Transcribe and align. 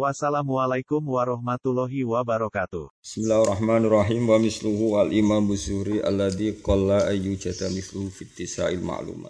Wassalamualaikum 0.00 1.04
warahmatullahi 1.04 2.08
wabarakatuh. 2.08 2.88
Bismillahirrahmanirrahim 3.04 4.32
wa 4.32 4.40
misluhu 4.40 4.96
al 4.96 5.12
imam 5.12 5.44
busuri 5.44 6.00
alladhi 6.00 6.56
qalla 6.64 7.04
ayyu 7.12 7.36
jada 7.36 7.68
misluhu 7.68 8.08
fit 8.08 8.32
tisail 8.32 8.80
ma'lumat. 8.80 9.28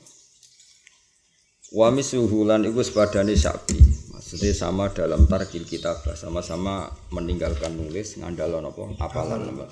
Wa 1.75 1.91
misluhu 1.91 2.47
lan 2.47 2.63
iku 2.71 2.87
sepadane 2.87 3.35
sapi. 3.35 3.83
Maksudnya 4.15 4.55
sama 4.55 4.95
dalam 4.95 5.27
tarkil 5.27 5.67
kitab 5.67 6.07
sama-sama 6.15 6.87
meninggalkan 7.11 7.75
nulis 7.75 8.15
ngandalon 8.23 8.71
apa 8.71 8.95
apalan 9.03 9.51
apa. 9.51 9.67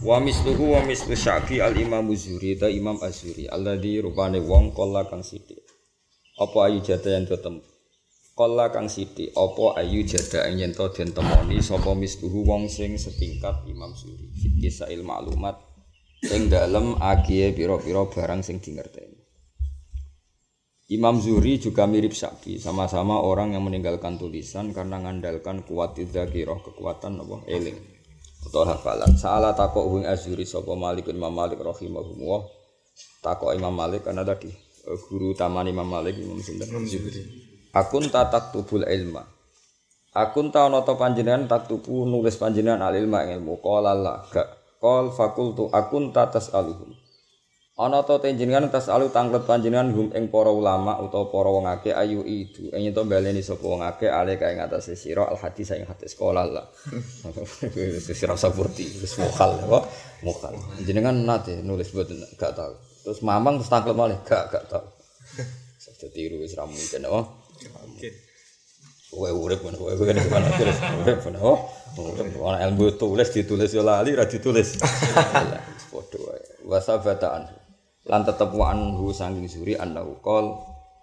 Wa 0.00 0.16
misluhu 0.16 0.72
wa 0.72 0.80
mislu 0.80 1.12
syafi 1.12 1.60
al 1.60 1.76
imam 1.76 2.08
busuri 2.08 2.56
ta 2.56 2.72
imam 2.72 2.96
azuri 3.04 3.44
alladhi 3.52 4.00
rupane 4.00 4.40
wong 4.40 4.72
qalla 4.72 5.04
kang 5.12 5.20
sithik. 5.20 5.60
Apa 6.40 6.72
ayu 6.72 6.80
jada 6.80 7.20
yang 7.20 7.28
tempuh 7.28 7.67
Kala 8.38 8.70
kang 8.70 8.86
siti, 8.86 9.26
opo 9.34 9.74
ayu 9.74 10.06
jada 10.06 10.46
ing 10.46 10.70
to 10.70 10.86
den 10.94 11.10
temoni 11.10 11.58
sapa 11.58 11.90
misluhu 11.98 12.46
wong 12.46 12.70
sing 12.70 12.94
setingkat 12.94 13.66
Imam 13.66 13.90
Suri. 13.98 14.30
Fikisail 14.30 15.02
maklumat 15.02 15.58
ing 16.22 16.46
dalem 16.46 16.94
agie 17.02 17.50
pira-pira 17.50 18.06
barang 18.06 18.46
sing 18.46 18.62
dingerteni. 18.62 19.18
Imam 20.94 21.18
Zuri 21.18 21.58
juga 21.58 21.90
mirip 21.90 22.14
Syafi, 22.14 22.62
sama-sama 22.62 23.18
orang 23.18 23.58
yang 23.58 23.66
meninggalkan 23.66 24.22
tulisan 24.22 24.70
karena 24.70 25.02
mengandalkan 25.02 25.66
kuat 25.66 25.98
dzakirah, 25.98 26.62
kekuatan 26.62 27.18
apa 27.18 27.42
eling 27.50 27.74
atau 28.46 28.62
hafalan. 28.62 29.18
Salah 29.18 29.50
takok 29.58 29.98
wing 29.98 30.06
Azuri 30.06 30.46
sapa 30.46 30.78
Malik 30.78 31.10
Imam 31.10 31.34
Malik 31.34 31.58
rahimahullah. 31.58 32.46
Takok 33.18 33.50
Imam 33.58 33.74
Malik 33.74 34.06
karena 34.06 34.22
tadi 34.22 34.46
eh, 34.86 34.98
guru 35.10 35.34
taman 35.34 35.66
Imam 35.66 35.90
Malik 35.90 36.14
Imam 36.22 36.38
Sinten. 36.38 36.70
Zuhri. 36.86 37.47
Akun 37.76 38.08
tatak 38.08 38.54
tubul 38.54 38.84
ilma. 38.88 39.24
Akun 40.16 40.48
ta 40.48 40.66
ana 40.66 40.80
ta 40.80 40.96
panjenengan 40.96 41.44
tak 41.44 41.68
tubu 41.68 42.08
nulis 42.08 42.40
panjenengan 42.40 42.80
al 42.80 42.96
ilma 42.96 43.28
ilmu. 43.28 43.60
Qala 43.60 43.92
la 43.92 44.24
gak. 44.32 44.80
Qal 44.80 45.12
fakultu 45.12 45.68
akun 45.68 46.10
tatas 46.16 46.48
aluhum. 46.56 46.96
Ana 47.78 48.02
ta 48.02 48.18
panjenengan 48.18 48.72
tas 48.72 48.90
alu 48.90 49.12
tanglet 49.14 49.46
panjenengan 49.46 49.94
hum 49.94 50.10
ing 50.10 50.34
para 50.34 50.50
ulama 50.50 50.98
utawa 50.98 51.30
para 51.30 51.50
wong 51.52 51.66
akeh 51.70 51.94
ayu 51.94 52.26
itu. 52.26 52.72
Ing 52.74 52.90
to 52.90 53.06
baleni 53.06 53.38
sapa 53.44 53.62
wong 53.62 53.86
akeh 53.86 54.10
ale 54.10 54.34
kae 54.34 54.58
ngatasé 54.58 54.98
sira 54.98 55.30
al 55.30 55.38
hadis 55.38 55.70
ing 55.76 55.86
hadis 55.86 56.18
qala 56.18 56.42
la. 56.42 56.66
Sira 58.18 58.34
saburti 58.34 58.82
wis 58.82 59.14
mukhal 59.22 59.62
apa? 59.62 59.86
Mukhal. 60.26 60.58
Jenengan 60.82 61.14
nate 61.22 61.62
nulis 61.62 61.94
boten 61.94 62.18
gak 62.34 62.58
tau. 62.58 62.74
Terus 63.06 63.22
mamang 63.22 63.62
terus 63.62 63.70
tanglet 63.70 63.94
malih 63.94 64.18
gak 64.26 64.50
gak 64.50 64.66
tau. 64.66 64.82
Saya 65.78 66.10
tiru 66.10 66.42
wis 66.42 66.58
ra 66.58 66.66
mungkin? 66.66 67.06
Kowe 69.08 69.30
urip 69.32 69.64
ngono 69.64 69.76
kowe 69.80 69.92
kene 70.04 70.20
ke 70.20 70.30
mana 70.30 70.48
terus 70.54 70.78
urip. 71.02 71.18
Oh, 71.40 71.58
ana 72.48 72.62
ilmu 72.68 72.92
tulis 73.00 73.32
ditulis 73.32 73.72
yo 73.72 73.82
lali 73.82 74.12
ra 74.12 74.28
ditulis. 74.28 74.76
Padha 75.88 76.18
wae. 76.20 76.42
Wasabataan. 76.68 77.48
Lan 78.08 78.20
tetep 78.24 78.52
wa 78.52 78.72
anhu 78.72 79.12
sanging 79.12 79.48
suri 79.48 79.76
annahu 79.76 80.20
qol 80.20 80.56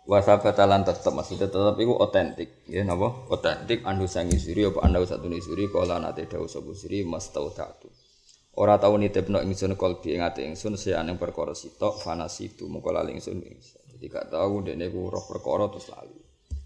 wasabata 0.05 0.69
lan 0.69 0.85
tetep 0.85 1.09
maksudnya 1.17 1.49
tetep 1.49 1.75
iku 1.81 1.97
otentik 1.97 2.61
ya 2.69 2.85
napa 2.85 3.25
otentik 3.33 3.81
anhu 3.89 4.05
sanging 4.05 4.37
suri 4.37 4.69
apa 4.69 4.85
annahu 4.85 5.05
satune 5.05 5.41
suri 5.41 5.65
qala 5.73 5.97
nate 5.97 6.29
dawuh 6.29 6.45
sapa 6.45 6.69
suri 6.77 7.01
mastautatu 7.01 7.89
ora 8.61 8.77
tau 8.77 9.01
nitipno 9.01 9.41
ingsun 9.41 9.73
kolbi 9.73 10.13
ing 10.13 10.21
ati 10.21 10.45
ingsun 10.45 10.77
sean 10.77 11.09
ing 11.09 11.17
perkara 11.17 11.57
sitok 11.57 11.97
fanasitu 12.05 12.69
mengko 12.69 12.93
lali 12.93 13.17
ingsun 13.17 13.41
jadi 13.97 14.05
gak 14.05 14.25
tau 14.29 14.61
dene 14.61 14.93
ku 14.93 15.09
roh 15.09 15.25
perkara 15.25 15.73
terus 15.73 15.89
lali 15.89 16.24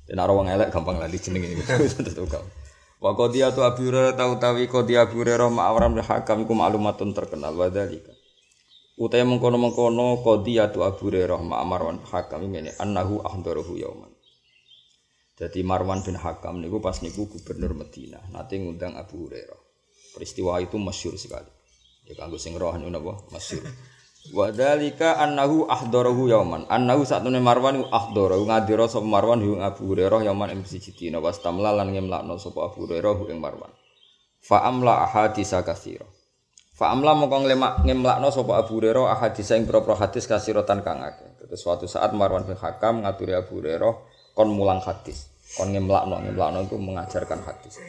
dan 0.09 0.17
orang 0.25 0.49
elek 0.49 0.73
gampang 0.73 0.97
lali 0.97 1.21
jeneng 1.21 1.45
ini. 1.45 1.61
Wa 3.03 3.15
qadiyatu 3.15 3.63
Abu 3.63 3.87
Hurairah 3.87 4.17
tau 4.17 4.35
tawi 4.41 4.67
qadiyah 4.67 5.07
Abu 5.07 5.23
Hurairah 5.23 5.47
ma'awram 5.47 5.95
hakam 6.03 6.43
iku 6.43 6.51
maklumatun 6.51 7.15
terkenal 7.15 7.55
wa 7.55 7.71
dzalika. 7.71 8.11
Utai 8.99 9.23
mengkono-mengkono 9.23 10.19
qadiyatu 10.19 10.83
Abu 10.83 11.07
Hurairah 11.07 11.39
ma'marwan 11.39 12.03
hakam 12.11 12.43
ini 12.51 12.75
annahu 12.75 13.23
ahdarahu 13.23 13.79
yauman. 13.79 14.11
Jadi 15.39 15.63
Marwan 15.63 16.03
bin 16.03 16.19
Hakam 16.19 16.59
niku 16.59 16.83
pas 16.83 16.99
niku 16.99 17.31
gubernur 17.31 17.71
Madinah, 17.71 18.27
nanti 18.35 18.59
ngundang 18.59 18.99
Abu 18.99 19.23
Hurairah. 19.23 19.55
Peristiwa 20.19 20.59
itu 20.59 20.75
masyur 20.75 21.15
sekali. 21.15 21.47
Ya 22.03 22.19
kanggo 22.19 22.35
sing 22.35 22.59
roh 22.59 22.75
niku 22.75 22.91
napa? 22.91 23.23
Masyhur. 23.31 23.63
Wa 24.29 24.53
dzalika 24.53 25.17
annahu 25.17 25.65
ahdarahu 25.65 26.29
yauman. 26.29 26.69
Annahu 26.69 27.01
satune 27.01 27.41
Marwan 27.41 27.81
ahdarahu 27.89 28.45
ngadira 28.45 28.85
sapa 28.85 29.05
Marwan 29.05 29.41
ing 29.41 29.57
Abu 29.57 29.89
Hurairah 29.89 30.21
yauman 30.29 30.53
ing 30.53 30.61
siji 30.69 30.93
dina 30.93 31.17
wastamla 31.17 31.73
lan 31.73 31.89
ngemlakno 31.89 32.37
sapa 32.37 32.69
Abu 32.69 32.85
Hurairah 32.85 33.17
ing 33.33 33.41
Marwan. 33.41 33.73
Fa 34.39 34.63
amla 34.69 35.01
ahadisa 35.09 35.65
katsira. 35.65 36.05
Fa 36.77 36.93
amla 36.93 37.17
mongko 37.17 37.43
nglemak 37.43 37.73
ngemlakno 37.89 38.29
sapa 38.29 38.61
Abu 38.61 38.77
Hurairah 38.77 39.17
ahadisa 39.17 39.57
ing 39.57 39.65
propro 39.65 39.97
hadis 39.97 40.29
kasiratan 40.29 40.85
kang 40.85 41.01
akeh. 41.01 41.29
Terus 41.41 41.59
suatu 41.65 41.89
saat 41.89 42.13
Marwan 42.13 42.45
bin 42.45 42.53
Hakam 42.53 43.01
ngaturi 43.01 43.33
Abu 43.33 43.57
Hurairah 43.59 43.93
kon 44.37 44.53
mulang 44.53 44.77
hadis. 44.85 45.33
Kon 45.57 45.73
ngemlakno, 45.73 46.21
ngemlakno 46.21 46.69
itu 46.69 46.77
mengajarkan 46.77 47.41
hadis. 47.41 47.81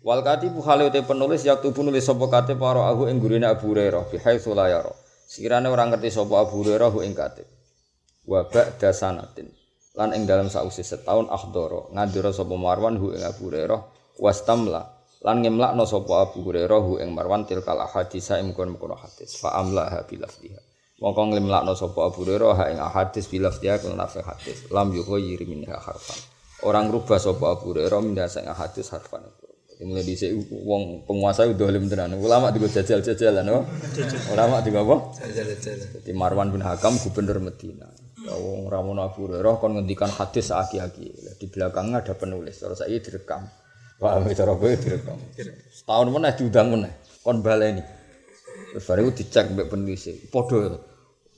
Wal 0.00 0.24
katibu 0.24 0.64
hale 0.64 0.88
penulis 0.88 1.44
yaktu 1.44 1.70
nulis 1.84 2.08
sapa 2.08 2.26
kate 2.32 2.56
para 2.56 2.88
ahu 2.88 3.06
ing 3.12 3.20
gurine 3.20 3.44
Abu 3.44 3.70
Hurairah 3.76 4.08
bi 4.08 4.16
haitsu 4.16 4.56
la 4.56 4.72
yara. 4.72 5.01
Sekiranya 5.32 5.72
orang 5.72 5.96
ngerti 5.96 6.12
sapa 6.12 6.44
Abu 6.44 6.60
Hurairah 6.60 6.92
ing 7.08 7.16
katib. 7.16 7.48
Wa 8.28 8.44
ba'da. 8.44 8.92
Lan 9.96 10.08
ing 10.12 10.28
dalam 10.28 10.52
sausi 10.52 10.84
setahun 10.84 11.32
akhdara 11.32 11.88
ngadira 11.92 12.36
sapa 12.36 12.52
Marwan 12.52 13.00
hu 13.00 13.16
ing 13.16 13.24
Abu 13.24 13.48
Hurairah 13.48 13.80
wastamla 14.20 14.92
lan 15.24 15.40
ngemlakno 15.40 15.88
sapa 15.88 16.28
Abu 16.28 16.44
Hurairah 16.44 16.80
hu 16.84 17.00
ing 17.00 17.16
Marwan 17.16 17.48
tilkal 17.48 17.80
ahadis 17.80 18.28
ing 18.36 18.52
kono 18.52 18.96
hadis 18.96 19.40
fa 19.40 19.56
amlaha 19.56 20.04
bilafdiha. 20.04 20.60
Mongko 21.00 21.32
ngemlakno 21.32 21.72
sapa 21.80 22.12
Abu 22.12 22.28
Hurairah 22.28 22.52
ha 22.52 22.64
ing 22.68 22.76
ahadis 22.80 23.24
bilafdiha 23.32 23.80
kun 23.80 23.96
nafi 23.96 24.20
hadis 24.20 24.68
lam 24.68 24.92
yughayyir 24.92 25.44
minha 25.48 25.80
harfan. 25.80 26.20
Orang 26.64 26.92
rubah 26.92 27.16
sapa 27.16 27.56
Abu 27.56 27.72
Hurairah 27.72 28.04
minha 28.04 28.28
sing 28.28 28.44
hadis 28.48 28.92
harfan 28.92 29.24
itu. 29.82 29.90
mulai 29.90 30.06
di 30.06 30.14
wong 30.62 31.02
penguasa 31.02 31.50
udah 31.50 31.58
dolim 31.58 31.90
tenan. 31.90 32.14
Ulama 32.14 32.54
juga 32.54 32.70
jajal-jajalan, 32.70 33.42
no? 33.42 33.66
Ulama 34.30 34.62
juga 34.62 34.78
apa? 34.86 34.96
Jajal-jajalan. 35.18 35.86
Jadi 35.98 36.12
Marwan 36.14 36.48
bin 36.54 36.62
Hakam 36.62 36.94
gubernur 37.02 37.42
Medina. 37.42 37.90
Ya, 38.22 38.38
wong 38.38 38.70
Ramon 38.70 39.02
Abu 39.02 39.26
Hurairah 39.26 39.58
kon 39.58 39.74
ngendikan 39.74 40.06
hadis 40.06 40.54
aki-aki. 40.54 41.10
Di 41.42 41.46
belakangnya 41.50 42.06
ada 42.06 42.14
penulis. 42.14 42.62
Terus 42.62 42.78
saya 42.78 42.94
direkam. 42.94 43.50
Wah, 43.98 44.22
cara 44.22 44.54
gue 44.54 44.70
direkam. 44.78 45.18
Setahun 45.74 46.06
mana 46.14 46.30
diundang 46.30 46.70
mana? 46.70 46.90
Kon 47.26 47.42
baleni. 47.42 47.82
Terus 48.70 48.84
baru 48.86 49.10
dicek 49.10 49.50
mbek 49.50 49.66
penulis. 49.66 50.06
Podo 50.30 50.90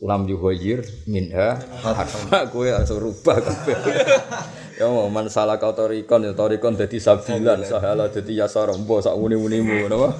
Ulam 0.05 0.29
yuhoyir 0.29 0.85
minha 1.09 1.57
harfa. 1.81 2.45
Gue 2.53 2.69
langsung 2.69 3.01
rubah 3.01 3.41
kabeh. 3.41 3.77
Ya 4.75 4.91
man 4.91 5.31
salah 5.31 5.63
kau 5.63 5.71
torikon 5.71 6.27
ya 6.27 6.35
torikon 6.35 6.75
jadi 6.75 6.99
sabilan 6.99 7.63
sahala 7.63 8.11
jadi 8.11 8.43
yasar 8.43 8.75
mbo 8.75 8.99
sak 8.99 9.15
muni 9.15 9.39
munimu 9.39 9.87
napa 9.87 10.19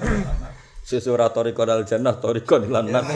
sesura 0.87 1.27
torikon 1.35 1.67
al 1.67 1.83
jannah 1.83 2.15
torikon 2.23 2.71
lan 2.71 2.87
nar 2.87 3.03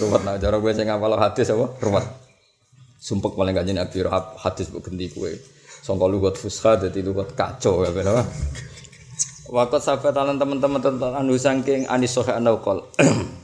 ruwet 0.00 0.22
nah 0.24 0.40
cara 0.40 0.56
gue 0.56 0.72
sing 0.72 0.88
ngapal 0.88 1.20
hadis 1.20 1.52
apa? 1.52 1.68
Ruwet. 1.84 2.06
Sumpek 2.96 3.36
paling 3.36 3.52
gak 3.52 3.68
jenak 3.68 3.92
biro 3.92 4.08
hadis 4.40 4.72
bu 4.72 4.80
ganti 4.80 5.12
gue 5.12 5.36
sangka 5.84 6.06
lugat 6.08 6.38
fusha 6.38 6.78
dadi 6.78 7.04
lugat 7.04 7.36
kacau 7.36 7.84
ya 7.84 7.92
ben 7.92 8.08
apa? 8.08 8.24
Waktu 9.52 9.78
sahabat 9.84 10.16
teman-teman 10.16 10.80
tentang 10.80 11.12
anu 11.12 11.36
saking 11.36 11.84
anis 11.92 12.16
sohe 12.16 12.32
anaukol 12.32 12.88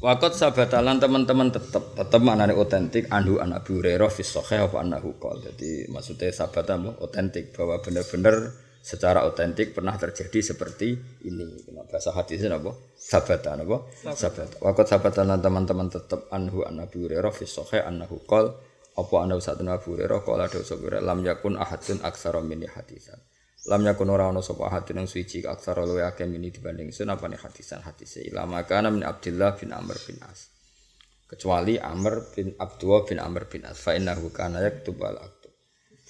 Wakot 0.00 0.32
sabatalan 0.32 0.96
teman-teman 0.96 1.52
tetap 1.52 1.92
tetap 1.92 2.24
nih 2.24 2.56
otentik 2.56 3.04
anhu 3.12 3.36
anak 3.36 3.68
Abu 3.68 3.84
Hurairah 3.84 4.08
fi 4.08 4.24
sahih 4.24 4.64
apa 4.64 4.80
anahu 4.80 5.20
qol. 5.20 5.44
Jadi 5.44 5.92
maksudnya 5.92 6.32
sahabat 6.32 6.72
otentik 7.04 7.52
bahwa 7.52 7.84
benar-benar 7.84 8.48
secara 8.80 9.28
otentik 9.28 9.76
pernah 9.76 9.92
terjadi 10.00 10.56
seperti 10.56 10.96
ini. 11.28 11.68
Kenapa 11.68 11.92
bahasa 11.92 12.16
hadisnya 12.16 12.56
apa? 12.56 12.72
Sabatan 12.96 13.60
apa? 13.68 13.76
Sabat. 14.16 14.56
Wakot 14.64 14.88
sabatalan 14.88 15.36
teman-teman 15.36 15.92
tetap 15.92 16.32
anhu 16.32 16.64
anak 16.64 16.88
Abu 16.88 17.04
Hurairah 17.04 17.32
fi 17.36 17.44
sahih 17.44 17.84
anahu 17.84 18.24
qol. 18.24 18.56
Apa 18.96 19.14
anahu 19.20 19.36
satu 19.36 19.68
Abu 19.68 20.00
Hurairah 20.00 20.24
qala 20.24 20.48
ada 20.48 20.64
lam 21.04 21.20
yakun 21.28 21.60
ahadun 21.60 22.00
aksara 22.00 22.40
min 22.40 22.64
hadisan. 22.64 23.20
Lam 23.68 23.84
yakun 23.84 24.08
ora 24.08 24.32
ana 24.32 24.40
sapa 24.40 24.72
hadin 24.72 25.04
nang 25.04 25.08
suci 25.10 25.44
aksar 25.44 25.84
luwe 25.84 26.00
akeh 26.00 26.24
mini 26.24 26.48
dibanding 26.48 26.88
sun 26.96 27.12
apane 27.12 27.36
hadisan 27.36 27.84
hadise? 27.84 28.24
Ilama 28.24 28.64
kana 28.64 28.88
min 28.88 29.04
Abdullah 29.04 29.52
bin 29.58 29.76
Amr 29.76 30.00
bin 30.08 30.16
As. 30.24 30.48
kecuali 31.30 31.78
Amr 31.78 32.34
bin 32.34 32.58
Abdullah 32.58 33.06
bin 33.06 33.22
Amr 33.22 33.46
bin 33.46 33.62
As. 33.62 33.78
Fa 33.78 33.94
innahu 33.94 34.34
kana 34.34 34.66
yaktub 34.66 34.98
wal 34.98 35.14
aktub. 35.14 35.54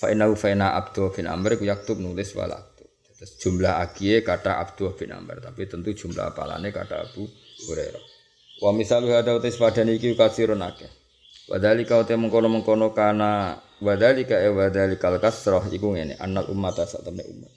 Fa 0.00 0.08
innahu 0.08 0.32
fa 0.32 0.48
inna 0.48 0.72
Abdullah 0.80 1.12
bin 1.12 1.28
Amr 1.28 1.60
ku 1.60 1.68
yaktub 1.68 2.00
nulis 2.00 2.32
wal 2.32 2.56
aktub. 2.56 2.88
Terus 3.20 3.36
jumlah 3.36 3.84
agie 3.84 4.24
kata 4.24 4.56
Abdullah 4.56 4.96
bin 4.96 5.12
Amr 5.12 5.44
tapi 5.44 5.68
tentu 5.68 5.92
jumlah 5.92 6.32
apalane 6.32 6.72
kata 6.72 7.04
Abu 7.04 7.28
Hurairah. 7.68 8.04
Wa 8.64 8.72
misalu 8.72 9.12
hada 9.12 9.36
utis 9.36 9.60
padane 9.60 10.00
iki 10.00 10.16
kasirun 10.16 10.64
akeh. 10.64 10.88
Wadhalika 11.52 12.00
uti 12.00 12.16
mengkono-mengkono 12.16 12.96
kana 12.96 13.60
wadhalika 13.80 14.36
e 14.40 14.48
wadhalikal 14.48 15.16
kasroh 15.20 15.64
iku 15.72 15.96
ngene 15.96 16.14
annal 16.20 16.48
ummata 16.52 16.86
sak 16.86 17.04
temne 17.04 17.24
umat 17.24 17.52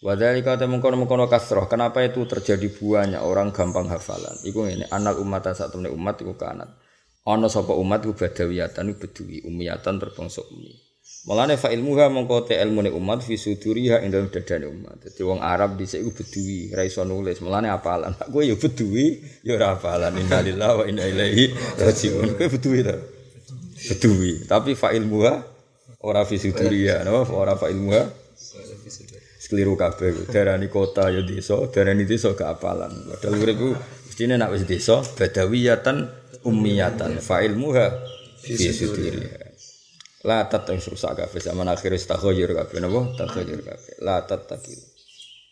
Wadhalika 0.00 0.56
uti 0.56 0.64
mengkono-mengkono 0.64 1.28
kasroh 1.28 1.68
kenapa 1.68 2.00
itu 2.00 2.24
terjadi 2.24 2.72
banyak 2.72 3.20
orang 3.20 3.52
gampang 3.52 3.84
hafalan 3.92 4.32
iku 4.48 4.64
ngene 4.64 4.88
annal 4.88 5.20
ummata 5.20 5.52
sak 5.52 5.76
temne 5.76 5.92
umat 5.92 6.24
iku 6.24 6.40
kanat 6.40 6.72
ana 7.28 7.52
sapa 7.52 7.76
umat 7.76 8.08
ku 8.08 8.16
badawiyatan 8.16 8.96
bedui 8.96 9.44
umiyatan 9.44 10.00
terbangsa 10.00 10.40
umi 10.48 10.90
Mulane 11.28 11.60
fa 11.60 11.68
ilmuha 11.68 12.08
mongko 12.08 12.48
te 12.48 12.56
ilmune 12.56 12.88
umat 12.96 13.20
fi 13.20 13.36
suduriha 13.36 14.00
ing 14.00 14.08
dalem 14.08 14.32
dadane 14.32 14.64
umat. 14.64 15.04
Dadi 15.04 15.20
wong 15.20 15.44
Arab 15.44 15.76
dhisik 15.76 16.00
iku 16.00 16.16
bedui, 16.16 16.72
ra 16.72 16.80
iso 16.80 17.04
nulis. 17.04 17.44
Mulane 17.44 17.68
apalan. 17.68 18.16
Kowe 18.32 18.40
ya 18.40 18.56
bedui, 18.56 19.20
ya 19.44 19.60
ora 19.60 19.76
apalan. 19.76 20.16
Innalillahi 20.16 20.74
wa 20.80 20.84
inna 20.88 21.04
ilaihi 21.04 21.44
rajiun. 21.76 22.40
Kowe 22.40 22.48
bedui 22.48 22.80
ta? 22.80 22.96
Bedui. 23.88 24.44
Tapi 24.44 24.76
fa 24.76 24.92
ilmuha 24.92 25.40
ora 26.04 26.24
fi 26.28 26.36
suduriha, 26.36 27.06
napa? 27.06 27.30
Ora 27.32 27.56
fa 27.56 27.72
ilmuha. 27.72 28.04
Sekeliru 29.40 29.78
kabeh. 29.78 30.28
Darani 30.28 30.68
kota 30.68 31.08
ya 31.08 31.24
desa, 31.24 31.56
darani 31.72 32.04
desa 32.04 32.36
gak 32.36 32.60
apalan. 32.60 32.92
Padahal 33.08 33.40
urip 33.40 33.56
ku 33.56 33.68
mestine 34.10 34.36
nek 34.36 34.52
wis 34.52 34.68
desa 34.68 35.00
badawiyatan 35.00 35.96
ummiyatan 36.44 37.20
fa 37.24 37.40
ilmuha 37.40 37.86
fi 38.40 38.52
suduriha. 38.56 39.48
La 40.28 40.44
tat 40.44 40.68
yang 40.68 40.76
rusak 40.76 41.16
kabeh 41.16 41.40
zaman 41.40 41.64
akhir 41.72 41.96
istakhoyir 41.96 42.52
kabeh 42.52 42.84
napa 42.84 43.16
takhoyir 43.16 43.64
kabeh. 43.64 44.04
La 44.04 44.20
tat 44.28 44.44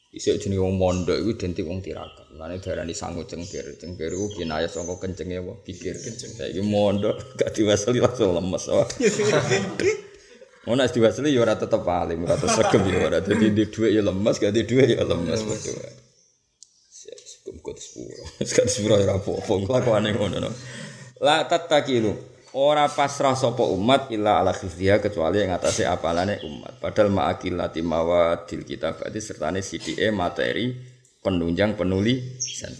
Isuk 0.09 0.41
jenenge 0.41 0.65
wong 0.65 0.81
mondok 0.81 1.21
iku 1.21 1.37
identik 1.37 1.69
wong 1.69 1.85
tirakat. 1.85 2.33
Mane 2.33 2.57
darani 2.65 2.97
sangu 2.97 3.29
cengkir. 3.29 3.77
Cengkir 3.77 4.09
iku 4.09 4.41
kinayah 4.41 4.65
saka 4.65 4.97
kencenge 4.97 5.37
apa 5.37 5.53
pikir 5.69 6.01
kenceng. 6.01 6.33
Saiki 6.33 6.65
mondok 6.65 7.21
gak 7.39 7.53
diwasali 7.53 8.01
langsung 8.01 8.33
lemes. 8.33 8.65
Mau 10.65 10.73
nek 10.81 10.89
diwasali 10.89 11.37
ya 11.37 11.45
ora 11.45 11.61
tetep 11.61 11.85
alim, 11.85 12.25
ora 12.25 12.41
segem 12.41 12.89
ya 12.89 13.05
ora. 13.05 13.21
Dadi 13.21 13.53
di 13.53 13.69
dhuwit 13.69 13.93
ya 13.93 14.01
lemes, 14.01 14.41
gak 14.41 14.57
di 14.57 14.65
dhuwit 14.65 14.97
ya 14.97 15.05
lemes 15.05 15.45
padha 15.45 15.71
wae. 15.77 15.93
Siap 16.89 17.57
kok 17.61 17.77
sepuro. 17.77 18.25
Sekarang 18.49 18.71
sepuro 18.73 18.95
ora 18.97 19.13
apa-apa 19.13 19.53
kelakuane 19.61 20.09
ngono. 20.17 20.37
no. 20.41 20.51
La 21.21 21.45
tat 21.45 21.69
takilu. 21.69 22.17
Ora 22.57 22.89
pasrah 22.89 23.37
sapa 23.37 23.65
umat 23.65 24.09
illa 24.15 24.41
ala 24.41 24.57
khifdiha 24.57 25.03
kecuali 25.03 25.45
yang 25.45 25.53
atase 25.53 25.85
apalane 25.85 26.41
umat. 26.45 26.81
Padahal 26.81 27.13
ma'akilati 27.13 27.85
mawadil 27.85 28.65
kitabati 28.65 29.21
sertane 29.21 29.61
sidike 29.61 30.09
materi 30.15 30.73
penunjang 31.21 31.77
penulisan. 31.77 32.73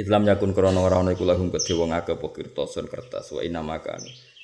Islam 0.00 0.24
yakun 0.24 0.56
krana 0.56 0.80
ora 0.80 1.04
ana 1.04 1.12
iku 1.12 1.28
lahum 1.28 1.52
kedhe 1.52 1.76
wong 1.76 1.92
akeh 1.92 2.16
apa 2.16 2.26
kertas 2.32 3.30
wa 3.36 3.44
inamakan. 3.44 4.00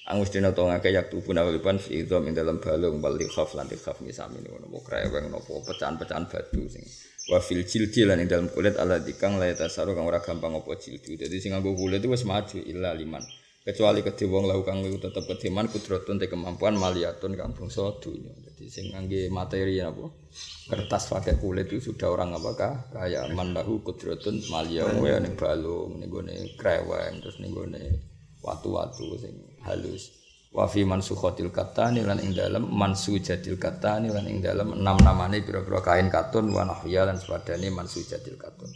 Angus 0.07 0.31
dina 0.31 0.55
to 0.55 0.63
ngake 0.63 0.95
yak 0.95 1.11
tubuh 1.11 1.35
nawalipan 1.35 1.83
fi 1.83 2.07
idzam 2.07 2.31
ing 2.31 2.37
dalam 2.37 2.63
balung 2.63 3.03
bal 3.03 3.19
khaf 3.19 3.59
lan 3.59 3.67
khaf 3.67 3.99
misami 4.07 4.39
ngono 4.39 4.71
kreweng 4.87 5.27
nopo 5.27 5.67
pecahan-pecahan 5.67 6.31
batu 6.31 6.63
sing 6.71 6.87
wa 7.27 7.43
fil 7.43 7.67
jildi 7.67 8.07
lan 8.07 8.23
ing 8.23 8.31
dalam 8.31 8.47
kulit 8.47 8.79
ala 8.79 9.03
dikang 9.03 9.35
la 9.35 9.51
tasaru 9.51 9.99
kang 9.99 10.07
ora 10.07 10.23
gampang 10.23 10.55
apa 10.55 10.79
jildi. 10.79 11.19
Dadi 11.19 11.43
sing 11.43 11.51
nganggo 11.51 11.75
kulit 11.75 11.99
itu 11.99 12.13
wis 12.13 12.23
maju 12.23 12.59
illa 12.63 12.95
liman. 12.95 13.25
Kecuali 13.67 13.99
kedhe 14.07 14.31
wong 14.31 14.47
lahu 14.47 14.63
kang 14.63 14.79
tetep 14.87 15.27
kediman 15.27 15.67
kudratun 15.67 16.23
te 16.23 16.31
kemampuan 16.31 16.79
maliyatun 16.79 17.35
kang 17.35 17.51
bangsa 17.51 17.99
dunya. 17.99 18.31
Dadi 18.31 18.71
sing 18.71 18.95
ngangge 18.95 19.27
materi 19.27 19.83
apa? 19.83 20.07
Kertas 20.71 21.11
pakai 21.11 21.35
kulit 21.43 21.67
itu 21.67 21.91
sudah 21.91 22.15
orang 22.15 22.39
apakah 22.39 22.95
kaya 22.95 23.27
man 23.35 23.51
lahu 23.51 23.83
kudratun 23.83 24.39
maliyah 24.55 25.03
wae 25.03 25.19
ning 25.19 25.35
balung 25.35 25.99
ning 25.99 26.07
gone 26.07 26.31
kreweng 26.55 27.19
terus 27.19 27.43
ning 27.43 27.51
gone 27.51 27.83
watu-watu 28.39 29.19
sing 29.19 29.35
halus. 29.67 30.15
Wa 30.55 30.71
fi 30.71 30.87
mansukhatil 30.87 31.51
katani 31.51 32.07
lan 32.07 32.23
ing 32.23 32.39
dalem 32.39 32.71
mansujatil 32.71 33.59
katani 33.59 34.15
lan 34.15 34.31
ing 34.31 34.39
dalem 34.47 34.79
enam 34.79 34.95
namane 35.03 35.43
pira-pira 35.43 35.83
kain 35.83 36.07
katun 36.07 36.55
wa 36.55 36.63
nahya 36.63 37.03
lan 37.03 37.19
sepadane 37.19 37.67
mansujatil 37.75 38.39
katun. 38.39 38.71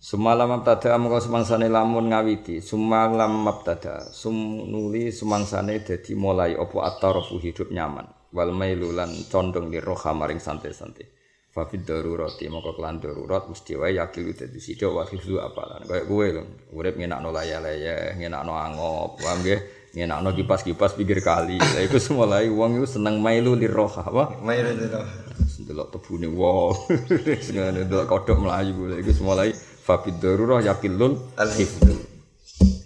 Semalam 0.00 0.48
mabtada 0.48 0.96
mongko 0.96 1.28
semangsane 1.28 1.68
lamun 1.68 2.08
ngawiti, 2.08 2.64
semalam 2.64 3.44
mabtada, 3.44 4.08
sum 4.08 4.32
nuli 4.64 5.12
semangsane 5.12 5.84
dadi 5.84 6.16
mulai 6.16 6.56
apa 6.56 6.88
atarofu 6.88 7.36
hidup 7.36 7.68
nyaman. 7.68 8.08
Wal 8.32 8.48
mailu 8.56 8.96
lan 8.96 9.12
condong 9.28 9.68
li 9.68 9.76
roha 9.76 10.16
maring 10.16 10.40
santai-santai. 10.40 11.04
Fa 11.52 11.68
fid 11.68 11.84
darurati 11.84 12.48
mongko 12.48 12.80
kelan 12.80 12.96
darurat 12.96 13.44
mesti 13.44 13.76
wae 13.76 14.00
yakil 14.00 14.32
dadi 14.32 14.56
sithik 14.56 14.88
wa 14.88 15.04
hifzu 15.04 15.36
apalan. 15.36 15.84
Kayak 15.84 16.08
kowe 16.08 16.26
lho, 16.32 16.42
urip 16.72 16.96
ngenakno 16.96 17.28
laya-laya, 17.28 18.16
ngenakno 18.16 18.56
angop, 18.56 19.20
paham 19.20 19.44
nggih? 19.44 19.60
Ngenakno 20.00 20.32
kipas-kipas 20.32 20.96
pinggir 20.96 21.20
kali. 21.20 21.60
Lah 21.60 21.84
iku 21.84 22.00
semulai 22.00 22.48
wong 22.48 22.80
iku 22.80 22.88
seneng 22.88 23.20
mailu 23.20 23.52
li 23.52 23.68
roha, 23.68 24.08
apa? 24.08 24.40
Mailu 24.40 24.80
li 24.80 24.88
roha. 24.88 25.28
Delok 25.60 25.92
tebune 25.92 26.32
wong. 26.32 26.72
Sing 27.44 27.60
delok 27.60 28.08
kodhok 28.08 28.40
mlayu 28.40 28.88
lha 28.88 28.96
iku 28.96 29.12
semulai 29.12 29.52
fabid 29.90 30.22
darurah 30.22 30.62
yakilul 30.62 31.18
al 31.34 31.50
hifdu 31.50 31.98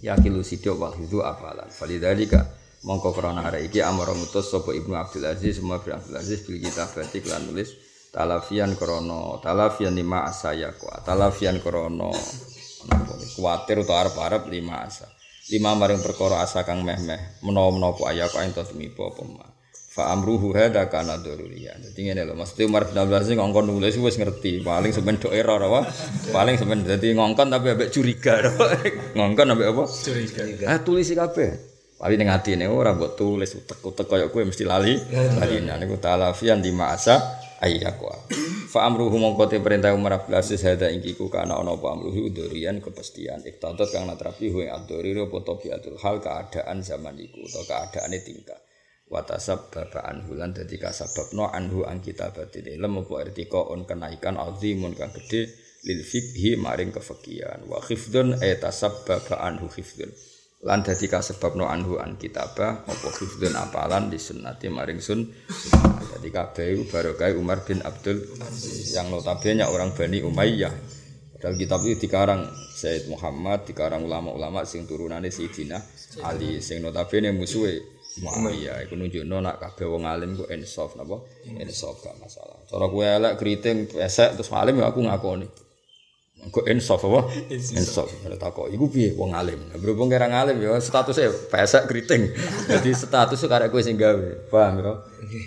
yakilu 0.01 0.41
sidik 0.41 0.73
wal 0.73 0.89
hifdu 0.97 1.21
afalan. 1.21 1.69
Falidhalika 1.69 2.49
mongko 2.81 3.13
krana 3.13 3.45
arek 3.45 3.69
iki 3.69 3.85
amara 3.85 4.17
mutus 4.17 4.49
sapa 4.49 4.73
Ibnu 4.73 4.97
Abdul 4.97 5.29
Aziz 5.29 5.61
semua 5.61 5.77
Ibnu 5.77 5.93
Abdul 5.93 6.17
Aziz 6.17 6.41
bil 6.49 6.57
kitabati 6.57 7.21
lan 7.29 7.45
nulis 7.45 7.77
talafian 8.09 8.73
krana 8.73 9.37
talafian 9.45 9.93
lima 9.93 10.25
asaya 10.25 10.73
ku. 10.73 10.89
Talafian 11.05 11.61
krana. 11.61 12.09
Kuwatir 13.37 13.81
utawa 13.81 14.05
arep-arep 14.05 14.49
lima 14.49 14.85
asa. 14.85 15.09
Lima 15.49 15.77
maring 15.77 16.01
perkara 16.01 16.41
asa 16.41 16.65
kang 16.65 16.81
meh-meh. 16.81 17.41
Menawa-menawa 17.45 17.93
apa 17.97 18.03
ayak 18.13 18.33
kok 18.33 18.41
ento 18.41 18.61
tumiba 18.65 19.09
apa 19.09 19.54
fa 19.95 20.11
amruhu 20.11 20.51
hada 20.51 20.91
kana 20.91 21.15
daruriya. 21.23 21.79
Dadi 21.79 22.03
ngene 22.03 22.27
lho, 22.27 22.35
mesti 22.35 22.67
Umar 22.67 22.91
bin 22.91 22.99
Abdul 22.99 23.15
Aziz 23.15 23.31
ngongkon 23.39 23.63
nulis 23.71 23.95
wis 23.95 24.19
ngerti, 24.19 24.59
paling 24.59 24.91
sampean 24.91 25.15
do 25.15 25.31
error 25.31 25.55
apa? 25.63 25.87
Paling 26.35 26.59
sampean 26.59 26.83
dadi 26.83 27.15
ngongkon 27.15 27.47
tapi 27.47 27.71
ambek 27.71 27.89
curiga. 27.95 28.43
ngongkon 29.15 29.55
ambek 29.55 29.71
apa? 29.71 29.83
Curiga. 29.87 30.43
Ah 30.67 30.83
tulis 30.83 31.07
kabeh. 31.07 31.75
Paling 31.95 32.19
ning 32.19 32.27
atine 32.27 32.67
ora 32.67 32.91
mbok 32.91 33.15
tulis 33.15 33.55
utek-utek 33.55 34.11
kaya 34.11 34.27
kowe 34.27 34.43
mesti 34.43 34.67
lali. 34.67 34.99
Lali 35.39 35.63
niku 35.63 35.95
talafian 35.95 36.59
di 36.59 36.75
masa 36.75 37.39
ayyakwa. 37.63 38.19
Fa 38.67 38.83
amruhu 38.83 39.15
mongko 39.15 39.47
te 39.47 39.63
perintah 39.63 39.95
Umar 39.95 40.27
bin 40.27 40.35
Aziz 40.35 40.59
hada 40.67 40.91
ingkiku 40.91 41.31
kana 41.31 41.55
ana 41.55 41.71
apa 41.71 41.95
amruhu 41.95 42.35
durian 42.35 42.83
kepastian. 42.83 43.47
Iktadat 43.47 43.95
kang 43.95 44.11
natrapi 44.11 44.51
hu 44.51 44.67
abduri 44.67 45.15
apa 45.15 45.39
tabiatul 45.39 45.95
hal 46.03 46.19
keadaan 46.19 46.83
zaman 46.83 47.15
iku 47.15 47.47
atau 47.47 47.63
keadaane 47.63 48.19
tingkah. 48.19 48.59
Watasab 49.15 49.71
baba 49.71 50.11
anhu 50.11 50.35
lan 50.35 50.51
dadi 50.51 50.75
kasababno 50.75 51.47
anhu 51.47 51.87
ang 51.87 52.03
kita 52.03 52.35
batin 52.35 52.67
ilm 52.67 53.07
apa 53.07 53.23
irtika 53.23 53.71
on 53.71 53.87
kenaikan 53.87 54.35
azimun 54.35 54.91
kang 54.91 55.15
gede 55.15 55.47
lil 55.87 56.03
fikhi 56.03 56.59
maring 56.59 56.91
kefikihan 56.91 57.63
wa 57.63 57.79
khifdun 57.79 58.43
ay 58.43 58.59
tasabbaba 58.59 59.39
anhu 59.47 59.71
khifdun. 59.71 60.11
Lan 60.65 60.81
dadi 60.81 61.05
kasababno 61.05 61.69
anhu 61.69 62.01
an 62.01 62.17
kitabah 62.19 62.83
apa 62.83 63.07
khifdun 63.15 63.53
apalan 63.55 64.11
di 64.11 64.19
sunnati 64.19 64.67
maring 64.67 64.99
sun. 64.99 65.29
Dadi 66.11 66.29
kabeh 66.33 66.89
barokah 66.89 67.31
Umar 67.37 67.63
bin 67.63 67.85
Abdul 67.85 68.19
yang 68.91 69.13
notabene 69.13 69.63
orang 69.63 69.93
Bani 69.93 70.25
Umayyah. 70.25 70.73
Dalam 71.37 71.55
kitab 71.61 71.85
itu 71.85 72.09
dikarang 72.09 72.49
Said 72.75 73.05
Muhammad 73.07 73.69
dikarang 73.69 74.03
ulama-ulama 74.09 74.65
sing 74.65 74.89
turunane 74.89 75.29
Sayyidina 75.29 75.77
Ali. 76.25 76.59
Sing 76.65 76.81
notabene 76.81 77.29
musuhe 77.29 77.94
Muawiyah 78.15 78.87
iku 78.87 78.95
nunjukno 78.95 79.43
nak 79.43 79.59
kabeh 79.59 79.91
wong 79.91 80.07
alim 80.07 80.39
ku 80.39 80.47
insaf 80.47 80.95
napa? 80.95 81.19
Insaf 81.43 81.99
gak 81.99 82.15
masalah. 82.15 82.55
Cara 82.63 82.87
kowe 82.87 83.03
elek 83.03 83.35
kriting 83.35 83.91
pesek 83.91 84.39
terus 84.39 84.47
alim 84.55 84.79
ya 84.79 84.87
aku 84.87 85.03
ngakoni. 85.03 85.47
Engko 86.39 86.63
insaf 86.63 87.03
apa? 87.03 87.27
Insaf. 87.51 88.07
Ora 88.23 88.39
takok 88.39 88.71
iku 88.71 88.87
piye 88.87 89.11
wong 89.19 89.35
alim. 89.35 89.59
Berhubung 89.75 90.07
kira 90.07 90.31
ngalim 90.31 90.63
ya 90.63 90.79
statusnya 90.79 91.27
pesek 91.51 91.91
kriting. 91.91 92.31
Jadi 92.71 92.95
status 92.95 93.43
karek 93.51 93.67
kowe 93.67 93.83
sing 93.83 93.99
gawe. 93.99 94.47
Paham 94.47 94.79
ya? 94.79 94.93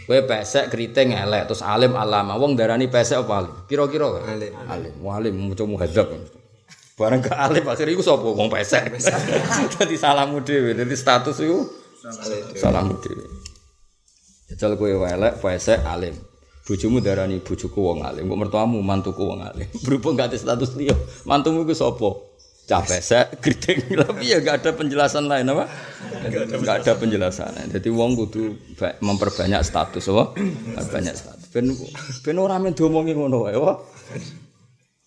Kowe 0.04 0.20
pesek 0.28 0.68
kriting 0.68 1.16
elek 1.16 1.48
terus 1.48 1.64
alim 1.64 1.96
alama. 1.96 2.36
Wong 2.36 2.52
darani 2.52 2.92
pesek 2.92 3.24
apa 3.24 3.32
alim? 3.48 3.54
Kira-kira 3.64 4.12
Alim. 4.28 4.52
Alim. 4.68 4.92
Wong 5.00 5.12
alim 5.16 5.34
maca 5.40 5.64
muhadzab. 5.64 6.08
Bareng 7.00 7.22
ke 7.24 7.32
alim 7.32 7.64
akhirnya 7.64 7.96
iku 7.96 8.04
sapa 8.04 8.28
wong 8.28 8.52
pesek. 8.52 8.92
Dadi 9.72 9.96
salahmu 9.96 10.44
dhewe. 10.44 10.76
Dadi 10.76 10.92
status 10.98 11.40
iku 11.40 11.87
Salam 12.56 12.96
dhewe. 13.02 13.26
Jajal 14.48 14.80
kowe 14.80 14.88
elek 14.88 15.40
pesek 15.40 15.84
alim. 15.84 16.16
Bojomu 16.64 17.00
darani 17.00 17.40
bojoku 17.40 17.80
wong 17.80 18.04
alim, 18.04 18.28
kok 18.28 18.40
mertuamu 18.40 18.78
mantuku 18.84 19.24
wong 19.24 19.40
alim. 19.40 19.68
Berhubung 19.84 20.20
gak 20.20 20.32
ada 20.32 20.36
status 20.36 20.76
liya, 20.76 20.92
mantumu 21.24 21.64
iku 21.64 21.72
sapa? 21.72 22.28
cah 22.68 22.84
pesek 22.84 23.40
keriting 23.40 23.96
tapi 23.96 24.28
ya 24.28 24.44
gak 24.44 24.60
ada 24.60 24.76
penjelasan 24.76 25.24
lain 25.24 25.48
apa 25.48 25.64
gak 26.60 26.84
ada 26.84 27.00
penjelasan 27.00 27.56
jadi 27.72 27.88
wong 27.88 28.12
kudu 28.12 28.60
memperbanyak 29.00 29.64
status 29.64 30.12
apa 30.12 30.36
banyak 30.92 31.16
status 31.16 31.48
ben 31.48 31.72
ben 32.20 32.36
ora 32.36 32.60
men 32.60 32.76
diomongi 32.76 33.16
ngono 33.16 33.48
wae 33.48 33.56
apa 33.56 33.72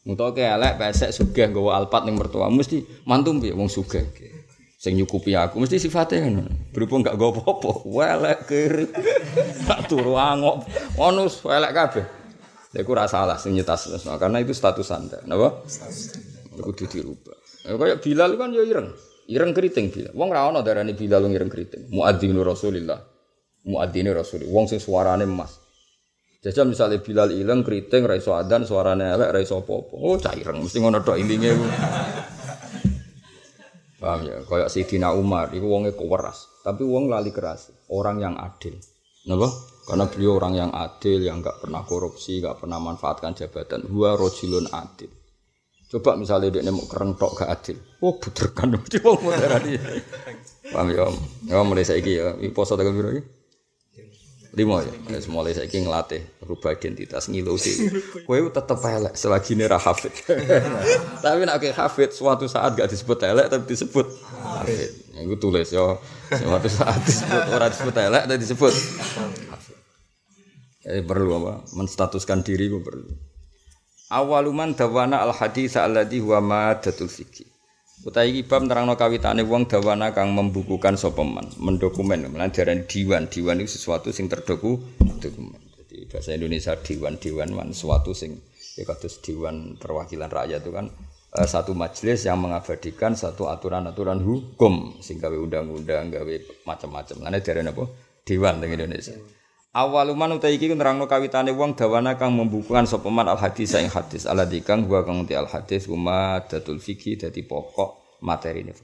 Muto 0.01 0.34
elek 0.34 0.81
pesek 0.81 1.13
sugih 1.13 1.53
nggawa 1.53 1.77
alpat 1.77 2.10
ning 2.10 2.17
mertua 2.17 2.50
mesti 2.50 3.05
mantu 3.05 3.38
piye 3.38 3.53
wong 3.53 3.70
sugih. 3.70 4.10
Sing 4.81 4.97
nyukupi 4.97 5.38
aku 5.38 5.61
mesti 5.61 5.77
sifatnya 5.77 6.25
ngono. 6.25 6.73
Berhubung 6.73 7.05
gak 7.05 7.13
nggawa 7.13 7.38
apa-apa, 7.38 7.71
elek 8.01 8.39
kiri. 8.50 8.85
Tak 9.69 9.85
turu 9.85 10.17
angok. 10.17 10.65
Ngono 10.97 11.29
elek 11.29 11.71
kabeh. 11.77 12.05
Lha 12.73 12.79
iku 12.81 12.97
ora 12.97 13.05
salah 13.05 13.38
sing 13.38 13.53
nyetas 13.53 13.93
karena 14.01 14.41
itu 14.41 14.57
status 14.57 14.89
Anda. 14.89 15.21
Napa? 15.29 15.61
Kudu 16.57 16.89
dirubah. 16.89 17.38
Ya 17.61 17.77
kayak 17.77 18.01
Bilal 18.01 18.41
kan 18.41 18.50
ya 18.57 18.65
ireng. 18.65 18.89
Ireng 19.29 19.53
keriting 19.53 19.93
Bilal. 19.93 20.17
Wong 20.17 20.33
ra 20.33 20.50
ono 20.50 20.65
darani 20.65 20.97
Bilal 20.97 21.29
ireng 21.29 21.51
keriting. 21.53 21.93
Muadzinu 21.93 22.41
Rasulillah. 22.41 22.97
Muadzinu 23.69 24.17
Rasul. 24.17 24.50
Wong 24.50 24.65
sing 24.65 24.81
suarane 24.81 25.29
emas. 25.29 25.61
Jajal 26.41 26.65
misalnya 26.65 26.97
Bilal 27.05 27.29
ilang 27.38 27.61
keriting 27.61 28.01
ra 28.01 28.17
iso 28.17 28.33
adan 28.33 28.65
suarane 28.65 29.13
elek 29.13 29.29
ra 29.29 29.39
iso 29.45 29.61
apa-apa. 29.61 29.93
Oh 29.93 30.17
cah 30.17 30.33
ireng 30.33 30.65
mesti 30.65 30.81
ngono 30.81 31.05
tok 31.05 31.21
intinge. 31.21 31.53
Paham 34.01 34.25
ya? 34.25 34.41
Kayak 34.50 34.74
Sayyidina 34.74 35.13
Umar 35.13 35.53
iku 35.53 35.70
wonge 35.70 35.93
keweras, 35.93 36.50
tapi 36.65 36.81
wong 36.81 37.05
lali 37.05 37.29
keras, 37.29 37.70
orang 37.93 38.17
yang 38.17 38.34
adil. 38.34 38.74
Napa? 39.29 39.46
Karena 39.86 40.10
beliau 40.10 40.41
orang 40.41 40.53
yang 40.58 40.72
adil, 40.74 41.22
yang 41.22 41.46
enggak 41.46 41.62
pernah 41.62 41.86
korupsi, 41.86 42.41
enggak 42.41 42.65
pernah 42.65 42.81
manfaatkan 42.81 43.38
jabatan. 43.38 43.86
Huwa 43.86 44.17
rojulun 44.17 44.65
adil. 44.74 45.13
Coba 45.91 46.15
misalnya 46.15 46.50
dia 46.50 46.72
mau 46.72 46.88
kereng 46.88 47.20
tok 47.20 47.43
gak 47.43 47.51
adil. 47.51 47.77
Oh, 48.00 48.15
puterkan 48.15 48.74
mesti 48.74 48.98
wong 49.05 49.22
muterani. 49.22 49.75
Paham 50.72 50.88
ya? 50.88 51.05
Ya 51.51 51.62
mulai 51.67 51.84
saiki 51.84 52.15
ya, 52.15 52.34
iki 52.39 52.55
poso 52.55 52.79
tanggal 52.79 52.96
piro 52.96 53.12
iki? 53.12 53.40
Lima 54.51 54.84
ya. 54.84 54.91
Ya 55.15 55.24
mulai 55.31 55.55
saiki 55.55 55.79
ngelatih 55.79 56.27
rubah 56.43 56.75
identitas 56.75 57.31
ngilu 57.31 57.55
sih. 57.55 57.88
Kowe 58.27 58.36
tetep 58.51 58.79
elek 58.84 59.15
selagi 59.15 59.55
ini 59.55 59.63
hafid. 59.63 60.12
tapi 61.24 61.48
nak 61.48 61.63
kayak 61.63 61.79
hafid 61.79 62.12
suatu 62.12 62.51
saat 62.51 62.75
gak 62.75 62.91
disebut 62.91 63.15
elek 63.24 63.48
tapi 63.48 63.63
disebut 63.63 64.08
hafid. 64.43 64.91
Ya 65.15 65.24
gue 65.24 65.39
tulis 65.39 65.72
ya. 65.72 65.96
Suatu 66.36 66.67
saat 66.67 67.00
disebut 67.08 67.43
orang 67.48 67.72
disebut 67.72 67.96
elek 67.96 68.24
tapi 68.27 68.39
disebut 68.43 68.74
hafid. 69.55 69.77
Jadi 70.84 71.01
perlu 71.08 71.31
apa? 71.48 71.53
Menstatuskan 71.72 72.43
diri 72.43 72.67
gue 72.67 72.84
perlu. 72.84 73.08
Awaluman 74.12 74.75
dawana 74.75 75.24
al 75.24 75.31
hadis 75.31 75.79
alladhi 75.79 76.20
huwa 76.20 76.43
madatul 76.43 77.08
fikih. 77.08 77.50
Utai 78.01 78.34
iki 78.34 78.50
bab 78.50 78.65
nerangno 78.65 78.98
kawitane 78.98 79.46
wong 79.46 79.70
dawana 79.70 80.10
kang 80.10 80.34
membukukan 80.34 80.98
sapa 80.98 81.22
man, 81.22 81.46
mendokumen, 81.62 82.34
lan 82.34 82.50
diarani 82.50 82.89
diwan. 82.89 83.29
Diwan 83.29 83.62
itu 83.62 83.77
sesuatu 83.77 84.10
sing 84.10 84.25
terdoku 84.25 84.81
dokumen. 85.22 85.62
Jadi 85.77 86.10
bahasa 86.10 86.34
Indonesia 86.34 86.74
diwan-diwan 86.74 87.53
man 87.53 87.70
sesuatu 87.70 88.17
sing 88.17 88.41
ya 88.74 88.89
kados 88.89 89.22
diwan 89.22 89.77
perwakilan 89.77 90.34
rakyat 90.34 90.65
itu 90.65 90.74
kan 90.74 90.89
eh, 91.38 91.46
satu 91.46 91.77
majelis 91.77 92.25
yang 92.25 92.41
mengabadikan 92.41 93.13
satu 93.13 93.46
aturan-aturan 93.53 94.17
hukum 94.25 94.98
sing 94.98 95.22
gawe 95.22 95.38
undang-undang, 95.38 96.10
gawe 96.10 96.34
macam-macam. 96.65 97.22
Lan 97.22 97.38
diarani 97.38 97.70
apa? 97.70 97.86
Diwan 98.25 98.65
teng 98.65 98.74
Indonesia. 98.74 99.40
Awaluman 99.71 100.35
utai 100.35 100.59
iki 100.59 100.67
nerangno 100.67 101.07
kawitane 101.07 101.55
wong 101.55 101.79
dawana 101.79 102.19
kang 102.19 102.35
membukukan 102.35 102.83
sapa 102.83 103.07
man 103.07 103.31
al 103.31 103.39
hadis 103.39 103.71
ing 103.71 103.87
hadis 103.87 104.27
aladzi 104.27 104.59
kang 104.67 104.83
gua 104.83 105.07
kang 105.07 105.23
al 105.23 105.47
hadis 105.47 105.87
huma 105.87 106.43
datul 106.43 106.75
fikih 106.75 107.15
dadi 107.15 107.39
pokok 107.47 108.19
materi 108.19 108.67
ini. 108.67 108.75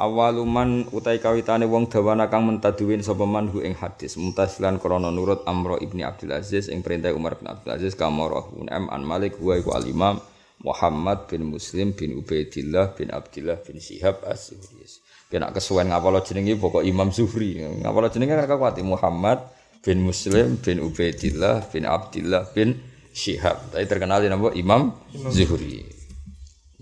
Awaluman 0.00 0.88
utai 0.88 1.20
kawitane 1.20 1.68
wong 1.68 1.92
dawana 1.92 2.32
kang 2.32 2.48
mentaduwin 2.48 3.04
sapa 3.04 3.28
man 3.28 3.52
hu 3.52 3.60
ing 3.60 3.76
hadis 3.76 4.16
mutasilan 4.16 4.80
krana 4.80 5.12
nurut 5.12 5.44
Amro 5.44 5.76
ibni 5.76 6.00
Abdul 6.00 6.32
Aziz 6.32 6.72
ing 6.72 6.80
perintah 6.80 7.12
Umar 7.12 7.36
bin 7.36 7.52
Abdul 7.52 7.76
Aziz 7.76 7.92
kamarahu 7.92 8.64
am 8.72 8.88
an 8.88 9.04
Malik 9.04 9.36
wa 9.36 9.52
iku 9.52 9.76
al 9.76 9.84
Muhammad 10.64 11.28
bin 11.28 11.44
Muslim 11.44 11.92
bin 11.92 12.16
Ubaidillah 12.16 12.96
bin 12.96 13.12
Abdullah 13.12 13.60
bin 13.60 13.76
Syihab 13.76 14.24
as-Zuhri. 14.24 15.01
Kena 15.32 15.48
kesuwen 15.48 15.88
ngapalo 15.88 16.20
jenenge 16.20 16.60
pokok 16.60 16.84
Imam 16.84 17.08
Zuhri. 17.08 17.56
Ngapalo 17.80 18.12
jenenge 18.12 18.36
kan 18.36 18.52
kuat 18.60 18.76
Muhammad 18.84 19.40
bin 19.80 20.04
Muslim 20.04 20.60
bin 20.60 20.84
Ubaidillah 20.84 21.72
bin 21.72 21.88
Abdullah 21.88 22.52
bin 22.52 22.76
Syihab. 23.16 23.72
Tapi 23.72 23.88
terkenal 23.88 24.20
nama 24.28 24.52
Imam 24.52 24.92
Zuhri. 25.32 26.02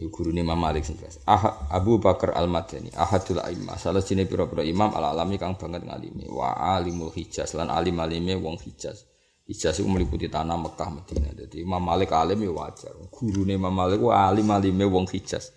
Iku 0.00 0.24
guru 0.24 0.32
Imam 0.32 0.56
Malik 0.56 0.82
sing 0.82 0.96
Ah, 1.28 1.68
Abu 1.68 2.00
Bakar 2.00 2.32
Al-Madani, 2.32 2.88
ahadul 2.96 3.36
a'immah. 3.36 3.76
Salah 3.76 4.00
sini 4.00 4.24
pira-pira 4.24 4.64
imam 4.64 4.96
al-alami 4.96 5.36
kang 5.36 5.60
banget 5.60 5.84
ngalimi. 5.84 6.24
Wa 6.24 6.56
alimul 6.56 7.12
Hijaz 7.12 7.52
lan 7.52 7.68
alim-alime 7.68 8.32
wong 8.40 8.56
Hijaz. 8.64 9.04
Hijaz 9.44 9.76
itu 9.76 9.86
meliputi 9.92 10.32
tanah 10.32 10.56
Mekah 10.56 10.88
Madinah. 10.88 11.36
Jadi 11.44 11.60
Imam 11.60 11.84
Malik 11.84 12.16
alim 12.16 12.40
ya 12.40 12.48
wajar. 12.48 12.96
Guru 13.12 13.44
Imam 13.44 13.68
Malik 13.68 14.00
wa 14.00 14.24
alim-alime 14.24 14.88
wong 14.88 15.04
Hijaz. 15.04 15.52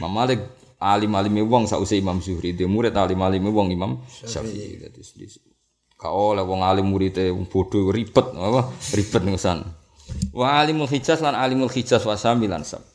Imam 0.00 0.16
Malik 0.16 0.40
alim-alime 0.78 1.42
wong 1.42 1.66
sausé 1.66 1.98
Imam 1.98 2.22
Zuhri, 2.22 2.54
dia 2.54 2.70
murid 2.70 2.94
alim-alime 2.94 3.50
wong 3.50 3.74
Imam 3.74 4.02
Syafi'i. 4.06 4.78
Dadi 4.78 5.02
kau 5.98 6.30
oleh 6.30 6.46
wong 6.46 6.62
alim 6.62 6.86
muridé 6.86 7.34
wong 7.34 7.50
bodho 7.50 7.90
ribet 7.90 8.30
apa 8.38 8.70
ribet 8.94 9.22
ngesan. 9.26 9.66
Wa 10.30 10.62
alimul 10.62 10.86
Hijaz 10.86 11.18
lan 11.20 11.34
alimul 11.34 11.68
Hijaz 11.68 12.06
wa 12.06 12.14
samilan 12.14 12.62
sab. 12.62 12.86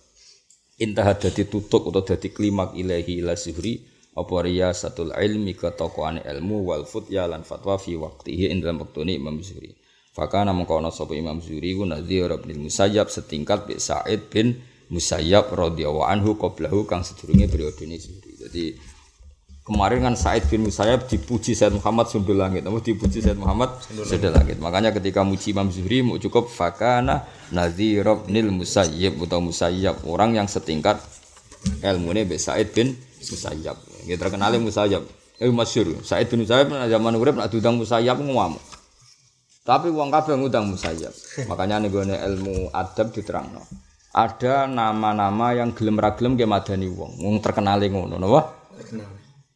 Intah 0.80 1.13
dadi 1.13 1.46
tutuk 1.46 1.92
atau 1.92 2.02
dadi 2.02 2.32
klimak 2.32 2.74
ilahi 2.74 3.22
ila 3.22 3.36
Zuhri 3.36 3.84
apa 4.16 4.34
riyasatul 4.42 5.12
ilmi 5.13 5.54
ketokohan 5.54 6.24
ilmu 6.24 6.63
wal 6.63 6.88
futya 6.88 7.28
lan 7.28 7.44
fatwa 7.44 7.75
fi 7.75 8.00
waqtihi 8.00 8.50
ing 8.50 8.63
dalam 8.63 8.82
waktune 8.82 9.13
Imam 9.13 9.38
Zuhri. 9.44 9.75
Fakana 10.13 10.56
mengkono 10.56 10.88
sapa 10.94 11.18
Imam 11.18 11.44
Zuhri 11.44 11.75
ku 11.75 11.84
Nadhir 11.84 12.32
bin 12.40 12.63
Musayyab 12.63 13.12
setingkat 13.12 13.68
bi 13.68 13.82
Sa'id 13.82 14.32
bin 14.32 14.62
Musayyab 14.92 15.48
radhiyallahu 15.54 16.04
anhu 16.04 16.36
qablahu 16.36 16.84
kang 16.84 17.06
sedurunge 17.08 17.48
periode 17.48 17.80
ini. 17.88 17.96
Jadi 17.96 18.75
kemarin 19.63 20.04
kan 20.04 20.16
Said 20.20 20.44
bin 20.52 20.68
Musayyab 20.68 21.08
dipuji 21.08 21.56
Said 21.56 21.72
Muhammad 21.72 22.12
Sundul 22.12 22.36
Langit, 22.36 22.68
namun 22.68 22.84
dipuji 22.84 23.24
Said 23.24 23.40
Muhammad 23.40 23.80
Sundul 23.84 24.36
Langit. 24.36 24.60
Makanya 24.60 24.92
ketika 24.92 25.24
muji 25.24 25.56
Imam 25.56 25.72
Zuhri 25.72 26.04
mau 26.04 26.20
cukup 26.20 26.52
fakana 26.52 27.24
Nadhir 27.56 28.04
bin 28.28 28.52
Musayyab 28.60 29.18
atau 29.24 29.40
Musayyab 29.40 30.04
orang 30.04 30.36
yang 30.36 30.48
setingkat 30.52 31.00
ilmu 31.80 32.12
ini 32.12 32.36
Said 32.36 32.75
bin 32.75 33.00
Musayyab. 33.24 33.78
Kita 34.04 34.20
terkenal 34.20 34.60
Musayyab. 34.60 35.04
Eh 35.40 35.48
masyur. 35.48 36.04
Said 36.04 36.28
bin 36.28 36.44
Musayyab 36.44 36.70
zaman 36.70 37.13
urip 37.16 37.40
nak 37.40 37.48
diundang 37.48 37.80
Musayyab 37.80 38.20
ngomong. 38.20 38.60
Tapi 39.63 39.88
uang 39.88 40.12
kabeh 40.12 40.36
ngundang 40.36 40.68
Musayyab. 40.68 41.16
Makanya 41.48 41.80
nih 41.80 42.20
ilmu 42.20 42.68
adab 42.75 43.16
diterangno 43.16 43.63
ada 44.13 44.70
nama-nama 44.70 45.58
yang 45.58 45.74
gelem 45.74 45.98
ra 45.98 46.13
gelem 46.13 46.38
ke 46.38 46.46
madani 46.46 46.86
wong, 46.86 47.17
wong 47.17 47.36
terkenal 47.41 47.82
ngono 47.82 48.22
napa? 48.22 48.41
Terkenal. 48.77 49.10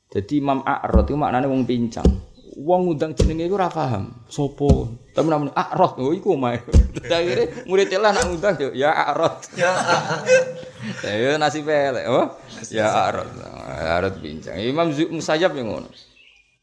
Jadi 0.10 0.34
Imam 0.42 0.66
A'rad 0.66 1.06
itu 1.06 1.14
maknane 1.14 1.46
wong 1.46 1.62
pincang. 1.70 2.10
Wong 2.58 2.90
ngundang 2.90 3.14
jenenge 3.14 3.46
iku 3.46 3.54
ora 3.54 3.70
paham. 3.70 4.26
Sopo? 4.26 4.90
Tapi 5.14 5.30
namanya 5.30 5.54
A'rad, 5.54 6.02
oh 6.02 6.10
iku 6.10 6.34
omae. 6.34 6.58
Akhire 7.06 7.70
murid 7.70 7.94
lah 8.02 8.18
nak 8.18 8.26
ngundang 8.26 8.58
yo 8.58 8.74
ya 8.74 8.90
A'rad. 8.98 9.38
Ya. 9.54 9.72
Ya 11.06 11.38
nasib 11.38 11.70
elek, 11.70 12.10
oh. 12.10 12.34
Ya 12.74 12.90
A'rad. 12.90 13.30
A'rad 13.78 14.18
pincang. 14.18 14.58
Imam 14.58 14.90
Musayyab 14.90 15.54
yang 15.54 15.70
ngono. 15.70 15.90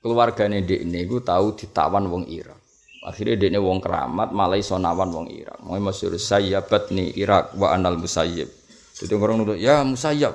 Keluargane 0.02 0.66
Dek 0.66 0.82
niku 0.82 1.22
tahu 1.22 1.54
ditawan 1.54 2.10
wong 2.10 2.26
Irak. 2.26 2.58
Akhirnya 3.04 3.36
dia 3.36 3.60
wong 3.60 3.84
keramat 3.84 4.32
malah 4.32 4.56
iso 4.56 4.80
nawan 4.80 5.12
wong 5.12 5.28
Irak. 5.28 5.60
Mau 5.60 5.76
masyhur 5.76 6.16
sayyabat 6.16 6.88
nih 6.88 7.12
Irak 7.20 7.52
wa 7.52 7.76
anal 7.76 8.00
musayyib. 8.00 8.48
Jadi 8.96 9.12
orang 9.12 9.44
nurut 9.44 9.60
ya 9.60 9.84
musayyab. 9.84 10.32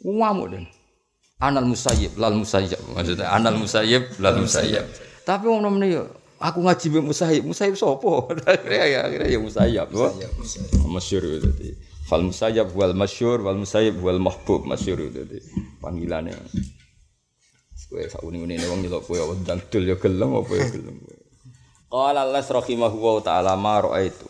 Ngamu 0.00 0.44
den. 0.48 0.64
Anal 1.36 1.68
musayyib 1.68 2.16
lal 2.16 2.32
musayyib. 2.32 2.80
Maksudnya 2.96 3.28
anal 3.28 3.60
musayyib 3.60 4.08
lal 4.24 4.40
musayyib. 4.40 4.88
Tapi 5.28 5.44
wong 5.52 5.60
nomene 5.60 5.86
yo 5.92 6.02
aku 6.40 6.64
ngaji 6.64 6.86
be 6.96 7.00
musayyib. 7.04 7.44
Musayyib 7.44 7.76
sapa? 7.76 8.08
akhirnya 8.56 8.86
ya 8.88 9.00
akhirnya 9.04 9.28
ya 9.28 9.40
musayyab. 9.44 9.86
Masyhur 10.88 11.44
jadi. 11.44 11.76
Fal 12.08 12.24
musayyab 12.24 12.72
wal 12.72 12.96
masyhur 12.96 13.44
wal 13.44 13.60
musayyib 13.60 14.00
wal 14.00 14.16
mahbub 14.16 14.64
masyhur 14.64 15.12
jadi 15.12 15.44
panggilannya. 15.84 16.40
Kowe 17.88 18.04
sak 18.04 18.20
uni-uni 18.20 18.60
wong 18.68 18.84
nyelok 18.84 19.04
kowe 19.08 19.32
wedang 19.32 19.64
dul 19.72 19.84
ya 19.88 19.96
gelem 19.96 20.36
apa 20.36 20.52
ya 20.56 20.64
gelem. 20.72 20.96
Qala 21.88 22.28
Allah 22.28 22.44
rahimahullah 22.44 23.16
taala 23.24 23.56
ma 23.56 23.80
itu. 24.04 24.28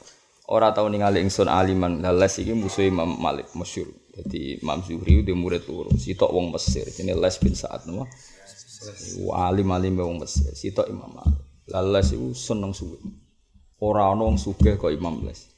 Ora 0.49 0.71
tau 0.71 0.87
ningali 0.87 1.21
ingsun 1.27 1.51
aliman. 1.51 1.99
Les 1.99 2.35
iki 2.39 2.55
musuh 2.55 2.87
Imam 2.87 3.19
Malik 3.19 3.51
masyhur. 3.59 3.91
Jadi 4.15 4.63
Imam 4.63 4.79
Zuhri 4.81 5.27
dia 5.27 5.35
murid 5.35 5.67
loro. 5.67 5.91
Sitok 5.93 6.31
wong 6.31 6.55
Mesir. 6.55 6.87
Jenenge 6.87 7.19
Les 7.19 7.37
bin 7.43 7.55
Sa'ad 7.59 7.85
napa? 7.91 8.07
Alim 9.51 9.69
alim 9.75 9.99
wong 9.99 10.23
Mesir. 10.23 10.55
Sitok 10.55 10.87
Imam 10.87 11.11
Malik. 11.11 11.43
Lah 11.69 11.83
Les 11.83 12.09
iku 12.15 12.31
seneng 12.31 12.71
suwe. 12.71 12.97
Ora 13.83 14.07
ana 14.07 14.23
wong 14.23 14.39
sugih 14.39 14.79
kok 14.79 14.95
Imam 14.95 15.19
Les. 15.27 15.51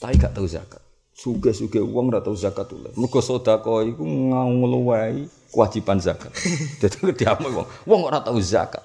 Tapi 0.00 0.16
gak 0.16 0.32
tau 0.32 0.48
zakat. 0.48 0.80
Suge-suge 1.14 1.78
uang 1.78 2.10
ora 2.10 2.24
tau 2.24 2.34
zakat 2.34 2.72
oleh. 2.74 2.90
Mergo 2.98 3.22
sedekah 3.22 3.86
iku 3.86 4.02
ngluwahi 4.02 5.52
kewajiban 5.54 6.02
zakat. 6.02 6.34
Dadi 6.82 7.14
diamuk 7.14 7.52
wong, 7.54 7.66
wong 7.86 8.00
ora 8.10 8.18
tau 8.18 8.34
zakat. 8.42 8.82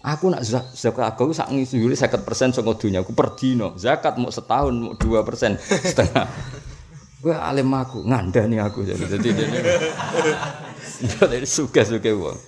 Aku 0.00 0.32
nak 0.32 0.40
zakat 0.48 1.04
aku 1.12 1.36
sak 1.36 1.52
ngisuri 1.52 1.92
50% 1.92 2.56
saka 2.56 2.72
dunya 2.72 3.04
aku 3.04 3.12
per 3.12 3.36
dino. 3.36 3.76
Zakat 3.76 4.16
mau 4.16 4.32
setahun 4.32 4.72
mau 4.72 4.96
2% 5.00 5.60
setengah. 5.60 6.24
Gue 7.20 7.36
alim 7.36 7.68
aku, 7.76 8.00
ngandani 8.08 8.56
aku 8.64 8.80
jadi. 8.80 9.04
Jadi 9.04 9.28
jadi 11.04 11.44
suka-suka 11.44 12.16
wong. 12.16 12.38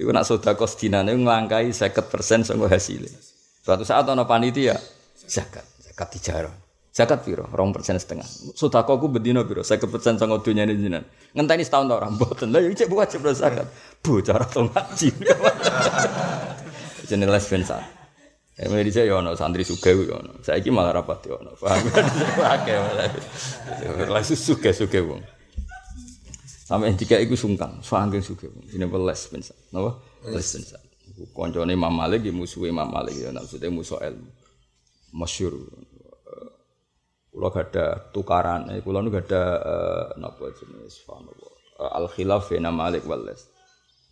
Iku 0.00 0.08
nak 0.08 0.24
sedekah 0.24 0.64
sedinane 0.64 1.12
nglangkai 1.12 1.68
50% 1.68 2.48
saka 2.48 2.64
hasilnya. 2.64 3.12
Suatu 3.60 3.84
saat 3.84 4.08
ana 4.08 4.24
panitia 4.24 4.80
zakat, 5.28 5.68
zakat 5.84 6.08
dijarah. 6.16 6.54
Zakat 6.92 7.24
piro? 7.24 7.44
Rong 7.48 7.72
persen 7.76 7.96
setengah. 7.96 8.24
Sodako 8.56 8.96
aku 9.00 9.06
bedino 9.12 9.44
piro? 9.48 9.60
Saya 9.64 9.80
persen 9.80 10.16
sama 10.16 10.40
dunia 10.40 10.64
ini 10.68 10.76
jinan. 10.76 11.04
Ngenteni 11.32 11.64
setahun 11.64 11.88
tau 11.88 11.96
orang 11.96 12.16
boten. 12.20 12.52
Lah 12.52 12.60
cek 12.60 12.88
wajib 12.92 13.24
zakat. 13.32 13.64
Bocah 14.04 14.36
atau 14.36 14.68
ngaji. 14.68 15.08
Jenenge 17.12 17.28
les 17.28 17.44
bensa. 17.44 17.76
Ya 18.56 18.72
mulai 18.72 18.88
dhisik 18.88 19.04
ya 19.04 19.20
ana 19.20 19.36
santri 19.36 19.68
sugih 19.68 20.08
yo 20.08 20.16
ana. 20.16 20.32
Saiki 20.40 20.72
malah 20.72 20.96
rapat 20.96 21.28
yo 21.28 21.36
ana. 21.36 21.52
Paham? 21.60 21.84
Akeh 22.56 22.76
malah. 22.80 23.12
Langsung 24.08 24.40
sugih-sugih 24.40 25.04
wong. 25.04 25.20
Sampai 26.64 26.96
jika 26.96 27.20
iku 27.20 27.36
sungkan, 27.36 27.84
soangge 27.84 28.24
sugih. 28.24 28.48
Ini 28.72 28.88
les 28.88 29.22
bensa. 29.28 29.52
Napa? 29.76 30.00
Les 30.24 30.40
bensa. 30.40 30.80
Koncone 31.36 31.76
Imam 31.76 31.92
Malik 31.92 32.24
musuhe 32.32 32.72
Imam 32.72 32.88
Malik 32.88 33.20
ya 33.20 33.28
maksudnya 33.28 33.68
musuh 33.68 34.00
ilmu. 34.00 34.32
Masyhur. 35.12 35.52
Kulo 37.28 37.48
gak 37.48 37.72
ada 37.72 38.12
tukaran, 38.12 38.72
eh, 38.72 38.80
kulo 38.84 39.00
nu 39.00 39.08
gak 39.08 39.28
ada 39.28 39.42
uh, 39.64 40.04
napa 40.20 40.52
jenis 40.52 41.00
uh, 41.08 41.88
al 41.92 42.08
khilaf 42.08 42.48
ya 42.52 42.60
Malik 42.72 43.04
wales. 43.04 43.51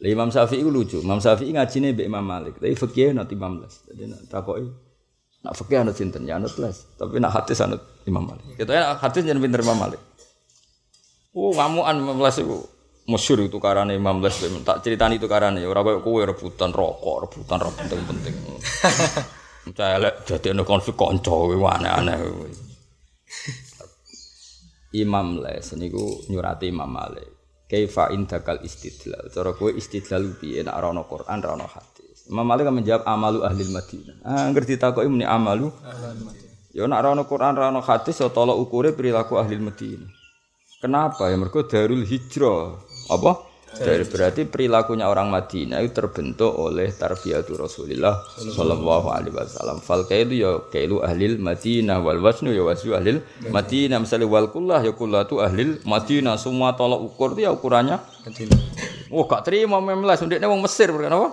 Lah 0.00 0.08
Imam 0.08 0.32
Syafi'i 0.32 0.64
itu 0.64 0.72
lucu. 0.72 0.98
Imam 1.04 1.20
Syafi'i 1.20 1.52
ngajine 1.52 1.92
mbek 1.92 2.06
Imam 2.08 2.24
Malik. 2.24 2.56
Tapi 2.56 2.72
fikih 2.72 3.12
nanti 3.12 3.36
Imam 3.36 3.60
Les. 3.60 3.84
Jadi 3.84 4.08
nak 4.08 4.20
takoki 4.32 4.64
nak 5.44 5.54
fikih 5.56 5.84
anut 5.84 5.96
sinten 5.96 6.24
ya 6.24 6.40
anut 6.40 6.56
Les. 6.56 6.76
Tapi 6.96 7.20
nak 7.20 7.36
hadis 7.36 7.60
anut 7.60 7.84
Imam 8.08 8.24
Malik. 8.24 8.56
Kita 8.56 8.72
ya 8.72 8.96
hadis 8.96 9.28
jangan 9.28 9.44
pinter 9.44 9.60
Imam 9.60 9.76
Malik. 9.76 10.00
Oh, 11.36 11.52
ngamuan 11.52 12.00
Imam 12.00 12.16
Les 12.16 12.36
itu 12.40 12.64
masyhur 13.12 13.44
itu 13.44 13.60
karane 13.60 13.92
Imam 13.92 14.24
Les 14.24 14.32
tak 14.64 14.80
ceritani 14.80 15.20
itu 15.20 15.28
karane 15.28 15.60
ora 15.68 15.84
koyo 15.84 16.00
kowe 16.00 16.20
rebutan 16.24 16.72
rokok, 16.72 17.16
rebutan 17.28 17.60
rokok 17.60 17.76
penting-penting. 17.84 18.34
Celek 19.76 20.24
dadi 20.24 20.48
ana 20.48 20.64
konflik 20.64 20.96
kanca 20.96 21.28
kowe 21.28 21.52
aneh-aneh. 21.52 22.16
Imam 25.04 25.44
Les 25.44 25.76
niku 25.76 26.24
nyurati 26.32 26.72
Imam 26.72 26.88
Malik. 26.88 27.39
Kaifa 27.70 28.10
indakal 28.10 28.58
istidlal. 28.66 29.30
Cara 29.30 29.54
kowe 29.54 29.70
istidlal 29.70 30.34
piye 30.34 30.66
nek 30.66 30.74
ora 30.74 30.90
ana 30.90 31.06
Quran, 31.06 31.38
ora 31.38 31.54
ana 31.54 31.66
hadis. 31.70 32.26
Imam 32.26 32.42
Malik 32.42 32.66
kan 32.66 32.74
menjawab 32.74 33.02
amalu 33.06 33.46
ahli 33.46 33.62
Madinah. 33.70 34.16
Ah, 34.26 34.50
ngerti 34.50 34.74
ditakoki 34.74 35.06
muni 35.06 35.22
amalu 35.22 35.70
Ya 36.74 36.90
nek 36.90 36.98
ora 36.98 37.08
ana 37.14 37.22
Quran, 37.22 37.54
ora 37.54 37.70
ana 37.70 37.78
hadis 37.78 38.18
ya 38.18 38.26
tolak 38.26 38.58
ukure 38.58 38.90
perilaku 38.90 39.38
ahli 39.38 39.54
Madinah. 39.62 40.10
Kenapa? 40.82 41.30
Ya 41.30 41.36
mergo 41.38 41.62
Darul 41.62 42.02
Hijrah. 42.02 42.74
Apa? 43.06 43.49
Dari 43.70 44.02
berarti 44.02 44.50
perilakunya 44.50 45.06
orang 45.06 45.30
Madinah 45.30 45.78
itu 45.78 45.94
terbentuk 45.94 46.58
oleh 46.58 46.90
tarbiyatul 46.90 47.54
Rasulullah 47.54 48.18
Sallallahu 48.34 49.14
Alaihi 49.14 49.30
Wasallam. 49.30 49.78
Fal 49.78 50.02
itu 50.10 50.42
ya 50.42 50.58
kailu 50.74 51.06
ahlil 51.06 51.38
Madinah 51.38 52.02
wal 52.02 52.18
wasnu 52.18 52.50
ya 52.50 52.66
wasnu 52.66 52.98
ahlil 52.98 53.22
Madinah. 53.46 54.02
Misalnya 54.02 54.26
wal 54.26 54.50
kullah 54.50 54.82
ya 54.82 54.90
kullah 54.90 55.22
itu 55.22 55.38
ahlil 55.38 55.78
Madinah. 55.86 56.34
Semua 56.34 56.74
tolak 56.74 56.98
ukur 56.98 57.38
itu 57.38 57.46
ya 57.46 57.54
ukurannya 57.54 58.02
Madinah. 58.26 58.58
Oh 59.14 59.30
gak 59.30 59.46
terima 59.46 59.78
memlas. 59.78 60.18
Undeknya 60.18 60.50
wong 60.50 60.66
Mesir 60.66 60.90
berkan 60.90 61.14
apa? 61.14 61.30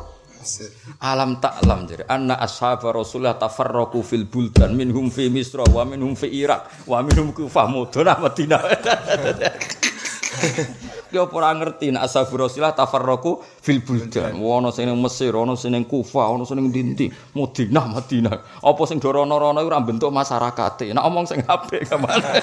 Alam 1.01 1.41
taklam 1.41 1.89
jadi 1.89 2.05
anna 2.05 2.37
ashabar 2.37 2.93
Rasulullah 2.93 3.35
tafarraqu 3.35 3.99
fil 4.05 4.29
buldan 4.29 4.77
minhum 4.77 5.09
fi 5.09 5.27
Misra 5.27 5.65
wa 5.65 5.83
minhum 5.83 6.13
fi 6.13 6.29
Irak 6.29 6.85
wa 6.85 7.01
minhum 7.01 7.33
kufah 7.33 7.65
mudun 7.65 8.07
Madinah. 8.07 8.61
Ki 11.07 11.17
ora 11.17 11.55
ngerti 11.55 11.91
nek 11.91 12.03
ashabu 12.03 12.35
Rasulillah 12.35 12.75
tafarraqu 12.75 13.39
fil 13.63 13.79
buldan. 13.79 14.35
Ono 14.43 14.71
sing 14.71 14.91
ning 14.91 14.99
Mesir, 14.99 15.31
ono 15.35 15.55
sing 15.55 15.71
ning 15.71 15.87
Kufah, 15.87 16.35
ono 16.35 16.43
sing 16.43 16.59
ning 16.59 16.71
Dinti, 16.71 17.07
Madinah, 17.35 17.85
Madinah. 17.87 18.37
Apa 18.63 18.81
sing 18.83 18.99
do 18.99 19.11
rono-rono 19.11 19.63
ora 19.63 19.79
bentuk 19.79 20.11
masyarakate. 20.11 20.91
Nek 20.91 21.03
omong 21.03 21.25
sing 21.27 21.39
apik 21.47 21.87
ke 21.87 21.95
mana. 21.95 22.27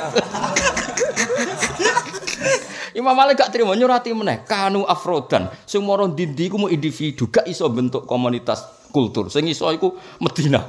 Imam 2.95 3.11
Malik 3.11 3.43
gak 3.43 3.51
terima 3.51 3.75
nyurati 3.75 4.15
meneh 4.15 4.47
kanu 4.47 4.87
afrodan 4.87 5.51
sing 5.67 5.83
mara 5.83 6.07
dindi 6.07 6.47
ku 6.47 6.71
individu 6.71 7.27
gak 7.27 7.43
iso 7.51 7.67
bentuk 7.67 8.07
komunitas 8.07 8.87
kultur 8.95 9.27
sing 9.27 9.51
iso 9.51 9.67
iku 9.75 9.99
Medina. 10.23 10.63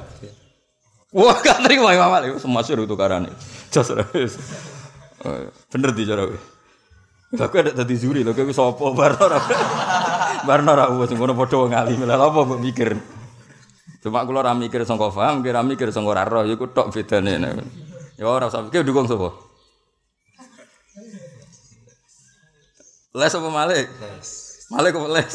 Wah 1.14 1.38
gak 1.38 1.62
terima 1.62 1.94
Imam 1.94 2.10
Malik 2.10 2.42
semua 2.42 2.66
suruh 2.66 2.82
tukarane. 2.82 3.30
Jos 3.70 3.94
Bener 5.70 5.90
di 5.94 6.02
cara 6.02 6.26
Lah 7.36 7.48
kowe 7.52 7.60
ada 7.60 7.72
dadi 7.76 7.96
zuri 7.96 8.24
lho 8.24 8.32
kowe 8.32 8.48
sapa 8.48 8.84
barno 8.98 9.22
ora. 9.28 9.38
Barno 10.48 10.70
ora 10.72 10.84
wis 10.96 11.12
ngono 11.12 11.36
padha 11.36 11.56
wong 11.60 11.72
alim. 11.76 12.00
Lah 12.08 12.16
apa 12.16 12.40
mbok 12.42 12.60
mikir? 12.60 12.96
Cuma 14.00 14.24
kula 14.24 14.40
ora 14.40 14.56
mikir 14.56 14.82
sangka 14.88 15.12
paham, 15.12 15.44
kira 15.44 15.60
mikir 15.60 15.92
sangka 15.92 16.16
ora 16.16 16.24
roh 16.24 16.48
iku 16.48 16.72
tok 16.72 16.90
bedane. 16.90 17.36
Ya 18.16 18.26
ora 18.26 18.48
usah 18.48 18.64
mikir 18.64 18.82
dukung 18.82 19.04
sapa? 19.04 19.44
Les 23.16 23.32
apa 23.32 23.48
Malik? 23.48 23.88
Les. 23.88 24.28
Malik 24.68 24.92
apa 24.96 25.08
les? 25.08 25.34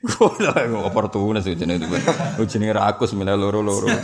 Gue 0.00 0.32
lah 0.40 0.64
oportunis 0.88 1.44
itu 1.44 1.60
jenenge 1.60 1.84
itu. 1.84 2.48
Jenenge 2.48 2.72
rakus 2.72 3.12
milih 3.12 3.36
loro-loro. 3.36 3.92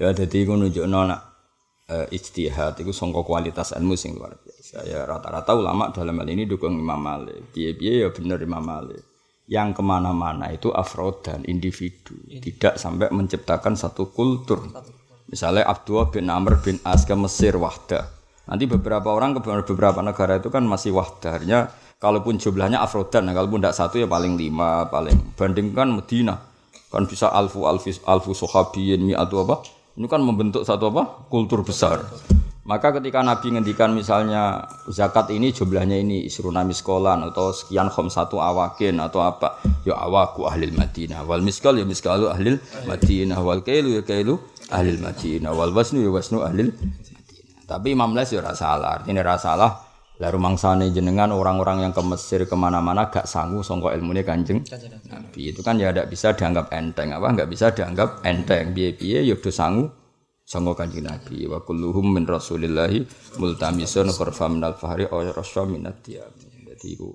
ya 0.00 0.16
jadi 0.16 0.48
gue 0.48 0.56
nunjuk 0.56 0.88
nona 0.88 1.27
uh, 1.88 2.06
ijtihad 2.12 2.78
itu 2.78 2.92
songkok 2.92 3.24
kualitas 3.26 3.72
ilmu 3.74 3.96
sing 3.96 4.14
luar 4.14 4.36
biasa. 4.38 4.84
Ya 4.84 5.02
rata-rata 5.08 5.56
ulama 5.56 5.90
dalam 5.90 6.20
hal 6.20 6.28
ini 6.28 6.44
dukung 6.44 6.76
Imam 6.76 7.00
Malik. 7.00 7.52
Piye-piye 7.56 8.04
ya 8.04 8.08
bener 8.12 8.38
Imam 8.44 8.62
Malik. 8.62 9.02
Yang 9.48 9.80
ke 9.80 9.82
mana-mana 9.82 10.52
itu 10.52 10.68
afrod 10.68 11.24
dan 11.24 11.40
individu, 11.48 12.12
tidak 12.28 12.76
sampai 12.76 13.08
menciptakan 13.08 13.80
satu 13.80 14.12
kultur. 14.12 14.60
Misalnya 15.24 15.64
Abdullah 15.64 16.12
bin 16.12 16.28
Amr 16.28 16.60
bin 16.60 16.76
As 16.84 17.08
ke 17.08 17.16
Mesir 17.16 17.56
wahda. 17.56 18.12
Nanti 18.44 18.68
beberapa 18.68 19.08
orang 19.08 19.40
ke 19.40 19.40
beberapa 19.64 20.04
negara 20.04 20.36
itu 20.36 20.52
kan 20.52 20.68
masih 20.68 20.92
wahda. 20.92 21.40
Artinya 21.40 21.64
kalaupun 21.96 22.36
jumlahnya 22.36 22.84
afrodan, 22.84 23.24
nah, 23.24 23.32
kalaupun 23.32 23.64
tidak 23.64 23.76
satu 23.76 23.96
ya 23.96 24.04
paling 24.04 24.36
lima, 24.36 24.84
paling 24.92 25.16
bandingkan 25.32 25.96
Medina 25.96 26.36
kan 26.88 27.04
bisa 27.04 27.28
alfu 27.28 27.68
alfis 27.68 28.00
alfu 28.08 28.32
sohabiyin 28.32 29.04
mi 29.04 29.12
atau 29.12 29.44
apa 29.44 29.60
ini 29.98 30.06
kan 30.06 30.22
membentuk 30.22 30.62
satu 30.62 30.94
apa? 30.94 31.26
Kultur 31.26 31.66
besar. 31.66 32.06
Maka 32.62 32.94
ketika 33.00 33.24
Nabi 33.24 33.50
ngendikan 33.50 33.90
misalnya 33.90 34.68
zakat 34.86 35.32
ini 35.34 35.50
jumlahnya 35.50 35.98
ini 35.98 36.22
isrunami 36.28 36.70
sekolah 36.76 37.18
atau 37.32 37.50
sekian 37.50 37.90
khom 37.90 38.06
satu 38.06 38.38
awakin 38.38 39.00
atau 39.02 39.24
apa 39.24 39.58
ya 39.88 39.96
awaku 39.96 40.46
ahlil 40.46 40.76
Madinah 40.76 41.24
wal 41.24 41.40
miskal 41.40 41.80
ya 41.80 41.88
miskalu 41.88 42.28
ahlil 42.28 42.60
Madinah 42.84 43.40
wal 43.40 43.64
kailu 43.64 43.96
ya 43.96 44.04
kailu 44.04 44.36
ahlil 44.68 45.00
Madinah 45.00 45.50
wal 45.50 45.72
wasnu 45.72 46.04
ya 46.04 46.12
wasnu 46.12 46.44
ahlil 46.44 46.76
Madinah. 46.76 47.64
Tapi 47.64 47.96
Imam 47.96 48.12
Les 48.12 48.28
ya 48.30 48.44
salah. 48.52 49.00
Artinya 49.00 49.34
salah 49.40 49.87
lah 50.18 50.34
rumangsane 50.34 50.90
jenengan 50.90 51.30
orang-orang 51.30 51.86
yang 51.86 51.94
ke 51.94 52.02
Mesir 52.02 52.42
ke 52.50 52.58
mana-mana 52.58 53.06
gak 53.06 53.30
sanggup 53.30 53.62
songkok 53.62 53.94
ilmunya 53.94 54.26
kanjeng 54.26 54.66
Nabi. 55.06 55.54
Itu 55.54 55.62
kan 55.62 55.78
ya 55.78 55.94
tidak 55.94 56.10
bisa 56.10 56.34
dianggap 56.34 56.74
enteng. 56.74 57.14
Apa 57.14 57.26
nggak 57.38 57.46
bisa 57.46 57.70
dianggap 57.70 58.26
enteng? 58.26 58.74
Biye 58.74 58.98
biye 58.98 59.22
ya 59.22 59.38
udah 59.38 59.54
sanggup 59.54 59.94
songkok 60.42 60.82
kanjeng 60.82 61.06
Nabi. 61.06 61.46
Wa 61.46 61.62
kulluhum 61.62 62.18
min 62.18 62.26
rasulillahi 62.26 63.06
multamisun 63.38 64.10
khurfa 64.10 64.50
min 64.50 64.66
al-fahri 64.66 65.06
aw 65.06 65.22
rasya 65.38 65.62
min 65.70 65.86
jadi 66.78 66.94
itu 66.94 67.10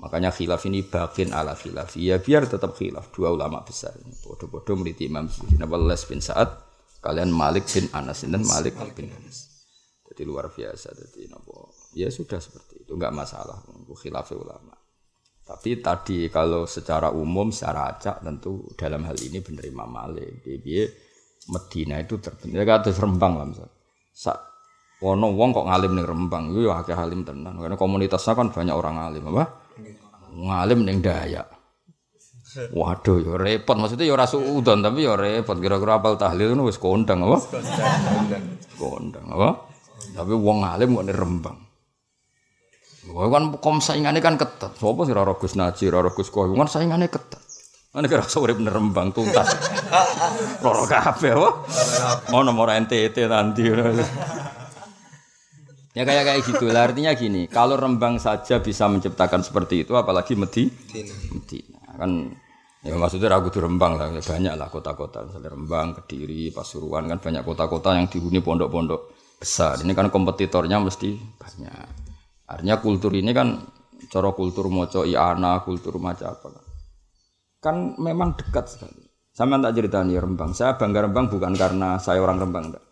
makanya 0.00 0.32
khilaf 0.32 0.64
ini 0.68 0.84
bakin 0.84 1.36
ala 1.36 1.56
khilaf. 1.56 1.96
Ya 2.00 2.16
biar 2.20 2.48
tetap 2.48 2.76
khilaf 2.76 3.12
dua 3.12 3.32
ulama 3.32 3.60
besar 3.60 3.96
bodoh-bodoh 4.24 4.76
meliti 4.80 5.08
Imam 5.08 5.28
Les 5.88 6.02
bin 6.08 6.20
Sa'ad 6.20 6.48
kalian 7.04 7.28
Malik 7.28 7.68
bin 7.68 7.92
Anas 7.92 8.24
dan 8.24 8.40
Malik 8.44 8.76
bin 8.96 9.08
Anas. 9.12 9.52
Jadi 10.12 10.28
luar 10.28 10.52
biasa 10.52 10.92
jadi 10.92 11.28
napa 11.32 11.61
ya 11.92 12.08
sudah 12.08 12.40
seperti 12.40 12.84
itu 12.84 12.92
nggak 12.96 13.12
masalah 13.12 13.60
khilaf 13.92 14.32
ulama 14.32 14.72
tapi 15.42 15.82
tadi 15.82 16.30
kalau 16.32 16.64
secara 16.64 17.12
umum 17.12 17.50
secara 17.50 17.92
acak 17.92 18.22
tentu 18.22 18.72
dalam 18.78 19.04
hal 19.04 19.18
ini 19.18 19.42
benar 19.42 19.64
Imam 19.66 19.90
Malik 19.90 20.46
dia 20.62 20.86
Medina 21.50 21.98
itu 21.98 22.22
terbentuk 22.22 22.54
ya 22.54 22.64
kata 22.64 22.94
Rembang 22.94 23.32
lah 23.34 23.46
misal 23.50 23.68
Sa 24.14 24.32
wono 25.02 25.34
wong 25.34 25.50
kok 25.50 25.66
ngalim 25.66 25.98
nih 25.98 26.06
Rembang 26.06 26.44
itu 26.54 26.70
akeh 26.70 26.94
alim 26.94 27.26
tenan 27.26 27.58
karena 27.58 27.74
komunitasnya 27.74 28.38
kan 28.38 28.54
banyak 28.54 28.70
orang 28.70 28.96
alim 29.02 29.24
apa 29.34 29.44
ngalim 30.30 30.86
ning 30.86 31.02
Dayak 31.02 31.62
Waduh, 32.52 33.16
ya 33.24 33.40
repot. 33.40 33.80
Maksudnya 33.80 34.04
ya 34.04 34.12
ora 34.12 34.28
suudon 34.28 34.84
tapi 34.84 35.08
ya 35.08 35.16
repot. 35.16 35.56
Kira-kira 35.56 35.96
apal 35.96 36.20
tahlil 36.20 36.52
ngono 36.52 36.68
wis 36.68 36.76
kondang 36.76 37.24
apa? 37.24 37.40
Kondang 38.76 39.24
apa? 39.32 39.72
Tapi 40.12 40.32
wong 40.36 40.60
alim 40.60 41.00
kok 41.00 41.08
Rembang. 41.16 41.71
Wah 43.10 43.26
kan 43.26 43.50
kom 43.58 43.82
saingane 43.82 44.22
kan 44.22 44.38
ketat. 44.38 44.78
Sopo 44.78 45.02
sih 45.02 45.10
Rara 45.10 45.34
Gus 45.34 45.58
Naji, 45.58 45.90
Rara 45.90 46.14
Gus 46.14 46.30
Koy, 46.30 46.54
kan 46.54 46.70
saingane 46.70 47.10
ketat. 47.10 47.42
Ana 47.92 48.08
kira 48.08 48.24
iso 48.24 48.40
urip 48.40 48.56
Rembang 48.56 49.12
tuntas. 49.12 49.52
Loro 50.64 50.88
kabeh 50.88 51.36
apa? 51.36 51.50
Ono 52.32 52.50
ora 52.56 52.80
NTT 52.80 53.28
nanti. 53.28 53.68
Ya 55.92 56.08
kayak 56.08 56.24
kayak 56.24 56.40
gitu 56.48 56.72
lah. 56.72 56.88
Artinya 56.88 57.12
gini, 57.12 57.52
kalau 57.52 57.76
Rembang 57.76 58.16
saja 58.16 58.64
bisa 58.64 58.88
menciptakan 58.88 59.44
seperti 59.44 59.84
itu, 59.84 59.92
apalagi 59.92 60.32
Medi, 60.32 60.72
Medina. 61.36 61.84
Kan 62.00 62.32
ya 62.80 62.96
maksudnya 62.96 63.28
ragu 63.28 63.52
tuh 63.52 63.60
Rembang 63.60 64.00
lah, 64.00 64.08
banyak 64.08 64.54
lah 64.56 64.72
kota-kota, 64.72 65.28
misalnya 65.28 65.52
Rembang, 65.52 65.92
Kediri, 66.00 66.48
Pasuruan 66.48 67.04
kan 67.12 67.20
banyak 67.20 67.44
kota-kota 67.44 67.92
yang 67.92 68.08
dihuni 68.08 68.40
pondok-pondok 68.40 69.00
besar. 69.36 69.84
Ini 69.84 69.92
kan 69.92 70.08
kompetitornya 70.08 70.80
mesti 70.80 71.12
banyak. 71.36 72.01
Artinya 72.48 72.76
kultur 72.82 73.12
ini 73.14 73.30
kan 73.30 73.58
cara 74.10 74.30
kultur 74.34 74.66
moco 74.66 75.06
iana, 75.06 75.62
kultur 75.62 75.98
macam 76.02 76.32
apa 76.32 76.46
kan. 76.50 76.64
Kan 77.62 77.76
memang 78.02 78.34
dekat 78.34 78.66
sekali. 78.66 79.04
Sama 79.32 79.56
tak 79.62 79.78
cerita 79.78 80.04
nih 80.04 80.20
Rembang. 80.20 80.52
Saya 80.52 80.76
bangga 80.76 81.08
Rembang 81.08 81.32
bukan 81.32 81.56
karena 81.56 81.96
saya 81.96 82.20
orang 82.20 82.42
Rembang 82.42 82.66
enggak 82.68 82.84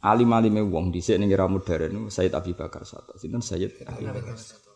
alim-alime 0.00 0.64
wong 0.64 0.88
dhisik 0.88 1.20
ning 1.20 1.28
era 1.28 1.44
modern 1.44 2.08
Sayyid 2.08 2.32
Abi 2.32 2.56
Bakar 2.56 2.88
Sato. 2.88 3.16
Sinten 3.20 3.44
Sayyid 3.44 3.84
Abi 3.84 4.08
Bakar 4.08 4.36
Sato. 4.36 4.72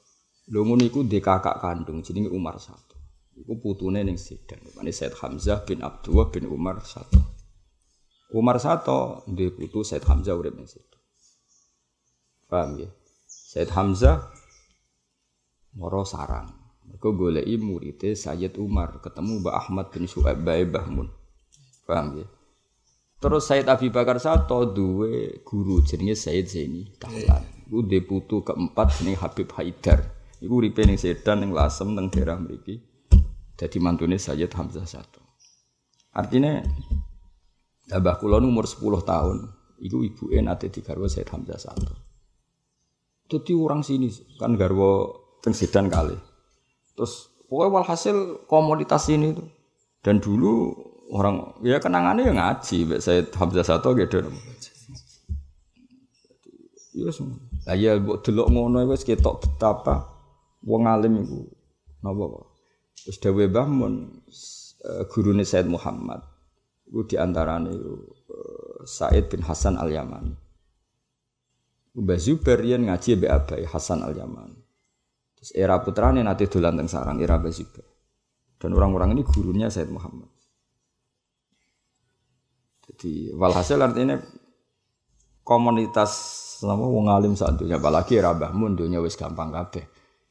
Lho 0.53 0.61
ngono 0.61 0.85
iku 0.85 1.01
kakak 1.09 1.65
kandung 1.65 2.05
jenenge 2.05 2.29
Umar 2.29 2.61
Sato. 2.61 3.01
Iku 3.35 3.59
putune 3.59 4.05
ning 4.05 4.21
Sidan. 4.21 4.61
Mane 4.77 4.93
Sayyid 4.93 5.17
Hamzah 5.17 5.65
bin 5.65 5.81
Abdullah 5.81 6.29
bin 6.29 6.45
Umar 6.47 6.85
Sato. 6.85 7.21
Umar 8.37 8.61
Sato 8.61 9.25
duwe 9.25 9.57
putu 9.57 9.81
Sayyid 9.81 10.05
Hamzah 10.05 10.37
urip 10.37 10.53
ning. 10.53 10.69
Paham 12.45 12.77
ya? 12.77 12.89
Sayyid 13.55 13.71
Hamzah 13.71 14.19
moro 15.79 16.03
sarang. 16.03 16.51
Mergo 16.91 17.15
goleki 17.15 17.55
muridé 17.63 18.19
Sayyid 18.19 18.59
Umar 18.59 18.99
ketemu 18.99 19.47
Mbak 19.47 19.55
Ahmad 19.55 19.87
bin 19.95 20.11
Bae 20.43 20.67
Bahmun. 20.67 21.07
Paham 21.87 22.19
ya? 22.19 22.27
Terus 23.23 23.47
Said 23.47 23.71
Abi 23.71 23.95
Bakar 23.95 24.19
Sato 24.19 24.75
duwe 24.75 25.39
guru 25.47 25.87
jenenge 25.87 26.19
Said 26.19 26.51
Zaini 26.51 26.99
Dahlan. 26.99 27.47
Iku 27.71 27.87
de 27.87 28.03
putu 28.03 28.43
keempat 28.43 28.99
jenenge 28.99 29.23
Habib 29.23 29.47
Haidar. 29.55 30.03
Iku 30.43 30.59
uripe 30.59 30.83
ning 30.83 30.99
Sedan 30.99 31.47
ning 31.47 31.55
Lasem 31.55 31.95
ning 31.95 32.11
daerah 32.11 32.35
mriki. 32.35 32.83
Dadi 33.55 33.79
mantune 33.79 34.19
Sayyid 34.19 34.51
Hamzah 34.51 34.83
Sato. 34.83 35.23
Artinya 36.11 36.59
Abah 37.95 38.19
kula 38.19 38.43
umur 38.43 38.67
10 38.67 38.83
tahun, 39.07 39.39
iku 39.79 40.03
ibuke 40.03 40.43
nate 40.43 40.75
digarwa 40.75 41.07
Sayyid 41.07 41.31
Hamzah 41.31 41.61
Sato. 41.63 42.04
Dadi 43.25 43.53
orang 43.57 43.81
sini 43.81 44.13
kan 44.37 44.55
garwa 44.55 45.09
teng 45.41 45.57
Sedan 45.57 45.89
kali. 45.89 46.17
Terus 46.95 47.33
pokoknya 47.49 47.71
walhasil 47.81 48.17
komoditas 48.49 49.09
ini 49.09 49.33
tuh. 49.33 49.49
Dan 50.05 50.21
dulu 50.21 50.77
orang 51.13 51.57
ya 51.65 51.81
kenangannya 51.81 52.29
yang 52.29 52.39
ngaji 52.41 52.77
mbak 52.89 53.01
saya 53.01 53.25
Hamzah 53.29 53.65
satu 53.65 53.93
gitu 53.97 54.25
ya 56.95 57.11
semua 57.11 57.43
lah 57.65 57.75
ya 57.75 57.99
buat 57.99 58.23
delok 58.23 58.49
ngono 58.53 58.85
wis 58.93 59.03
ketok 59.03 59.41
betapa 59.43 60.05
wong 60.63 60.85
alim 60.85 61.25
iku. 61.25 61.49
Napa 62.05 62.45
terus 63.01 63.17
dawuh 63.21 63.49
Mbah 63.49 63.69
Mun 63.69 63.95
uh, 64.85 65.03
gurune 65.09 65.45
Said 65.49 65.65
Muhammad. 65.65 66.21
Iku 66.85 67.09
diantarane 67.09 67.73
uh, 67.73 68.85
Said 68.85 69.33
bin 69.33 69.41
Hasan 69.41 69.81
Al 69.81 69.89
Yamani 69.89 70.44
Mbah 71.95 72.19
Zubair 72.19 72.61
yen 72.67 72.91
ngaji 72.91 73.19
mbek 73.19 73.31
Abai 73.31 73.63
Hasan 73.71 74.03
Al 74.03 74.15
Yamani 74.19 74.61
terus 75.39 75.51
era 75.55 75.79
putrane 75.79 76.21
nanti 76.23 76.51
dolan 76.51 76.79
teng 76.79 76.91
sarang 76.91 77.23
era 77.23 77.39
Mbah 77.39 77.55
Zubair 77.55 77.87
dan 78.59 78.71
orang-orang 78.75 79.15
ini 79.15 79.23
gurunya 79.23 79.71
Said 79.71 79.91
Muhammad 79.91 80.35
jadi 82.85 83.33
walhasil 83.35 83.81
artinya 83.81 84.21
komunitas 85.45 86.13
nama 86.65 86.85
wong 86.85 87.07
alim 87.13 87.35
saat 87.37 87.61
dunia 87.61 87.77
apalagi 87.77 88.17
rabah 88.19 88.51
mun 88.57 88.75
dunia 88.75 88.99
wis 89.05 89.15
gampang 89.15 89.53
kabeh. 89.53 89.85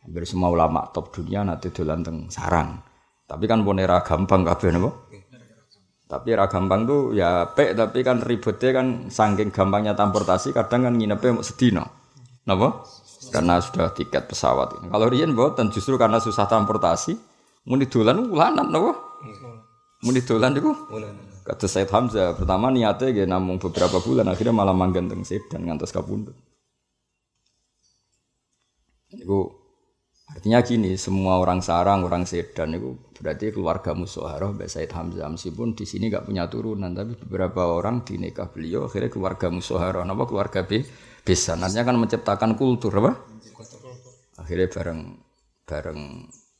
Hampir 0.03 0.27
semua 0.27 0.51
ulama 0.51 0.89
top 0.91 1.15
dunia 1.15 1.47
nanti 1.47 1.71
dolan 1.71 2.03
teng 2.03 2.27
sarang. 2.27 2.81
Tapi 3.23 3.47
kan 3.47 3.63
pun 3.63 3.79
era 3.79 4.03
gampang 4.03 4.43
kabeh 4.43 4.69
napa? 4.75 4.89
Tapi 6.13 6.29
era 6.29 6.45
gampang 6.45 6.85
tuh 6.85 7.01
ya 7.17 7.49
pek 7.49 7.73
tapi 7.73 8.05
kan 8.05 8.21
ribetnya 8.21 8.69
kan 8.69 9.09
saking 9.09 9.49
gampangnya 9.49 9.97
transportasi 9.97 10.53
kadang 10.53 10.85
kan 10.85 10.93
nginepnya 10.93 11.41
sedino. 11.41 11.89
Napa? 12.45 12.85
Karena 13.33 13.57
sudah 13.57 13.89
tiket 13.97 14.29
pesawat. 14.29 14.77
Kalau 14.93 15.07
riyen 15.09 15.33
mboten 15.33 15.73
justru 15.73 15.97
karena 15.97 16.21
susah 16.21 16.45
transportasi 16.45 17.17
muni 17.65 17.89
dolan 17.89 18.29
ulanan 18.29 18.69
napa? 18.69 18.93
Muni 20.05 20.21
dolan 20.21 20.53
iku 20.53 20.71
Kata 21.43 21.67
Said 21.67 21.91
Hamzah, 21.91 22.39
pertama 22.39 22.71
niatnya 22.71 23.11
gak 23.11 23.27
namung 23.27 23.59
beberapa 23.59 23.99
bulan, 23.99 24.31
akhirnya 24.31 24.55
malah 24.55 24.71
manggen 24.71 25.11
teng 25.11 25.27
Sedan 25.27 25.67
ngantos 25.67 25.91
kapundut. 25.91 26.39
Itu 29.11 29.51
artinya 30.31 30.63
gini, 30.63 30.95
semua 30.95 31.43
orang 31.43 31.59
sarang, 31.59 32.07
orang 32.07 32.23
Sedan 32.23 32.79
itu 32.79 32.95
berarti 33.23 33.55
keluarga 33.55 33.95
Musoharoh, 33.95 34.51
Mbak 34.51 34.67
Said 34.67 34.91
Hamzah 34.91 35.31
meskipun 35.31 35.71
di 35.79 35.87
sini 35.87 36.11
gak 36.11 36.27
punya 36.27 36.51
turunan, 36.51 36.91
tapi 36.91 37.15
beberapa 37.15 37.71
orang 37.71 38.03
di 38.03 38.19
nikah 38.19 38.51
beliau 38.51 38.91
akhirnya 38.91 39.07
keluarga 39.07 39.47
Musoharoh, 39.47 40.03
apa 40.03 40.23
keluarga 40.27 40.67
B, 40.67 40.83
bisa. 41.23 41.55
Artinya 41.55 41.87
kan 41.87 41.95
menciptakan 41.95 42.59
kultur 42.59 42.91
apa? 42.99 43.15
Akhirnya 44.43 44.67
bareng 44.67 44.99
bareng 45.63 45.99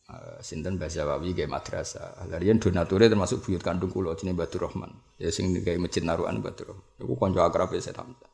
uh, 0.07 0.39
sinten 0.39 0.79
bahasa 0.79 1.03
Wawi 1.03 1.35
kayak 1.35 1.51
madrasah. 1.51 2.23
Larian 2.31 2.63
donature 2.63 3.11
termasuk 3.11 3.43
buyut 3.43 3.59
kandung 3.59 3.91
kulo 3.91 4.15
jenenge 4.15 4.39
Batur 4.39 4.71
Rahman. 4.71 4.91
Ya 5.19 5.27
sing 5.35 5.51
kayak 5.59 5.83
masjid 5.83 5.99
Batur 6.07 6.71
Rahman. 6.71 6.87
Iku 7.03 7.13
kanca 7.19 7.43
akrab 7.43 7.75
Said 7.75 7.99
Hamzah. 7.99 8.31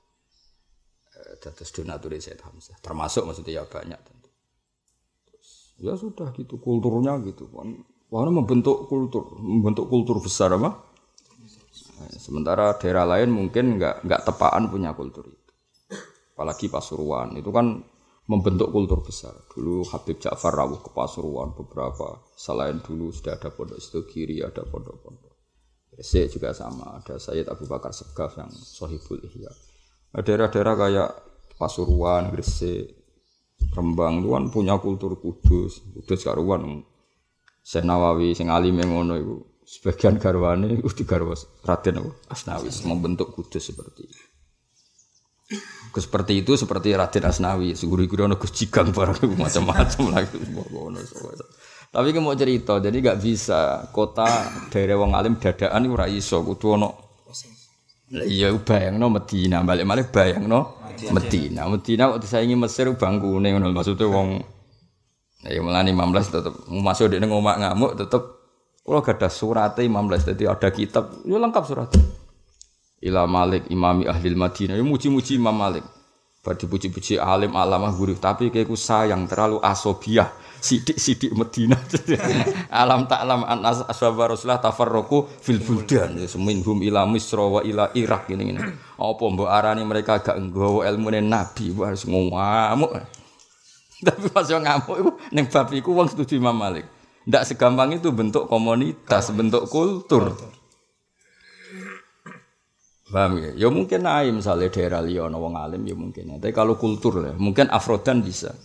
Uh, 1.17 1.33
dados 1.41 1.69
donature 1.73 2.21
Said 2.21 2.45
Hamzah. 2.45 2.77
Termasuk 2.77 3.25
maksudnya 3.25 3.57
ya 3.57 3.63
banyak 3.65 3.97
tentu. 3.97 4.29
Terus, 5.25 5.49
ya 5.81 5.93
sudah 5.97 6.29
gitu 6.37 6.61
kulturnya 6.61 7.17
gitu 7.25 7.49
kan. 7.49 7.73
Wah, 8.09 8.25
membentuk 8.25 8.89
kultur, 8.89 9.37
membentuk 9.37 9.85
kultur 9.85 10.17
besar 10.17 10.57
apa? 10.57 10.73
Sementara 12.17 12.73
daerah 12.79 13.05
lain 13.05 13.29
mungkin 13.29 13.77
nggak 13.77 14.07
nggak 14.07 14.21
tepaan 14.25 14.71
punya 14.71 14.97
kultur 14.97 15.29
itu. 15.29 15.53
Apalagi 16.33 16.71
Pasuruan 16.71 17.35
itu 17.37 17.51
kan 17.53 17.83
membentuk 18.29 18.73
kultur 18.73 19.05
besar. 19.05 19.35
Dulu 19.51 19.85
Habib 19.93 20.17
Ja'far 20.17 20.55
rawuh 20.55 20.81
ke 20.81 20.89
Pasuruan 20.89 21.53
beberapa. 21.53 22.17
Selain 22.33 22.81
dulu 22.81 23.13
sudah 23.13 23.35
ada 23.37 23.53
pondok 23.53 23.77
situ 23.77 24.05
kiri, 24.07 24.39
ada 24.41 24.63
pondok-pondok. 24.65 25.33
Gresik 25.89 26.39
juga 26.39 26.55
sama, 26.55 27.01
ada 27.01 27.19
Sayyid 27.19 27.49
Abu 27.49 27.67
Bakar 27.67 27.91
Segaf 27.91 28.39
yang 28.39 28.49
Sohibul 28.53 29.19
Ihya. 29.25 29.51
Nah, 30.15 30.21
daerah-daerah 30.23 30.73
kayak 30.79 31.09
Pasuruan, 31.59 32.31
Gresik, 32.31 32.95
Rembang 33.75 34.23
itu 34.23 34.29
kan 34.31 34.43
punya 34.49 34.75
kultur 34.79 35.19
kudus, 35.19 35.83
kudus 35.93 36.23
karuan. 36.23 36.81
Syekh 37.69 37.85
Nawawi 37.85 38.33
sing 38.33 38.49
alim 38.49 38.81
ngono 38.81 39.13
iku. 39.13 39.35
Sebagian 39.69 40.17
garwane 40.17 40.81
iku 40.81 40.89
digarwa 40.89 41.37
Raden 41.61 42.01
Asnawi. 42.25 42.73
Membentuk 42.89 43.37
kudus 43.37 43.61
seperti 43.61 44.09
itu. 44.09 44.23
Seperti 45.93 46.41
itu 46.41 46.57
seperti 46.57 46.97
Raden 46.97 47.29
Asnawi, 47.29 47.77
guru-guru 47.77 48.25
ono 48.25 48.41
Gus 48.41 48.49
Jigang 48.57 48.89
barang 48.89 49.21
macam-macam 49.37 50.03
lagi. 50.09 50.41
Tapi 51.89 52.09
mau 52.17 52.33
cerita, 52.33 52.81
jadi 52.81 52.97
gak 52.97 53.21
bisa. 53.21 53.85
Kota 53.93 54.25
daerah 54.73 54.97
wong 54.97 55.13
alim 55.13 55.37
dadaan 55.37 55.85
ora 55.93 56.09
iso. 56.09 56.41
Kudu 56.41 56.67
ono 56.73 56.89
Iya 58.09 58.49
bayangno 58.65 59.13
Medina, 59.13 59.61
balik-balik 59.61 60.09
bayangno 60.09 60.81
Medina. 61.13 61.69
Medina. 61.69 62.09
Waktu 62.09 62.25
saya 62.25 62.41
ingin 62.41 62.57
Mesir 62.57 62.89
bangkune 62.97 63.53
ngono 63.53 63.69
maksudnya 63.69 64.09
wong 64.09 64.41
ya 65.45 65.59
mulane 65.63 65.95
15 65.95 66.35
tetep 66.35 66.53
masuk 66.67 67.11
di 67.11 67.23
ngomak 67.23 67.55
ngamuk 67.61 67.93
tetep 67.95 68.23
kalau 68.83 69.05
gak 69.05 69.21
ada 69.21 69.29
suratnya 69.29 69.85
15 69.85 70.33
jadi 70.33 70.43
ada 70.51 70.69
kitab 70.73 71.05
ya 71.23 71.37
lengkap 71.37 71.63
suratnya 71.63 72.03
ila 73.03 73.23
Malik 73.27 73.67
imami 73.71 74.07
ahli 74.07 74.35
Madinah 74.35 74.75
ya 74.75 74.83
muji-muji 74.83 75.39
Imam 75.39 75.55
Malik. 75.55 75.85
Bar 76.39 76.55
dipuji-puji 76.55 77.19
alim 77.19 77.51
alamah 77.51 77.91
guru 77.91 78.15
tapi 78.15 78.47
kayak 78.47 78.71
ku 78.71 78.79
sayang 78.79 79.27
terlalu 79.27 79.59
asobiah 79.59 80.31
sidik-sidik 80.63 81.35
Madinah. 81.35 81.79
Alam 82.83 83.11
tak 83.11 83.27
alam 83.27 83.43
an 83.43 83.59
ashabar 83.67 84.31
Rasulullah 84.31 84.63
tafarroku 84.63 85.27
fil 85.43 85.59
buldan. 85.59 86.15
Ya 86.15 86.31
seminhum 86.31 86.79
ila 86.79 87.03
Misra 87.03 87.43
wa 87.43 87.59
ila 87.59 87.91
Irak 87.91 88.31
ini 88.31 88.55
apa 88.95 89.23
mbok 89.23 89.51
arani 89.51 89.83
mereka 89.83 90.23
gak 90.23 90.39
nggawa 90.39 90.87
ilmu 90.87 91.11
nabi 91.19 91.75
harus 91.75 92.07
ngamuk 92.07 92.91
tapi 94.07 94.31
pas 94.31 94.47
yo 94.47 94.59
ngamuk 94.63 94.95
iku 94.95 95.11
ning 95.35 95.45
bab 95.51 95.67
iku 95.75 95.91
wong 95.91 96.07
setuju 96.07 96.39
Imam 96.39 96.55
Malik 96.55 96.87
Tidak 97.29 97.45
segampang 97.45 97.93
itu 97.93 98.09
bentuk 98.09 98.49
komunitas, 98.49 99.29
bentuk 99.37 99.69
kultur. 99.69 100.33
Paham 103.09 103.37
ya? 103.37 103.49
Ya 103.53 103.67
mungkin 103.69 104.01
aja 104.05 104.33
misalnya 104.33 104.73
daerah 104.73 105.01
liya 105.05 105.29
wong 105.29 105.53
alim 105.53 105.85
ya 105.85 105.93
mungkin. 105.93 106.41
Tapi 106.41 106.49
kalau 106.49 106.73
kultur 106.73 107.21
lah, 107.21 107.37
mungkin 107.37 107.69
Afrodan 107.69 108.25
bisa. 108.25 108.57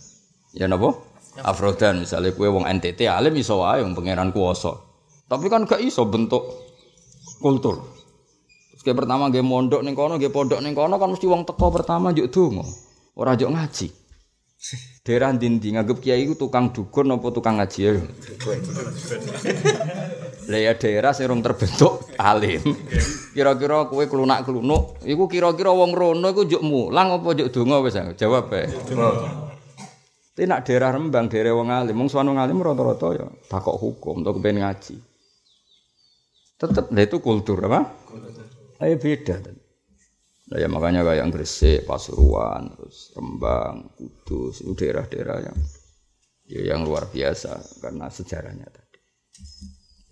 Ya 0.49 0.65
napa? 0.65 0.97
Afrodan 1.45 2.01
misalnya 2.01 2.33
kue 2.33 2.49
wong 2.49 2.65
NTT 2.65 3.05
alim 3.05 3.37
iso 3.37 3.61
wae 3.61 3.85
wong 3.85 3.93
pangeran 3.93 4.33
kuwasa. 4.33 4.73
Tapi 5.29 5.45
kan 5.45 5.69
gak 5.69 5.85
iso 5.85 6.05
bentuk 6.09 6.45
kultur. 7.41 7.85
Terus 8.73 8.81
kayak 8.81 9.05
pertama 9.05 9.29
gue 9.29 9.45
mondok 9.45 9.85
ning 9.85 9.93
kono, 9.93 10.17
gue 10.17 10.33
pondok 10.33 10.61
ning 10.61 10.73
kono 10.73 10.97
kan 10.97 11.09
mesti 11.13 11.29
wong 11.29 11.45
teko 11.45 11.69
pertama 11.69 12.13
juk 12.13 12.33
donga. 12.33 12.65
Ora 13.13 13.37
juk 13.37 13.53
ngaji. 13.53 14.04
Daerah 15.05 15.29
dindi 15.37 15.69
nganggep 15.77 16.01
kiai 16.01 16.25
itu 16.25 16.33
tukang 16.33 16.73
dukun 16.73 17.13
apa 17.13 17.27
tukang 17.29 17.61
ngaji 17.61 17.79
ya. 17.85 17.91
Lah 20.49 20.59
ya 20.61 20.73
daerah 20.73 21.13
sing 21.13 21.29
rong 21.29 21.45
terbentuk 21.45 22.09
alim. 22.17 22.61
Kira-kira 23.37 23.85
kowe 23.85 24.01
klunak-klunuk, 24.05 25.05
iku 25.05 25.29
kira-kira 25.29 25.69
wong 25.69 25.93
rono 25.93 26.25
iku 26.33 26.49
njuk 26.49 26.63
mulang 26.65 27.13
apa 27.13 27.27
njuk 27.37 27.49
donga 27.53 27.77
wis 27.85 27.97
jawab 28.17 28.49
bae. 28.49 28.65
Tapi 30.35 30.51
nak 30.51 30.67
daerah 30.67 30.91
Rembang, 30.91 31.31
daerah 31.31 31.55
wong 31.55 31.69
alim, 31.71 31.95
wong 31.95 32.09
sowan 32.11 32.33
wong 32.33 32.39
alim 32.41 32.59
rata-rata 32.59 33.07
ya 33.15 33.25
takok 33.47 33.77
hukum, 33.79 34.25
tok 34.25 34.41
kepen 34.41 34.65
ngaji. 34.65 34.95
Tetep 36.55 36.91
lah 36.91 37.03
itu 37.03 37.17
kultur 37.21 37.59
apa? 37.69 37.91
Ayo 38.81 38.95
beda. 38.97 39.39
Nah, 40.55 40.63
ya 40.63 40.71
makanya 40.71 41.03
kayak 41.03 41.35
Gresik, 41.35 41.83
Pasuruan, 41.83 42.71
terus 42.79 43.11
Rembang, 43.11 43.91
Kudus, 43.99 44.63
itu 44.63 44.71
daerah-daerah 44.71 45.51
yang 45.51 45.57
ya 46.47 46.61
yang 46.71 46.87
luar 46.87 47.11
biasa 47.11 47.59
karena 47.83 48.07
sejarahnya 48.07 48.63
tadi. 48.71 48.99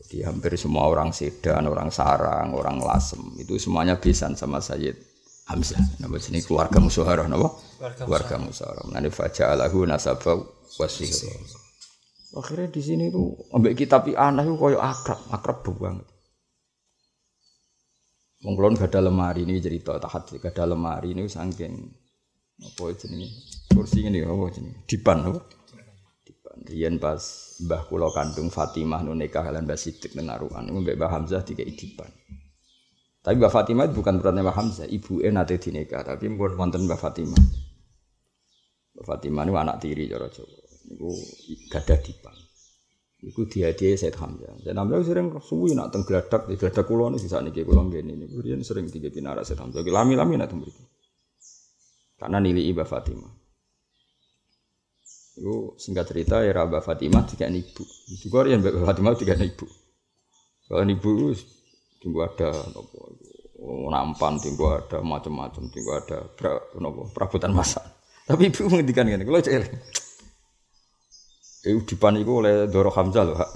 Jadi 0.04 0.18
hampir 0.28 0.60
semua 0.60 0.92
orang 0.92 1.16
Sedan, 1.16 1.64
orang 1.64 1.88
Sarang, 1.96 2.52
orang 2.60 2.76
Lasem 2.84 3.24
itu 3.40 3.56
semuanya 3.56 3.96
besan 3.96 4.36
sama 4.36 4.60
Sayyid 4.60 5.00
Hamzah. 5.48 5.80
Nama 6.04 6.20
sini 6.20 6.44
keluarga 6.44 6.84
Musuharah, 6.84 7.24
nama? 7.32 7.48
Keluarga 8.04 8.36
Musuharah. 8.36 8.84
Nanti 8.92 9.16
faja'alahu 9.16 9.88
nasabah 9.88 10.44
wasihra. 10.76 11.40
Akhirnya 12.36 12.68
di 12.68 12.84
sini 12.84 13.08
tuh 13.08 13.48
ambek 13.56 13.80
kitab 13.80 14.12
anak 14.12 14.44
itu 14.44 14.60
koyo 14.60 14.84
akrab, 14.84 15.24
akrab 15.32 15.64
banget. 15.80 16.13
Wong 18.44 18.60
kulon 18.60 18.76
gak 18.76 18.92
ada 18.92 19.08
lemari 19.08 19.48
ini 19.48 19.64
cerita 19.64 19.96
tahat 19.96 20.28
gak 20.36 20.52
ada 20.52 20.76
lemari 20.76 21.16
ini 21.16 21.32
saking 21.32 21.74
apa 22.60 22.84
jenenge? 23.00 23.32
Kursi 23.72 24.04
ini 24.04 24.20
apa 24.20 24.52
jenenge? 24.52 24.84
Dipan 24.84 25.18
apa? 25.32 25.40
Dipan. 26.28 26.58
Riyen 26.68 27.00
pas 27.00 27.24
Mbah 27.64 27.88
kula 27.88 28.12
kandung 28.12 28.52
Fatimah 28.52 29.00
nu 29.00 29.16
nikah 29.16 29.48
lan 29.48 29.64
Mbah 29.64 29.80
Siddiq 29.80 30.20
nenarukan 30.20 30.68
mbek 30.68 31.00
Mbah 31.00 31.12
Hamzah 31.16 31.48
dikai 31.48 31.72
dipan. 31.72 32.12
Tapi 33.24 33.40
Mbah 33.40 33.52
Fatimah 33.52 33.88
bukan 33.88 34.20
berarti 34.20 34.44
Mbah 34.44 34.56
Hamzah 34.60 34.88
ibu 34.92 35.24
nate 35.24 35.56
dinikah 35.56 36.04
tapi 36.04 36.28
pun 36.28 36.52
wonten 36.60 36.84
Mbah 36.84 37.00
Fatimah. 37.00 37.44
Mbah 39.00 39.06
Fatimah 39.08 39.44
itu 39.48 39.56
anak 39.56 39.78
tiri 39.80 40.12
cara 40.12 40.28
Jawa 40.28 40.64
niku 40.84 41.10
gadah 41.72 42.00
dipan 42.04 42.43
Iku 43.24 43.48
dia 43.48 43.72
Said 43.72 44.20
Hamzah. 44.20 44.60
Dan 44.68 44.76
Hamzah 44.84 45.00
sering 45.08 45.32
suwi 45.40 45.72
nak 45.72 45.96
teng 45.96 46.04
gladak 46.04 46.52
di 46.52 46.60
gladak 46.60 46.84
kulo 46.84 47.08
nih 47.08 47.20
sisa 47.24 47.40
niki 47.40 47.64
kulo 47.64 47.88
gini 47.88 48.20
nih. 48.20 48.28
Kemudian 48.28 48.60
sering 48.68 48.92
tiga 48.92 49.08
pinara 49.08 49.48
Said 49.48 49.64
Hamzah. 49.64 49.80
Lami 49.80 50.20
lami 50.20 50.36
nak 50.36 50.52
tembik. 50.52 50.76
Karena 52.20 52.44
nili 52.44 52.68
Ibu 52.68 52.84
Fatimah. 52.84 53.32
Iku 55.34 55.74
singkat 55.82 56.06
cerita 56.14 56.46
ya 56.46 56.54
Mbak 56.54 56.84
Fatimah 56.86 57.26
tiga 57.26 57.50
ibu. 57.50 57.84
Juga 58.22 58.46
yang 58.46 58.62
Mbak 58.62 58.86
Fatimah 58.86 59.18
tiga 59.18 59.34
ibu. 59.40 59.66
Kalau 60.70 60.84
ibu 60.86 61.34
tunggu 62.04 62.20
ada 62.22 62.54
nopo 62.70 63.18
nampan 63.90 64.38
tunggu 64.38 64.78
ada 64.78 65.00
macam-macam 65.02 65.64
tunggu 65.74 65.92
ada 65.96 66.28
pra, 66.38 66.60
nopo 66.78 67.10
perabotan 67.10 67.50
masak. 67.50 67.82
Tapi 68.30 68.54
ibu 68.54 68.62
menghentikan 68.70 69.10
kan, 69.10 69.20
kalau 69.26 69.42
cek 69.42 69.54
Eh 71.64 71.80
dipan 71.80 72.20
iku 72.20 72.44
oleh 72.44 72.68
Doro 72.68 72.92
Hamzah 72.92 73.24
loh, 73.24 73.40
Hak. 73.40 73.52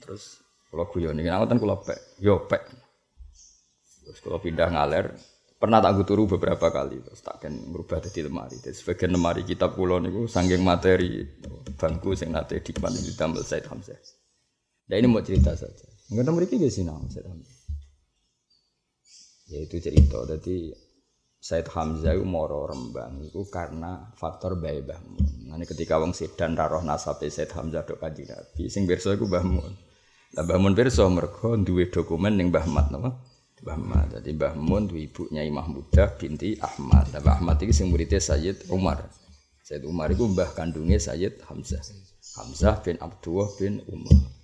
Terus 0.00 0.40
kalau 0.72 0.88
guyon 0.88 1.20
ini 1.20 1.28
ngoten 1.28 1.60
kula 1.60 1.76
pek, 1.84 2.16
yo 2.16 2.48
pek. 2.48 2.64
Terus 4.08 4.18
kalau 4.24 4.40
pindah 4.40 4.72
ngaler, 4.72 5.12
pernah 5.60 5.84
tak 5.84 6.00
turu 6.08 6.24
beberapa 6.24 6.72
kali 6.72 7.04
terus 7.04 7.20
tak 7.20 7.44
kan 7.44 7.52
berubah 7.52 8.00
jadi 8.00 8.32
lemari. 8.32 8.56
Jadi 8.56 8.72
sebagian 8.72 9.12
lemari 9.12 9.44
kitab 9.44 9.76
kula 9.76 10.00
niku 10.00 10.24
sanggeng 10.24 10.64
materi 10.64 11.20
bangku 11.76 12.16
sing 12.16 12.32
nate 12.32 12.64
dipan 12.64 12.96
di 12.96 13.12
tambal 13.12 13.44
Said 13.44 13.68
Hamzah. 13.68 14.00
Nah 14.88 14.96
ini 14.96 15.06
mau 15.06 15.20
cerita 15.20 15.52
saja. 15.52 15.84
Tahu 16.08 16.32
mereka 16.32 16.56
gak 16.56 16.72
sih 16.72 16.82
Said 16.82 17.28
Hamzah. 17.28 17.52
Ya 19.52 19.58
itu 19.60 19.76
cerita. 19.76 20.24
Jadi 20.24 20.72
Said 21.40 21.72
Hamzah 21.72 22.12
itu 22.12 22.24
moro 22.28 22.68
Rembang 22.68 23.24
itu 23.24 23.48
karena 23.48 24.12
faktor 24.12 24.60
bayi 24.60 24.84
Bahmun. 24.84 25.48
Nanti 25.48 25.64
ketika 25.72 25.96
wong 25.96 26.12
sedan 26.12 26.52
raroh 26.52 26.84
nasabe 26.84 27.32
Said 27.32 27.48
Hamzah 27.56 27.88
dok 27.88 27.96
kaji 27.96 28.28
Nabi, 28.28 28.68
sing 28.68 28.84
berso 28.84 29.08
itu 29.16 29.24
Bahmun. 29.24 29.72
Lah 30.36 30.44
Bahmun 30.44 30.76
berso 30.76 31.08
duwe 31.64 31.88
dokumen 31.88 32.36
yang 32.36 32.52
Bahmat 32.52 32.92
nama. 32.92 33.08
Bahmat. 33.64 34.20
Jadi 34.20 34.36
Bahmun 34.36 34.92
duwe 34.92 35.08
ibunya 35.08 35.40
Imah 35.40 35.64
Muda 35.64 36.12
binti 36.12 36.60
Ahmad. 36.60 37.08
Nah 37.16 37.24
Ahmad 37.24 37.56
itu 37.64 37.72
sing 37.72 37.88
muridnya 37.88 38.20
Sayyid 38.20 38.68
Umar. 38.68 39.08
Sayyid 39.64 39.88
Umar 39.88 40.12
itu 40.12 40.28
mbah 40.28 40.52
kandungnya 40.52 41.00
Sayyid 41.00 41.40
Hamzah. 41.48 41.80
Hamzah 42.36 42.84
bin 42.84 43.00
Abdullah 43.00 43.48
bin 43.56 43.80
Umar. 43.88 44.39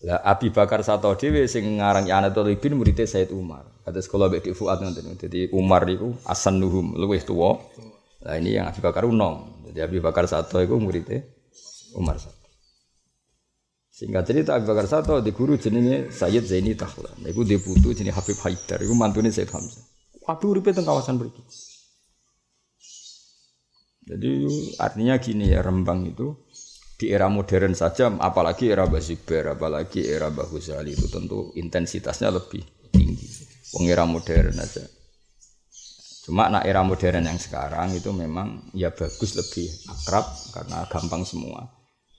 Lah 0.00 0.24
Abi 0.24 0.48
Bakar 0.48 0.80
Sato 0.80 1.12
dhewe 1.12 1.44
sing 1.44 1.76
ngarang 1.76 2.08
Anatul 2.08 2.56
bin 2.56 2.80
muridé 2.80 3.04
Said 3.04 3.28
Umar. 3.36 3.68
Kados 3.84 4.08
kula 4.08 4.32
mbek 4.32 4.48
Dik 4.48 4.56
Fuad 4.56 4.80
ngoten. 4.80 5.12
Dadi 5.20 5.52
Umar 5.52 5.84
iku 5.84 6.16
asan 6.24 6.56
nuhum 6.56 6.96
luwih 6.96 7.20
tuwa. 7.20 7.60
Lah 8.24 8.40
ini 8.40 8.56
yang 8.56 8.72
Abi 8.72 8.80
Bakar 8.80 9.04
unom. 9.04 9.64
Jadi 9.68 9.78
Abi 9.84 10.00
Bakar 10.00 10.24
Sato 10.24 10.56
iku 10.56 10.80
muridé 10.80 11.36
Umar 12.00 12.16
Sato. 12.16 12.40
Singkat 13.92 14.24
cerita 14.24 14.56
Abi 14.56 14.64
Bakar 14.64 14.88
Sato 14.88 15.20
di 15.20 15.36
guru 15.36 15.60
jenenge 15.60 16.08
Sayyid 16.08 16.48
Zaini 16.48 16.72
Tahla. 16.72 17.12
Iku 17.20 17.44
di 17.44 17.60
putu 17.60 17.92
jenenge 17.92 18.16
Habib 18.16 18.40
Haidar. 18.40 18.80
Iku 18.80 18.96
mantune 18.96 19.28
Said 19.28 19.52
Hamzah. 19.52 19.84
Kabeh 20.24 20.48
uripe 20.48 20.72
teng 20.72 20.88
kawasan 20.88 21.20
mriki. 21.20 21.44
Jadi 24.10 24.48
artinya 24.80 25.20
gini 25.20 25.52
ya 25.52 25.60
Rembang 25.60 26.08
itu 26.08 26.34
di 27.00 27.08
era 27.08 27.32
modern 27.32 27.72
saja, 27.72 28.12
apalagi 28.12 28.68
era 28.68 28.84
Basiber, 28.84 29.56
apalagi 29.56 30.04
era 30.04 30.28
Bahusali 30.28 30.92
itu 30.92 31.08
tentu 31.08 31.48
intensitasnya 31.56 32.28
lebih 32.28 32.60
tinggi. 32.92 33.24
Wong 33.72 33.88
era 33.88 34.04
modern 34.04 34.52
aja. 34.60 34.84
Cuma 36.28 36.52
nak 36.52 36.68
era 36.68 36.84
modern 36.84 37.24
yang 37.24 37.40
sekarang 37.40 37.96
itu 37.96 38.12
memang 38.12 38.68
ya 38.76 38.92
bagus 38.92 39.32
lebih 39.32 39.64
akrab 39.88 40.28
karena 40.52 40.84
gampang 40.92 41.24
semua. 41.24 41.64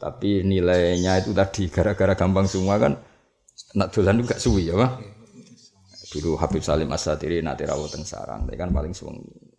Tapi 0.02 0.41
nilainya 0.41 1.22
itu 1.22 1.30
tadi 1.38 1.70
gara-gara 1.70 2.17
gampang 2.17 2.50
semua 2.50 2.82
kan 2.82 2.98
nak 3.78 3.94
dolan 3.94 4.17
juga 4.17 4.41
suwi 4.41 4.74
ya, 4.74 4.82
Pak. 4.82 4.91
Dulu 6.10 6.41
Habib 6.41 6.65
Salim 6.65 6.89
Asatiri 6.89 7.46
nanti 7.46 7.70
rawat 7.70 7.94
teng 7.94 8.02
sarang, 8.02 8.50
kan 8.50 8.74
paling 8.74 8.98
suwengi 8.98 9.50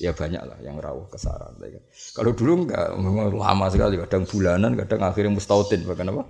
ya 0.00 0.16
banyak 0.16 0.42
lah 0.42 0.58
yang 0.64 0.80
rawuh 0.80 1.06
ke 1.06 1.18
sarang. 1.20 1.54
Ya 1.60 1.76
kan. 1.76 1.82
Kalau 2.16 2.32
dulu 2.32 2.52
enggak, 2.66 2.86
memang 2.96 3.30
lama 3.36 3.66
sekali, 3.68 4.00
kadang 4.00 4.24
bulanan, 4.26 4.72
kadang 4.74 5.00
akhirnya 5.04 5.32
mustautin, 5.36 5.84
bahkan 5.84 6.10
apa? 6.10 6.24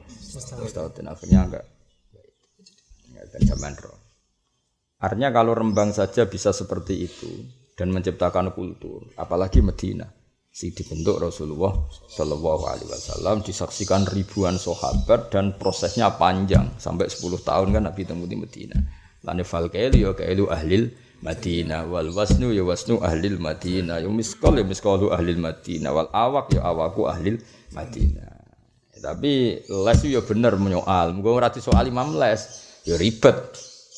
Mustautin, 0.61 1.07
akhirnya 1.07 1.41
enggak. 1.47 1.65
Enggak 3.09 3.25
dan 3.33 3.41
zaman 3.47 3.73
roh. 3.81 3.99
Artinya 5.01 5.33
kalau 5.33 5.57
Rembang 5.57 5.97
saja 5.97 6.29
bisa 6.29 6.53
seperti 6.53 7.09
itu 7.09 7.31
dan 7.73 7.89
menciptakan 7.89 8.53
kultur, 8.53 9.09
apalagi 9.17 9.65
Medina, 9.65 10.05
si 10.51 10.77
dibentuk 10.77 11.17
Rasulullah 11.17 11.73
Shallallahu 11.89 12.65
Alaihi 12.69 12.91
Wasallam 12.91 13.41
disaksikan 13.41 14.05
ribuan 14.11 14.61
sahabat 14.61 15.33
dan 15.33 15.57
prosesnya 15.57 16.13
panjang 16.21 16.77
sampai 16.77 17.09
10 17.09 17.41
tahun 17.41 17.73
kan 17.73 17.83
Nabi 17.89 18.03
temu 18.05 18.29
di 18.29 18.37
Medina. 18.37 18.77
Lani 19.25 19.45
fal 19.45 19.73
ya 19.73 20.13
ahlil 20.53 20.93
Madinah. 21.21 21.85
Wal 21.89 22.11
wasnu 22.13 22.53
ya 22.53 22.65
wasnu 22.65 23.01
ahlil 23.01 23.37
Madinah. 23.37 24.01
Ya 24.01 24.09
miskol 24.09 24.61
ya 24.61 24.65
miskolu 24.65 25.13
ahlil 25.13 25.41
Madinah. 25.41 25.91
Wal 25.93 26.09
awak 26.13 26.53
ya 26.57 26.65
awaku 26.65 27.09
ahlil 27.09 27.41
Madinah. 27.77 28.41
Tapi 29.01 29.65
les 29.65 30.01
ya 30.05 30.21
bener 30.21 30.61
menyoal. 30.61 31.17
Mungkin 31.17 31.41
ngerti 31.41 31.65
soal 31.65 31.89
imam 31.89 32.17
les. 32.21 32.41
Ya 32.85 32.97
ribet. 32.97 33.37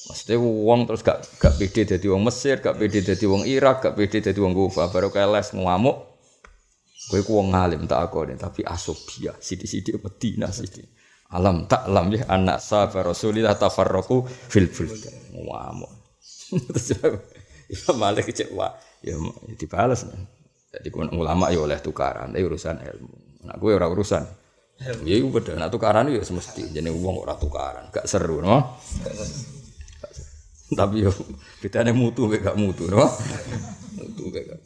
Maksudnya 0.03 0.43
uang 0.43 0.81
terus 0.91 1.03
gak 1.07 1.19
gak 1.39 1.55
pede 1.63 1.87
jadi 1.95 2.07
uang 2.11 2.27
Mesir, 2.27 2.59
gak 2.59 2.75
pede 2.75 3.07
jadi 3.07 3.23
uang 3.23 3.47
Irak, 3.47 3.87
gak 3.87 3.95
pede 3.95 4.19
jadi 4.19 4.35
uang 4.35 4.51
Kufa. 4.51 4.91
Baru 4.91 5.15
kayak 5.15 5.31
les 5.31 5.49
ngamuk, 5.55 5.95
gue 7.15 7.23
ku 7.23 7.39
ngalim 7.39 7.87
tak 7.87 8.11
aku 8.11 8.27
nih, 8.27 8.35
tapi 8.35 8.67
asobia, 8.67 9.31
sidi-sidi 9.39 9.95
Medina 9.95 10.51
sidi. 10.51 10.83
Alam 11.33 11.71
tak 11.71 11.87
alam 11.87 12.13
ya 12.13 12.29
anak 12.29 12.59
sahabat 12.61 13.15
Rasulillah 13.15 13.55
tafarroku 13.55 14.27
fil 14.27 14.67
fil. 14.67 14.91
Ngamuk. 15.33 16.02
Terus 16.69 16.88
Imam 17.73 17.97
Malik 17.97 18.29
kecewa, 18.29 18.77
ya 19.01 19.17
dibalas. 19.57 20.05
Jadi 20.73 20.88
ulama 20.93 21.49
ya 21.49 21.65
oleh 21.65 21.81
tukaran, 21.81 22.33
tapi 22.33 22.45
urusan 22.45 22.81
ilmu. 22.81 23.17
Nah 23.49 23.57
gue 23.57 23.73
orang 23.73 23.93
urusan 23.93 24.25
Ya 25.07 25.15
iku 25.15 25.31
padha 25.31 25.55
nak 25.55 25.71
tukaran 25.71 26.11
ya 26.11 26.23
semesti 26.27 26.67
jenenge 26.75 26.99
wong 26.99 27.23
ora 27.23 27.38
tukaran, 27.38 27.87
gak 27.95 28.07
seru 28.09 28.43
no. 28.43 28.83
Tapi 30.73 31.07
yo 31.07 31.12
bedane 31.62 31.95
mutu 31.95 32.27
mek 32.27 32.43
gak 32.43 32.59
mutu 32.59 32.91
no. 32.91 33.07
Mutu 33.95 34.25
mek 34.33 34.43
gak. 34.43 34.61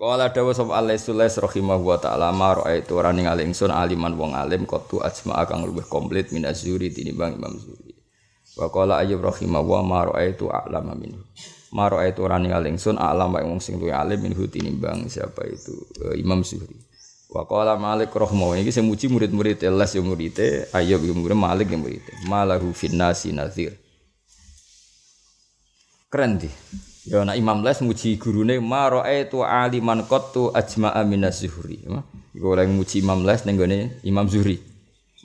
Kala 0.00 0.32
dawa 0.32 0.56
sapa 0.56 0.80
Allah 0.80 0.96
Sulais 0.96 1.36
rahimahu 1.36 1.92
wa 1.92 2.00
ta'ala 2.00 2.32
ma 2.32 2.56
itu 2.72 2.96
ora 2.96 3.12
ningali 3.12 3.44
ingsun 3.44 3.68
aliman 3.68 4.16
wong 4.16 4.32
alim 4.32 4.64
qatu 4.64 4.96
ajma 5.04 5.44
kang 5.44 5.60
luwih 5.60 5.84
komplit 5.84 6.32
min 6.32 6.48
azuri 6.48 6.88
tinimbang 6.88 7.36
Imam 7.36 7.52
Zuri. 7.60 7.89
Wa 8.58 8.66
qala 8.72 8.98
ayyub 9.02 9.22
rahimahu 9.22 9.78
wa 9.78 9.80
ma 9.82 9.98
itu 10.22 10.50
a'lama 10.50 10.96
minhu. 10.98 11.22
Ma 11.70 11.86
itu 12.02 12.26
ora 12.26 12.34
ningali 12.42 12.74
ingsun 12.74 12.98
a'lama 12.98 13.46
wong 13.46 13.62
sing 13.62 13.78
luwih 13.78 13.94
alim 13.94 14.18
minhu 14.26 14.50
tinimbang 14.50 15.06
siapa 15.06 15.46
itu 15.46 15.70
uh, 16.02 16.18
Imam 16.18 16.42
Zuhri. 16.42 16.74
Wa 17.30 17.46
qala 17.46 17.78
Malik 17.78 18.10
rahmahu 18.10 18.58
iki 18.58 18.74
sing 18.74 18.90
muji 18.90 19.06
murid-murid 19.06 19.62
les 19.62 19.90
yo 19.94 20.02
murite 20.02 20.66
Ayyub 20.74 21.06
yo 21.06 21.14
murid 21.14 21.38
Malik 21.38 21.70
yo 21.70 21.78
murite. 21.78 22.10
Malahu 22.26 22.74
finnasi 22.74 23.30
nazir. 23.30 23.78
Keren 26.10 26.42
di. 26.42 26.50
Ya 27.06 27.22
Imam 27.38 27.62
Les 27.62 27.78
muji 27.78 28.18
gurune 28.18 28.58
ma 28.58 28.90
raaitu 28.90 29.46
aliman 29.46 30.02
qattu 30.10 30.50
ajma'a 30.50 31.06
minas 31.06 31.38
zuhri. 31.38 31.78
Iku 32.34 32.50
oleh 32.50 32.66
muji 32.66 32.98
Imam 32.98 33.22
Les 33.22 33.46
ning 33.46 33.54
gone 33.54 33.94
Imam 34.02 34.26
Zuhri. 34.26 34.69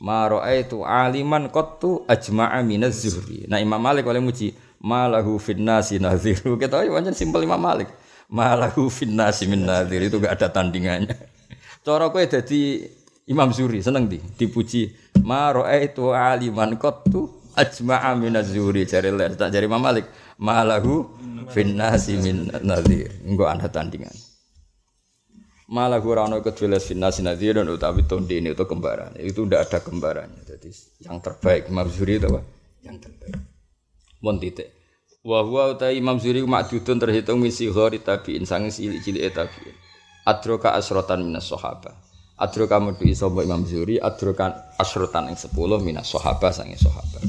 Ma 0.04 0.28
raaitu 0.28 0.84
aliman 0.84 1.48
qattu 1.48 2.04
ajma'a 2.08 2.60
minas 2.68 3.00
zuhri. 3.00 3.48
Nah 3.48 3.64
Imam 3.64 3.80
Malik 3.80 4.04
oleh 4.04 4.20
muji 4.20 4.52
malahu 4.84 5.40
finnasi 5.40 6.04
nazir. 6.04 6.36
Kita 6.62 6.84
ya 6.84 6.92
pancen 6.92 7.16
simpel 7.16 7.48
Imam 7.48 7.60
Malik. 7.60 7.88
Malahu 8.28 8.92
finnasi 8.92 9.48
min 9.48 9.64
nazir 9.64 10.04
itu 10.04 10.20
gak 10.20 10.36
ada 10.36 10.52
tandingannya. 10.52 11.16
Cara 11.86 12.12
kowe 12.12 12.26
dadi 12.26 12.84
Imam 13.30 13.54
Zuhri 13.56 13.80
seneng 13.80 14.10
di 14.10 14.20
dipuji 14.20 14.92
ma 15.24 15.54
raaitu 15.54 16.12
aliman 16.12 16.76
qattu 16.76 17.32
ajma'a 17.56 18.14
minaz 18.20 18.52
zuhri 18.52 18.84
jare 18.84 19.16
Les 19.16 19.38
tak 19.40 19.54
jare 19.54 19.70
Imam 19.70 19.80
Malik. 19.80 20.10
Malahu 20.36 21.08
finnasi 21.48 22.20
min 22.20 22.52
nadhir 22.66 23.08
engko 23.24 23.48
ana 23.48 23.72
tandingan 23.72 24.25
malah 25.70 26.02
ora 26.02 26.30
ana 26.30 26.42
kedua 26.42 26.78
finnasi 26.78 27.26
nadhir 27.26 27.58
dan 27.58 27.70
utawi 27.70 28.06
ini 28.06 28.54
itu 28.54 28.66
kembaran. 28.66 29.18
Itu 29.18 29.46
tidak 29.46 29.70
ada 29.70 29.80
kembarannya. 29.82 30.42
Jadi 30.46 30.70
yang 31.06 31.22
terbaik 31.22 31.70
Imam 31.70 31.88
Zuri 31.90 32.22
itu 32.22 32.28
apa? 32.30 32.42
Yang 32.86 32.98
terbaik. 33.10 33.36
Mon 34.22 34.38
titik. 34.38 34.70
Wa 35.26 35.42
huwa 35.42 35.74
utai 35.74 35.98
Imam 35.98 36.22
Zuri 36.22 36.46
makdudun 36.46 37.02
terhitung 37.02 37.42
misi 37.42 37.66
ghori 37.70 38.02
tabiin 38.02 38.46
sange 38.46 38.70
cilik-cilik 38.70 39.34
tabiin. 39.34 39.76
Adroka 40.26 40.74
asrotan 40.74 41.22
minas 41.26 41.50
sahaba 41.50 42.06
adroka 42.36 42.78
mudu 42.84 43.08
sapa 43.16 43.44
Imam 43.48 43.64
Zuri 43.64 43.96
adroka 44.00 44.76
asrotan 44.76 45.32
yang 45.32 45.40
10 45.40 45.56
minas 45.80 46.12
sahaba 46.12 46.52
sange 46.52 46.76
sahabat 46.76 47.24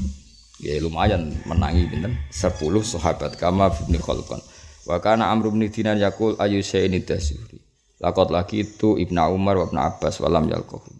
Ya 0.57 0.73
lumayan 0.81 1.31
menangi 1.45 1.85
pinten? 1.85 2.17
10 2.33 2.57
sahabat 2.81 3.37
kama 3.37 3.69
bin 3.69 4.01
Khalqan. 4.01 4.41
Wa 4.89 4.97
kana 4.97 5.29
Amr 5.29 5.53
bin 5.53 5.69
yaqul 5.69 6.33
ayu 6.41 6.65
ini 6.65 6.97
dasuri. 7.05 7.61
Lakot 7.97 8.29
lagi 8.29 8.61
itu 8.61 8.93
Ibnu 9.01 9.17
Umar 9.33 9.57
wa 9.57 9.65
Ibnu 9.65 9.79
Abbas 9.81 10.21
walam 10.21 10.45
yalqahu. 10.45 10.97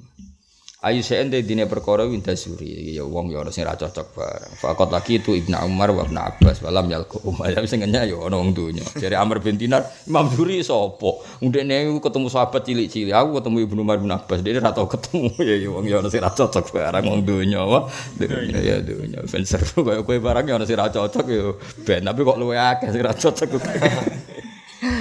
Ayu 0.77 1.01
seende 1.01 1.41
dine 1.41 1.65
perkara 1.65 2.05
winda 2.05 2.38
suri 2.38 2.93
ya 2.93 3.01
wong 3.01 3.33
ya 3.33 3.41
ana 3.41 3.49
sing 3.49 3.65
ra 3.65 3.73
cocok 3.73 4.13
bareng. 4.17 4.53
Fakot 4.62 4.89
lagi 4.93 5.17
itu 5.21 5.33
Ibnu 5.33 5.57
Umar 5.65 5.89
wa 5.93 6.05
Ibnu 6.05 6.17
Abbas 6.17 6.62
walam 6.65 6.89
Umar 7.25 7.49
ya 7.53 7.62
sing 7.69 7.81
ngenyak 7.86 8.10
ya 8.10 8.17
ana 8.17 8.38
wong 8.38 8.53
donya. 8.57 8.81
Jare 8.97 9.17
Amr 9.17 9.41
bin 9.41 9.57
Dinar 9.62 9.86
Imam 10.10 10.25
Zuri 10.29 10.62
sapa? 10.65 11.21
Ndekne 11.41 11.97
ketemu 11.97 12.29
sahabat 12.29 12.65
cilik-cilik. 12.65 13.13
Aku 13.13 13.41
ketemu 13.41 13.57
Ibnu 13.69 13.79
Umar 13.86 13.97
bin 14.01 14.10
Abbas 14.10 14.41
dia 14.41 14.57
ra 14.57 14.73
tau 14.73 14.89
ketemu 14.89 15.33
ya 15.49 15.55
ya 15.57 15.69
wong 15.69 15.86
ya 15.86 15.97
ana 16.01 16.10
sing 16.10 16.21
ra 16.21 16.33
cocok 16.33 16.65
bareng 16.69 17.05
wong 17.10 17.21
donya 17.25 17.62
wae. 17.62 17.89
Donya 18.21 18.57
ya 18.62 18.75
donya 18.81 19.21
ben 19.25 19.45
seru 19.45 19.81
kaya 19.86 20.01
kowe 20.01 20.17
barang 20.17 20.45
ya 20.45 20.62
ana 20.62 20.65
sing 20.69 20.77
ra 20.77 20.93
cocok 20.93 21.25
ya 21.25 21.57
ben 21.86 22.05
tapi 22.05 22.21
kok 22.21 22.38
luwe 22.38 22.57
akeh 22.57 22.89
sing 22.89 23.01
ra 23.01 23.13
cocok. 23.17 23.49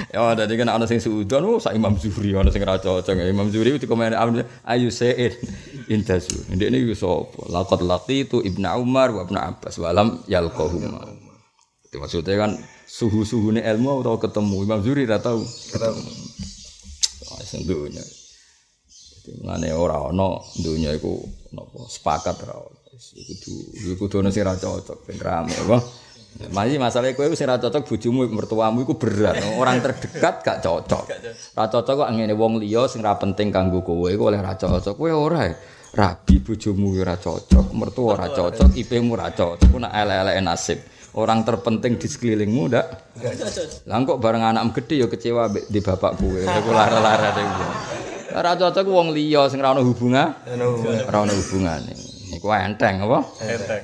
Ya 0.09 0.33
dadi 0.33 0.57
kan 0.57 0.69
ana 0.73 0.89
sing 0.89 0.97
suudon 0.97 1.45
oh 1.45 1.57
sak 1.61 1.77
Imam 1.77 1.93
Zuhri 1.99 2.33
ana 2.33 2.49
sing 2.49 2.65
ra 2.65 2.81
cocok. 2.81 3.13
Imam 3.21 3.53
Zuhri 3.53 3.77
itu 3.77 3.85
komen 3.85 4.15
ayu 4.65 4.89
sein 4.89 5.35
indasu. 5.85 6.47
Ndekne 6.49 6.81
iku 6.81 6.95
sapa? 6.97 7.41
Laqad 7.53 7.85
laqitu 7.85 8.41
Ibnu 8.41 8.65
Umar 8.81 9.13
wa 9.13 9.21
Ibnu 9.27 9.37
Abbas 9.37 9.77
walam 9.77 10.25
yalqahum. 10.25 10.81
Itu 11.85 12.01
maksudnya 12.01 12.35
kan 12.35 12.51
suhu-suhune 12.87 13.61
ilmu 13.61 14.01
atau 14.01 14.17
ketemu 14.17 14.57
Imam 14.65 14.79
Zuhri 14.81 15.05
ra 15.05 15.21
tau 15.21 15.45
ketemu. 15.45 16.09
Wah, 17.27 17.41
sing 17.45 17.67
dunya. 17.67 18.01
Mane 19.43 19.75
ora 19.75 20.07
ana 20.07 20.39
dunya 20.63 20.95
iku 20.95 21.19
napa 21.53 21.85
sepakat 21.91 22.47
ra. 22.47 22.57
Iku 22.97 23.21
kudu 23.29 23.53
iku 23.77 23.93
kudu 24.07 24.15
ana 24.25 24.31
sing 24.33 24.41
ra 24.41 24.55
cocok 24.57 25.05
ben 25.05 25.19
rame 25.21 25.53
apa. 25.53 26.06
Masih 26.53 26.77
masalah 26.77 27.09
kowe 27.17 27.25
sing 27.33 27.49
ra 27.49 27.57
cocok 27.57 27.81
bojomu 27.89 28.29
mertuamu 28.29 28.85
iku 28.85 28.93
berat. 28.93 29.41
Orang 29.61 29.81
terdekat 29.81 30.45
gak 30.45 30.57
cocok. 30.61 31.03
Ra 31.57 31.65
cocok 31.65 31.93
kok 32.05 32.09
ngene 32.13 32.37
wong 32.37 32.61
liya 32.61 32.85
sing 32.85 33.01
ra 33.01 33.17
penting 33.17 33.49
kanggo 33.49 33.81
kowe 33.81 34.05
iku 34.05 34.29
oleh 34.29 34.37
ra 34.37 34.53
cocok. 34.53 34.93
Kowe 34.93 35.11
ora. 35.11 35.49
Rabi 35.97 36.43
bojomu 36.43 36.93
ora 36.99 37.17
cocok, 37.17 37.73
mertua 37.73 38.19
ora 38.19 38.27
cocok, 38.29 38.75
IP-mu 38.75 39.17
ora 39.17 39.33
cocok. 39.33 39.71
Nak 39.81 39.93
elek-elek 39.97 40.35
nasib. 40.45 40.79
Orang 41.17 41.41
terpenting 41.41 41.97
di 41.97 42.05
sekelilingmu 42.05 42.69
ndak? 42.69 42.85
Lah 43.89 43.97
kok 44.05 44.21
bareng 44.21 44.43
anakmu 44.45 44.75
gede 44.77 45.01
ya 45.01 45.07
kecewa 45.09 45.49
di 45.49 45.79
bapak 45.81 46.21
kowe. 46.21 46.37
Iku 46.37 46.69
lara-lara 46.69 47.33
dhewe. 47.33 47.65
Ora 48.37 48.53
cocok 48.53 48.85
wong 48.85 49.09
liya 49.17 49.49
sing 49.49 49.57
ra 49.57 49.73
ono 49.73 49.81
hubungan. 49.81 50.45
Ora 51.09 51.17
ono 51.25 51.33
hubungane. 51.33 51.97
Iku 52.37 52.45
enteng 52.53 53.01
apa? 53.01 53.19
Enteng. 53.41 53.83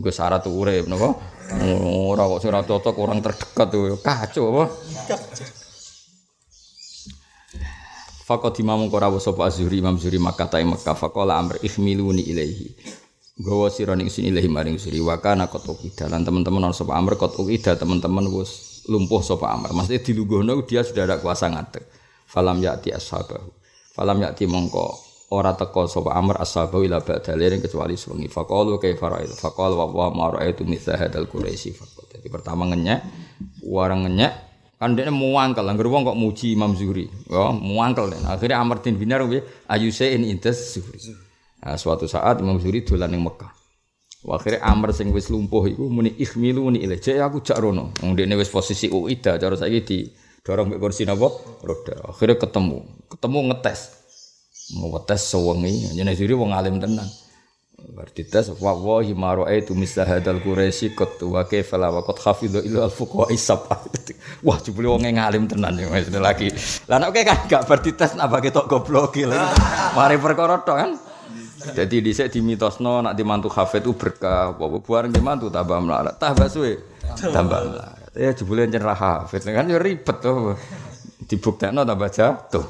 Gue 0.00 0.14
syarat 0.14 0.46
urip 0.48 0.88
napa? 0.88 1.12
Ora 1.50 2.30
kok 2.30 2.46
ora 2.46 2.62
cocok 2.62 2.96
orang 3.02 3.18
terdekat 3.18 3.66
tuh 3.74 3.98
kacau 3.98 4.44
apa? 4.54 4.64
Fakot 8.22 8.54
imam 8.62 8.86
kora 8.86 9.10
sapa 9.18 9.50
azuri 9.50 9.82
imam 9.82 9.98
zuri 9.98 10.22
Makkah 10.22 10.46
ta 10.46 10.62
Makkah 10.62 10.94
faqala 10.94 11.34
amr 11.42 11.58
ihmiluni 11.66 12.22
ilaihi. 12.30 12.70
Gawa 13.42 13.66
sira 13.66 13.98
ning 13.98 14.06
sini 14.06 14.30
ilahi 14.30 14.46
maring 14.46 14.78
suri 14.78 15.02
wa 15.02 15.18
kana 15.18 15.50
qad 15.50 15.66
dan 15.98 16.22
teman-teman 16.22 16.70
ana 16.70 16.76
sapa 16.76 16.94
amr 16.94 17.18
qad 17.18 17.34
teman-teman 17.34 18.30
wis 18.30 18.86
lumpuh 18.86 19.18
sapa 19.18 19.50
amr. 19.50 19.74
Maksudnya 19.74 20.06
dilungguhno 20.06 20.62
dia 20.62 20.86
sudah 20.86 21.02
ada 21.10 21.16
kuasa 21.18 21.50
ngadeg. 21.50 21.82
Falam 22.30 22.62
ya'ti 22.62 22.94
ashabahu. 22.94 23.50
Falam 23.90 24.22
ya'ti 24.22 24.46
mongko 24.46 25.09
ora 25.30 25.54
teko 25.54 25.86
sapa 25.86 26.10
Amr 26.18 26.42
ashabu 26.42 26.82
ila 26.82 26.98
ba'dalin 26.98 27.62
kecuali 27.62 27.94
sewengi. 27.94 28.26
Faqalu 28.26 28.82
kaifa 28.82 29.06
ra'aitu? 29.14 29.34
Faqala 29.38 29.78
wa 29.78 29.86
wa 29.86 30.06
ma 30.10 30.24
ra'aitu 30.34 30.66
mithla 30.66 30.98
hadzal 30.98 31.30
quraisy 31.30 31.70
faqala 31.70 32.10
jadi 32.10 32.28
pertama 32.28 32.66
ngenyek 32.68 33.00
warang 33.62 34.04
ngenyek. 34.04 34.50
Kan 34.80 34.96
dia 34.96 35.12
muangkel. 35.12 35.68
Angger 35.68 35.92
wong 35.92 36.08
kok 36.08 36.16
muji 36.16 36.56
Imam 36.56 36.72
Zuhri. 36.72 37.06
Ya 37.28 37.52
muangkel 37.52 38.16
dan 38.16 38.24
akhirnya 38.26 38.64
Amr 38.64 38.80
bin 38.80 38.96
Binar 38.96 39.20
piye? 39.28 39.44
Ayusain 39.68 40.24
intas 40.24 40.56
Zuhri. 40.72 41.14
Nah, 41.60 41.76
suatu 41.76 42.08
saat 42.08 42.40
Imam 42.40 42.56
Zuhri 42.56 42.80
dolan 42.82 43.12
ning 43.12 43.20
Mekah. 43.20 43.52
Akhirnya 44.24 44.64
Amr 44.64 44.96
sing 44.96 45.12
wis 45.12 45.28
lumpuh 45.28 45.68
iku 45.68 45.88
muni 45.88 46.16
ikhmilu 46.16 46.68
ni 46.72 46.84
ilai 46.84 46.96
jek 46.96 47.20
aku 47.20 47.44
jak 47.44 47.60
rono. 47.60 47.92
Wong 48.00 48.16
dene 48.16 48.40
wis 48.40 48.48
posisi 48.48 48.88
uida 48.88 49.36
cara 49.36 49.56
saiki 49.56 49.80
di 49.84 49.98
dorong 50.40 50.72
mek 50.72 50.80
kursi 50.80 51.04
napa? 51.04 51.28
Roda. 51.60 52.08
Akhirnya 52.08 52.40
ketemu. 52.40 52.80
Ketemu 53.12 53.38
ngetes 53.52 53.99
Ngetes 54.70 55.34
sewengi, 55.34 55.90
jenenge 55.94 56.14
siri 56.14 56.34
wong 56.34 56.54
alim 56.54 56.78
tenan. 56.78 57.06
Berarti 57.80 58.28
tes 58.28 58.52
wa 58.60 58.76
wa 58.76 59.00
himaro 59.00 59.48
misal 59.72 60.04
hadal 60.04 60.38
quraisy 60.44 60.92
qad 60.92 61.16
wa 61.24 61.42
kaifa 61.48 61.80
la 61.80 61.88
wa 61.88 62.04
qad 62.04 62.20
hafidhu 62.22 62.60
ila 62.62 62.86
al 62.86 62.92
fuqaha 62.92 63.32
isab. 63.32 63.66
Wah, 64.46 64.60
jebule 64.60 64.92
wong 64.92 65.08
ngalim 65.08 65.48
tenan 65.48 65.80
ya 65.80 65.88
wis 65.88 66.12
lagi. 66.12 66.52
Lah 66.86 67.00
nek 67.00 67.16
kan 67.24 67.38
gak 67.48 67.64
tes 67.96 68.14
apa 68.20 68.36
ketok 68.38 68.68
goblok 68.68 69.16
lagi. 69.16 69.26
Mari 69.96 70.16
perkara 70.20 70.60
kan. 70.62 70.92
Jadi 71.60 72.00
dhisik 72.00 72.32
dimitosno 72.32 73.04
nak 73.04 73.12
dimantu 73.12 73.52
hafid 73.52 73.84
itu 73.84 73.92
berkah, 73.92 74.56
apa 74.56 74.80
bareng 74.80 75.12
dimantu 75.12 75.52
tambah 75.52 75.76
melarat, 75.76 76.16
tambah 76.16 76.48
suwe, 76.48 76.80
tambah 77.20 77.60
melarat. 77.68 78.16
Ya 78.16 78.32
jebule 78.32 78.64
nyen 78.64 78.80
hafid 78.80 79.44
kan 79.44 79.68
ribet 79.68 80.16
tuh. 80.24 80.56
Dibuktekno 81.28 81.84
tambah 81.84 82.08
jatuh. 82.08 82.64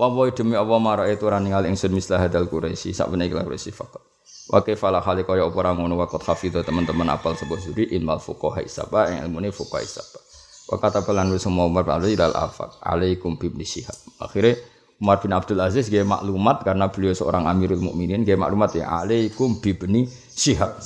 Wa 0.00 0.08
wa 0.08 0.32
demi 0.32 0.56
Allah 0.56 0.80
mara 0.80 1.04
itu 1.12 1.28
ora 1.28 1.36
ningali 1.36 1.68
ingsun 1.68 1.92
mislah 1.92 2.24
hadal 2.24 2.48
Quraisy 2.48 2.96
sak 2.96 3.12
menawa 3.12 3.44
ikhlas 3.44 3.44
Quraisy 3.44 3.70
fakot. 3.76 4.00
Wa 4.48 4.64
kaifa 4.64 4.88
hale 4.96 5.28
kaya 5.28 5.44
apa 5.44 5.52
ora 5.60 5.76
ngono 5.76 6.00
waqt 6.00 6.24
hafidha 6.24 6.64
teman-teman 6.64 7.04
apal 7.12 7.36
sebuah 7.36 7.60
suri 7.60 7.84
ilmal 7.92 8.16
fuqaha 8.16 8.64
isaba 8.64 9.12
yang 9.12 9.28
ilmune 9.28 9.52
fuqaha 9.52 9.84
isaba. 9.84 10.24
Wa 10.72 10.80
kata 10.80 11.04
pelan 11.04 11.28
wis 11.36 11.44
semua 11.44 11.68
Umar 11.68 11.84
bin 11.84 12.00
Abdul 12.00 12.16
afaq 12.16 12.80
alaikum 12.80 13.36
bi 13.36 13.52
ibn 13.52 13.60
Syihab. 13.60 13.92
Akhirnya 14.24 14.56
Umar 15.04 15.20
bin 15.20 15.36
Abdul 15.36 15.60
Aziz 15.60 15.92
dia 15.92 16.00
maklumat 16.00 16.64
karena 16.64 16.88
beliau 16.88 17.12
seorang 17.12 17.44
Amirul 17.44 17.84
Mukminin 17.84 18.24
dia 18.24 18.40
maklumat 18.40 18.72
ya 18.72 19.04
alaikum 19.04 19.60
bi 19.60 19.76
ibn 19.76 20.08
Syihab. 20.32 20.80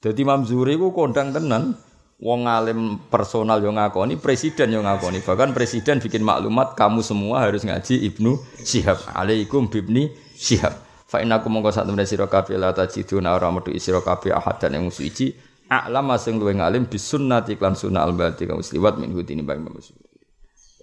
Jadi 0.00 0.24
Imam 0.24 0.48
Zuhri 0.48 0.80
ku 0.80 0.96
kondang 0.96 1.36
tenan 1.36 1.76
Wong 2.18 2.50
alim 2.50 2.98
personal 3.06 3.62
yang 3.62 3.78
ngakoni, 3.78 4.18
presiden 4.18 4.74
yang 4.74 4.82
ngakoni. 4.82 5.22
Bahkan 5.22 5.54
presiden 5.54 6.02
bikin 6.02 6.26
maklumat 6.26 6.74
kamu 6.74 6.98
semua 7.06 7.46
harus 7.46 7.62
ngaji 7.62 8.10
Ibnu 8.10 8.42
Syihab. 8.66 8.98
Alaikum 9.14 9.70
bibni 9.70 10.10
Syihab. 10.34 10.74
Fa 11.06 11.22
innakum 11.22 11.54
mongko 11.54 11.70
sak 11.70 11.86
temene 11.86 12.04
sira 12.10 12.26
kabeh 12.26 12.58
la 12.58 12.74
tajiduna 12.74 13.38
ora 13.38 13.54
metu 13.54 13.70
sira 13.78 14.02
kabeh 14.02 14.34
ahad 14.34 14.58
dan 14.58 14.76
yang 14.76 14.90
suci. 14.90 15.30
A'lam 15.70 16.10
sing 16.18 16.42
luwih 16.42 16.58
ngalim 16.58 16.90
bisunnati 16.90 17.54
klan 17.54 17.78
sunnah 17.78 18.02
al-bati 18.02 18.50
kamu 18.50 18.66
sliwat 18.66 18.98
min 18.98 19.14
hutini 19.14 19.46
bang 19.46 19.62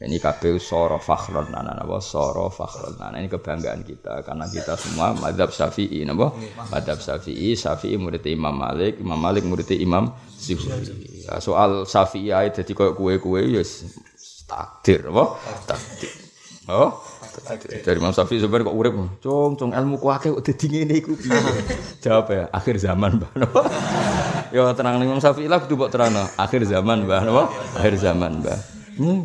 ini 0.05 0.21
kabeh 0.21 0.61
soro 0.61 1.01
fakhron 1.01 1.49
nana 1.49 1.73
napa? 1.73 1.97
Soro 1.97 2.53
fakhron 2.53 3.01
nana. 3.01 3.17
Ini 3.17 3.25
kebanggaan 3.25 3.81
kita 3.81 4.21
karena 4.21 4.45
kita 4.45 4.77
semua 4.77 5.17
madhab 5.17 5.49
syafi'i 5.49 6.05
napa? 6.05 6.31
Madhab 6.69 7.01
syafi'i 7.01 7.57
syafi'i 7.57 7.97
murid 7.97 8.21
Imam 8.29 8.53
Malik 8.53 9.01
Imam 9.01 9.17
Malik 9.17 9.43
murid 9.43 9.67
Imam 9.73 10.13
Zuhri. 10.37 11.25
Ya, 11.25 11.41
soal 11.41 11.89
syafi'i 11.89 12.29
ae 12.29 12.53
dadi 12.53 12.71
koyo 12.77 12.93
kue-kue 12.93 13.49
ya 13.49 13.65
takdir 14.45 15.09
apa 15.09 15.23
takdir. 15.65 16.13
Oh 16.69 17.01
dari 17.83 17.97
Imam 17.99 18.13
Syafi'i 18.15 18.39
sebenarnya 18.39 18.71
kok 18.71 18.77
urip 18.77 18.93
cung 19.19 19.53
cung 19.59 19.71
ilmu 19.75 19.99
ku 19.99 20.07
akeh 20.09 20.31
kok 20.31 20.43
dadi 20.45 20.65
ngene 20.71 20.93
iku. 21.03 21.13
Jawab 22.03 22.25
ya 22.31 22.43
akhir 22.49 22.75
zaman 22.79 23.19
Mbah 23.19 23.31
ya 24.55 24.71
tenang 24.71 25.03
Imam 25.03 25.19
Syafi'i 25.19 25.51
lah 25.51 25.59
kudu 25.61 25.75
mbok 25.75 25.91
terangno. 25.91 26.25
Akhir 26.39 26.63
zaman 26.63 27.03
Mbah 27.03 27.21
napa? 27.27 27.43
Akhir 27.75 27.99
zaman 27.99 28.39
Mbah 28.41 28.59
hmm. 29.01 29.21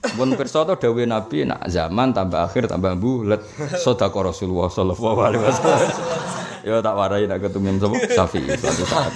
Pun 0.00 0.32
pirsa 0.32 0.64
to 0.64 0.74
dawuh 0.80 1.04
Nabi 1.04 1.44
nak 1.44 1.68
zaman 1.68 2.16
tambah 2.16 2.40
akhir 2.48 2.72
tambah 2.72 2.96
bulet 2.96 3.44
sedekah 3.76 4.32
Rasulullah 4.32 4.72
sallallahu 4.72 5.20
alaihi 5.20 5.44
wasallam. 5.44 5.90
Ya 6.64 6.76
tak 6.80 6.94
warai 6.96 7.28
nak 7.28 7.40
ketemu 7.44 7.76
sapa 7.76 7.96
Safi 8.08 8.40
suatu 8.56 8.84
saat. 8.88 9.12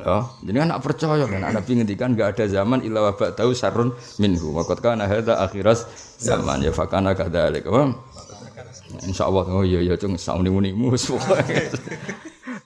Ya, 0.00 0.24
jadi 0.44 0.64
nak 0.64 0.80
percaya 0.80 1.24
kan 1.28 1.52
Nabi 1.52 1.70
ngendikan 1.76 2.16
enggak 2.16 2.36
ada 2.36 2.44
zaman 2.48 2.80
illa 2.84 3.08
wa 3.08 3.12
tahu 3.12 3.52
sarun 3.56 3.92
minhu. 4.20 4.52
Maqad 4.52 4.80
kana 4.80 5.04
hadza 5.08 5.36
akhiras 5.40 5.88
zaman 6.20 6.64
ya 6.64 6.72
fakana 6.72 7.16
kadzalik. 7.16 7.64
Insyaallah 9.04 9.44
oh 9.48 9.64
iya 9.64 9.80
iya 9.80 9.94
cung 9.96 10.16
sauni-unimu 10.16 10.92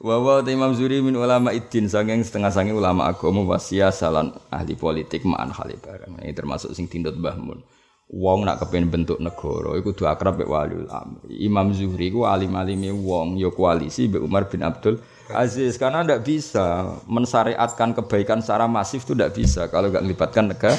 Wa 0.05 0.21
wa 0.21 0.45
Imam 0.45 0.77
Zuri 0.77 1.01
min 1.01 1.17
ulama 1.17 1.49
iddin 1.49 1.89
saking 1.89 2.29
setengah 2.29 2.53
sange 2.53 2.77
ulama 2.77 3.09
agama 3.09 3.41
wasia 3.57 3.89
salan 3.89 4.37
ahli 4.53 4.77
politik 4.77 5.25
ma'an 5.25 5.49
hale. 5.49 5.81
Ini 6.21 6.37
termasuk 6.37 6.77
sing 6.77 6.93
tindut 6.93 7.17
Mbah 7.17 7.41
Mun. 7.41 7.65
Wong 8.13 8.45
nak 8.45 8.61
kepen 8.61 8.93
bentuk 8.93 9.17
negara 9.17 9.73
iku 9.81 9.97
kudu 9.97 10.05
akrab 10.05 10.37
mek 10.37 10.45
waliul 10.45 10.93
amr. 10.93 11.25
Imam 11.33 11.73
Zuhri 11.73 12.13
ku 12.13 12.29
alim-alime 12.29 12.93
wong 12.93 13.41
ya 13.41 13.49
koalisi 13.49 14.13
mbek 14.13 14.21
Umar 14.21 14.45
bin 14.53 14.61
Abdul 14.61 15.01
Aziz 15.33 15.81
karena 15.81 16.05
tidak 16.05 16.21
bisa 16.21 17.01
mensyariatkan 17.09 17.97
kebaikan 17.97 18.45
secara 18.45 18.69
masif 18.69 19.09
itu 19.09 19.17
tidak 19.17 19.33
bisa 19.33 19.73
kalau 19.73 19.89
nggak 19.89 20.05
melibatkan 20.05 20.53
negara 20.53 20.77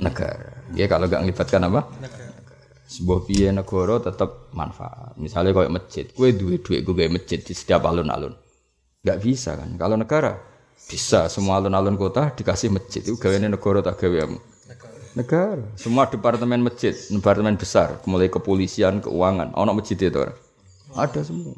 negara. 0.00 0.56
Ya 0.72 0.88
kalau 0.88 1.04
nggak 1.04 1.20
melibatkan 1.20 1.68
apa? 1.68 1.84
Negara. 2.00 2.32
Sebuah 2.88 3.20
piye 3.28 3.52
negara 3.52 4.00
tetap 4.00 4.48
manfaat. 4.56 5.12
Misalnya 5.20 5.52
kayak 5.52 5.68
masjid, 5.68 6.04
kue 6.16 6.32
duit 6.32 6.64
duit 6.64 6.80
gue 6.80 7.12
masjid 7.12 7.44
di 7.44 7.52
setiap 7.52 7.84
alun-alun. 7.84 8.43
Gak 9.04 9.20
bisa 9.20 9.54
kan? 9.54 9.70
Kalau 9.76 10.00
negara 10.00 10.40
bisa 10.84 11.28
semua 11.32 11.60
alun-alun 11.60 11.96
kota 11.96 12.32
dikasih 12.32 12.68
masjid 12.72 13.00
itu 13.00 13.16
gawe 13.16 13.36
negara 13.36 13.80
tak 13.80 14.04
gawe 14.04 14.28
negara. 15.14 15.62
Semua 15.78 16.10
departemen 16.10 16.60
masjid, 16.60 16.92
departemen 16.92 17.54
besar, 17.54 18.02
mulai 18.04 18.28
kepolisian, 18.28 18.98
keuangan, 18.98 19.54
ono 19.54 19.70
masjid 19.72 19.96
itu 19.96 20.18
orang. 20.18 20.36
Ada 20.94 21.22
semua. 21.26 21.54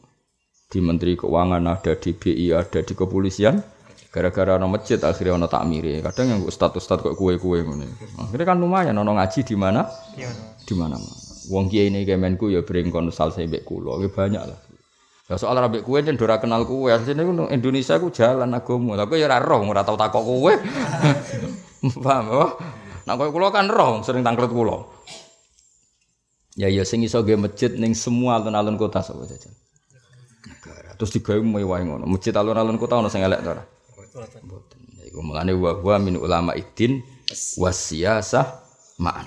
Di 0.66 0.82
Menteri 0.82 1.14
Keuangan 1.14 1.62
ada, 1.62 1.92
di 1.97 2.11
BI 2.12 2.53
ada, 2.53 2.80
di 2.82 2.94
kepolisian. 2.97 3.62
Gara-gara 4.12 4.57
ono 4.57 4.72
masjid 4.72 4.97
akhirnya 4.97 5.36
ono 5.36 5.47
takmiri. 5.49 6.01
Kadang 6.01 6.26
yang 6.32 6.40
ustad-ustad 6.49 7.05
kok 7.05 7.16
kue-kue 7.20 7.61
ini. 7.61 7.88
Akhirnya 8.16 8.47
kan 8.49 8.57
lumayan 8.57 8.97
ono 8.97 9.12
ngaji 9.12 9.44
di 9.44 9.57
mana? 9.57 9.84
Di 10.64 10.72
mana-mana. 10.72 11.16
Wong 11.53 11.70
kiai 11.70 11.92
ini 11.92 12.03
kemenku 12.03 12.51
ya 12.51 12.64
bring 12.66 12.90
konsal 12.90 13.30
saya 13.30 13.47
kulo, 13.62 14.03
banyak 14.11 14.42
lah. 14.42 14.59
Ya 15.27 15.35
soal 15.35 15.59
rabek 15.59 15.83
kue 15.83 15.99
jen 16.07 16.14
dora 16.14 16.39
kenal 16.39 16.62
kue. 16.62 16.95
Asline 16.95 17.27
ku 17.27 17.35
Indonesia 17.51 17.99
ku 17.99 18.14
jalan 18.14 18.55
agama. 18.55 18.95
Tapi 18.95 19.18
ya 19.18 19.27
ora 19.27 19.43
roh, 19.43 19.66
ora 19.66 19.83
tau 19.83 19.99
takok 19.99 20.22
kue. 20.22 20.55
Paham 22.05 22.24
apa? 22.31 22.49
Nah 23.07 23.14
kowe 23.14 23.31
kula 23.31 23.51
kan 23.51 23.66
roh 23.66 24.03
sering 24.07 24.22
tangkret 24.22 24.51
kula. 24.51 24.87
Ya 26.55 26.70
ya 26.70 26.87
sing 26.87 27.03
iso 27.03 27.20
nggih 27.27 27.39
masjid 27.39 27.70
ning 27.74 27.93
semua 27.95 28.39
alun-alun 28.39 28.79
kota 28.79 29.03
sapa 29.03 29.27
jajan. 29.27 29.51
Negara. 30.47 30.95
Terus 30.95 31.11
digawe 31.14 31.43
mewah 31.43 31.83
ngono. 31.83 32.05
Masjid 32.07 32.35
alun-alun 32.35 32.79
kota 32.79 33.03
ono 33.03 33.11
sing 33.11 33.22
elek 33.27 33.43
to 33.43 33.51
ora? 33.51 33.64
Mboten. 34.47 34.81
Iku 35.11 35.20
mengane 35.22 35.53
wa 35.59 35.97
min 35.99 36.16
ulama 36.18 36.55
iddin 36.55 37.03
wasiyasah 37.59 38.47
ma'an. 39.03 39.27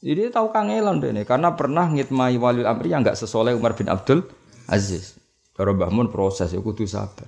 Jadi 0.00 0.30
tahu 0.30 0.54
kangelan 0.54 1.02
deh 1.02 1.10
karena 1.26 1.50
pernah 1.58 1.90
ngitmai 1.90 2.38
wali 2.38 2.62
amri 2.62 2.94
yang 2.94 3.02
enggak 3.02 3.18
sesoleh 3.18 3.52
Umar 3.58 3.74
bin 3.74 3.90
Abdul 3.90 4.22
Aziz. 4.70 5.15
Cara 5.56 5.72
Mbah 5.72 5.88
Mun 5.88 6.12
proses 6.12 6.52
ya 6.52 6.60
kudu 6.60 6.84
sabar. 6.84 7.24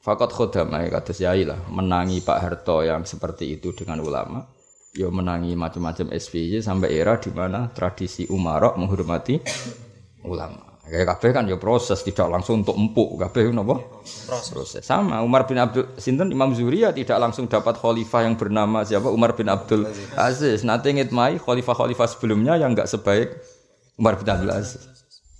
Fakat 0.00 0.30
khodam 0.30 0.70
ya 0.70 0.86
kata 0.86 1.12
yai 1.18 1.42
lah 1.42 1.58
menangi 1.66 2.22
Pak 2.22 2.38
Harto 2.38 2.86
yang 2.86 3.02
seperti 3.02 3.58
itu 3.58 3.74
dengan 3.74 3.98
ulama. 4.00 4.46
Ya 4.94 5.10
menangi 5.10 5.58
macam-macam 5.58 6.14
SPY 6.14 6.62
sampai 6.62 6.94
era 6.94 7.18
di 7.18 7.30
mana 7.34 7.70
tradisi 7.74 8.26
Umarok 8.30 8.78
menghormati 8.78 9.42
ulama. 10.24 10.70
Kayak 10.90 11.06
kabeh 11.14 11.30
kan 11.30 11.44
ya 11.46 11.54
proses 11.54 12.02
tidak 12.02 12.26
langsung 12.26 12.66
untuk 12.66 12.74
empuk 12.74 13.14
kabeh 13.14 13.54
napa? 13.54 13.78
Proses. 14.02 14.50
proses. 14.50 14.82
Sama 14.82 15.22
Umar 15.22 15.46
bin 15.46 15.62
Abdul 15.62 15.94
Sinten 15.94 16.34
Imam 16.34 16.50
Zuhri 16.50 16.82
ya 16.82 16.90
tidak 16.90 17.22
langsung 17.22 17.46
dapat 17.46 17.78
khalifah 17.78 18.26
yang 18.26 18.34
bernama 18.34 18.82
siapa 18.82 19.06
Umar 19.06 19.38
bin 19.38 19.46
Abdul 19.46 19.86
Aziz. 20.18 20.66
Nanti 20.66 20.90
ngitmai 20.90 21.38
khalifah-khalifah 21.38 22.06
sebelumnya 22.10 22.58
yang 22.58 22.74
enggak 22.74 22.90
sebaik 22.90 23.38
Umar 23.94 24.18
bin 24.18 24.26
Abdul 24.34 24.50
Aziz. 24.50 24.82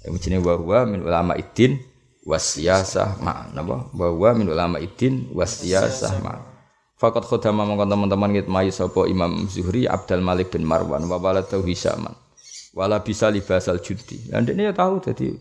Yang 0.06 0.22
jenis 0.22 0.40
bahwa 0.46 0.86
min 0.86 1.02
ulama 1.02 1.34
idin 1.34 1.89
wasiyasah 2.26 3.20
ma 3.24 3.48
napa 3.52 3.88
bahwa 3.96 4.30
min 4.36 4.48
ulama 4.52 4.76
idin 4.80 5.28
wasiyasah 5.32 6.20
ma 6.20 6.50
Fakat 7.00 7.24
khodama 7.24 7.64
mongkon 7.64 7.88
teman-teman 7.88 8.28
ngitmai 8.28 8.68
sapa 8.68 9.08
Imam 9.08 9.48
Zuhri 9.48 9.88
Abdul 9.88 10.20
Malik 10.20 10.52
bin 10.52 10.68
Marwan 10.68 11.08
wa 11.08 11.16
waladu 11.16 11.64
Hisaman 11.64 12.12
wala 12.76 13.02
bisa 13.02 13.32
libasal 13.32 13.82
judi. 13.82 14.30
Dan 14.30 14.46
ini 14.46 14.68
ya 14.68 14.72
tahu 14.76 15.02
jadi 15.02 15.34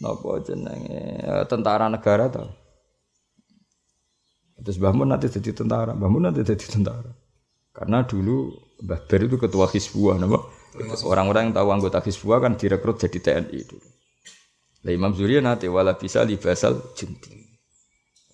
napa 0.00 0.40
jenenge 0.46 1.00
eh, 1.20 1.44
tentara 1.48 1.90
negara 1.90 2.30
tahu. 2.32 2.48
Terus 4.62 4.78
Mbah 4.78 4.94
Mun 4.94 5.10
nanti 5.10 5.26
jadi 5.26 5.50
tentara, 5.58 5.90
Mbah 5.90 6.06
Mun 6.06 6.22
nanti 6.30 6.46
jadi 6.46 6.66
tentara. 6.70 7.10
Karena 7.74 8.06
dulu 8.06 8.54
Mbah 8.86 9.00
Ber 9.10 9.20
itu 9.26 9.36
ketua 9.42 9.66
Hizbullah, 9.66 10.22
napa? 10.22 10.38
Orang-orang 11.02 11.50
yang 11.50 11.54
tahu 11.58 11.68
anggota 11.74 11.98
Hizbullah 11.98 12.40
kan 12.46 12.54
direkrut 12.54 13.02
jadi 13.02 13.18
TNI 13.18 13.58
dulu. 13.66 13.88
Lah 14.82 14.92
Imam 14.92 15.14
Zuri 15.14 15.38
nanti 15.38 15.70
wala 15.70 15.94
bisa 15.94 16.26
libasal 16.26 16.94
junti. 16.98 17.42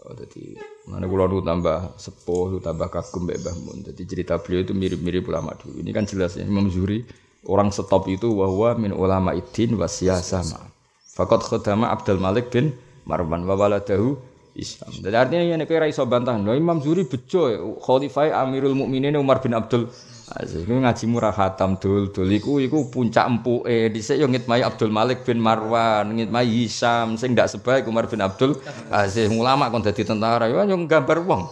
Oh, 0.09 0.17
jadi 0.17 0.57
mana 0.89 1.05
kulo 1.05 1.29
nu 1.29 1.45
tambah 1.45 2.01
sepuh, 2.01 2.65
tambah 2.65 2.89
kagum 2.89 3.29
mbek 3.29 3.45
Mbah 3.45 3.57
Mun. 3.61 3.79
Jadi 3.85 4.03
cerita 4.09 4.41
beliau 4.41 4.65
itu 4.65 4.73
mirip-mirip 4.73 5.29
ulama 5.29 5.53
dulu. 5.59 5.85
Ini 5.85 5.91
kan 5.93 6.09
jelas 6.09 6.41
ya 6.41 6.49
Imam 6.49 6.73
Zuri 6.73 7.05
orang 7.45 7.69
stop 7.69 8.09
itu 8.09 8.33
bahwa 8.33 8.73
min 8.81 8.97
ulama 8.97 9.37
idin 9.37 9.77
sama. 10.25 10.73
Fakat 11.13 11.45
khudama 11.45 11.93
Abdul 11.93 12.23
Malik 12.23 12.49
bin 12.49 12.73
Marwan 13.05 13.45
wa 13.45 13.59
waladahu 13.59 14.17
Islam. 14.57 14.91
Jadi 15.03 15.17
artinya 15.19 15.45
ini 15.61 15.67
kira 15.67 15.85
iso 15.91 16.07
bantah. 16.09 16.39
No, 16.41 16.55
Imam 16.55 16.81
Zuri 16.81 17.05
bejo 17.05 17.77
Khalifah 17.83 18.43
Amirul 18.47 18.75
Mukminin 18.75 19.19
Umar 19.21 19.45
bin 19.45 19.53
Abdul 19.53 19.91
Aziz 20.37 20.69
ngaji 20.69 21.05
murah 21.09 21.33
hatam 21.33 21.81
dul 21.81 22.13
dul 22.13 22.29
iku 22.29 22.61
iku 22.61 22.93
puncak 22.93 23.25
empuke 23.25 23.89
dhisik 23.89 24.21
yo 24.21 24.29
ngitmai 24.29 24.61
Abdul 24.61 24.93
Malik 24.93 25.25
bin 25.25 25.41
Marwan, 25.41 26.13
ngitmai 26.13 26.45
Hisam 26.45 27.17
sing 27.17 27.33
ndak 27.33 27.49
sebaik 27.49 27.89
Umar 27.89 28.05
bin 28.13 28.21
Abdul 28.21 28.61
Aziz 28.93 29.33
ulama 29.33 29.73
kon 29.73 29.81
dadi 29.81 30.05
tentara 30.05 30.49
yo 30.53 30.61
gambar 30.67 31.19
wong. 31.25 31.43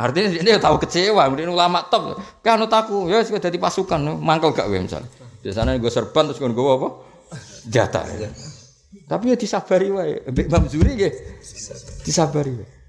Artinya 0.00 0.32
dia 0.32 0.56
tahu 0.56 0.80
kecewa, 0.80 1.28
kemudian 1.28 1.52
ulama 1.52 1.84
top. 1.84 2.16
Kan 2.40 2.64
aku, 2.64 3.12
ya 3.12 3.20
sudah 3.20 3.36
jadi 3.36 3.60
pasukan, 3.60 4.00
mangkel 4.16 4.56
gak 4.56 4.72
gue 4.72 4.80
misalnya. 4.80 5.04
Biasanya 5.44 5.76
gue 5.76 5.92
serban 5.92 6.24
terus 6.24 6.40
gue 6.40 6.48
apa? 6.48 6.88
Jatah. 7.68 8.08
Ya. 8.16 8.32
Tapi 9.04 9.34
ya 9.34 9.36
disabari 9.36 9.92
wae. 9.92 10.24
Mbek 10.24 10.46
Imam 10.48 10.64
Zuri 10.72 10.96
nggih. 10.96 11.12
Disabari 12.00 12.64
wae. 12.64 12.79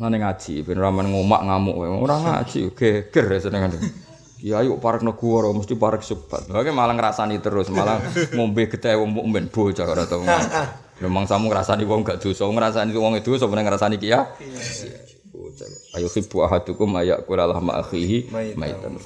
Mana 0.00 0.16
ngaji, 0.16 0.64
ben 0.64 0.80
raman 0.80 1.12
ngomak 1.12 1.44
ngamuk, 1.44 1.76
orang 1.76 2.24
ngaji, 2.24 2.72
geger 2.72 3.26
ya 3.28 3.38
seneng 3.44 3.68
Ya 4.42 4.58
parek 4.58 5.06
negara 5.06 5.54
mesti 5.54 5.78
parek 5.78 6.02
subat. 6.02 6.50
Oke 6.50 6.74
malah 6.74 6.98
ngrasani 6.98 7.38
terus, 7.38 7.70
malah 7.70 8.02
ngombe 8.34 8.66
getih 8.66 8.98
wong 8.98 9.30
ben 9.30 9.46
bocah 9.46 9.86
ora 9.86 10.02
tau. 10.02 10.26
Memang 10.98 11.30
samu 11.30 11.46
ngrasani 11.46 11.86
wong 11.86 12.02
gak 12.02 12.18
dosa, 12.18 12.50
ngrasani 12.50 12.90
wong 12.90 13.22
itu 13.22 13.38
dosa 13.38 13.46
meneng 13.46 13.70
ngrasani 13.70 14.02
kiya. 14.02 14.34
Ayo 15.94 16.10
hibbu 16.10 16.42
ahadukum 16.42 16.90
ayakula 16.98 17.46
lahma 17.46 17.78
akhihi 17.84 18.34
maitan. 18.58 18.98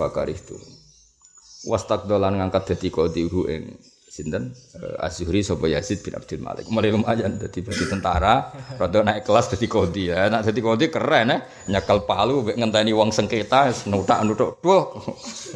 Wastak 1.67 2.09
dolan 2.09 2.41
ngangkat 2.41 2.73
dadi 2.73 2.89
qadihu 2.89 3.51
ing 3.51 3.77
sinten 4.17 4.57
uh, 4.81 5.05
Az-Zuhri 5.05 5.45
sapa 5.45 5.69
Yazid 5.69 6.01
bin 6.01 6.17
Abdul 6.17 6.41
Malik. 6.41 6.65
Mulai 6.73 6.89
lumayan 6.89 7.37
dadi 7.37 7.61
dadi 7.61 7.85
tentara, 7.85 8.49
rada 8.81 9.05
naik 9.05 9.29
kelas 9.29 9.53
dadi 9.53 9.69
kodi 9.69 10.09
ya. 10.09 10.33
Nek 10.33 10.49
dadi 10.49 10.61
kodi 10.65 10.89
keren 10.89 11.29
ya, 11.29 11.37
nyekel 11.69 12.09
palu 12.09 12.41
mek 12.49 12.57
ngenteni 12.57 12.97
wong 12.97 13.13
sengketa 13.13 13.69
nutak 13.93 14.25
nutuk. 14.25 14.57
Duh, 14.65 14.89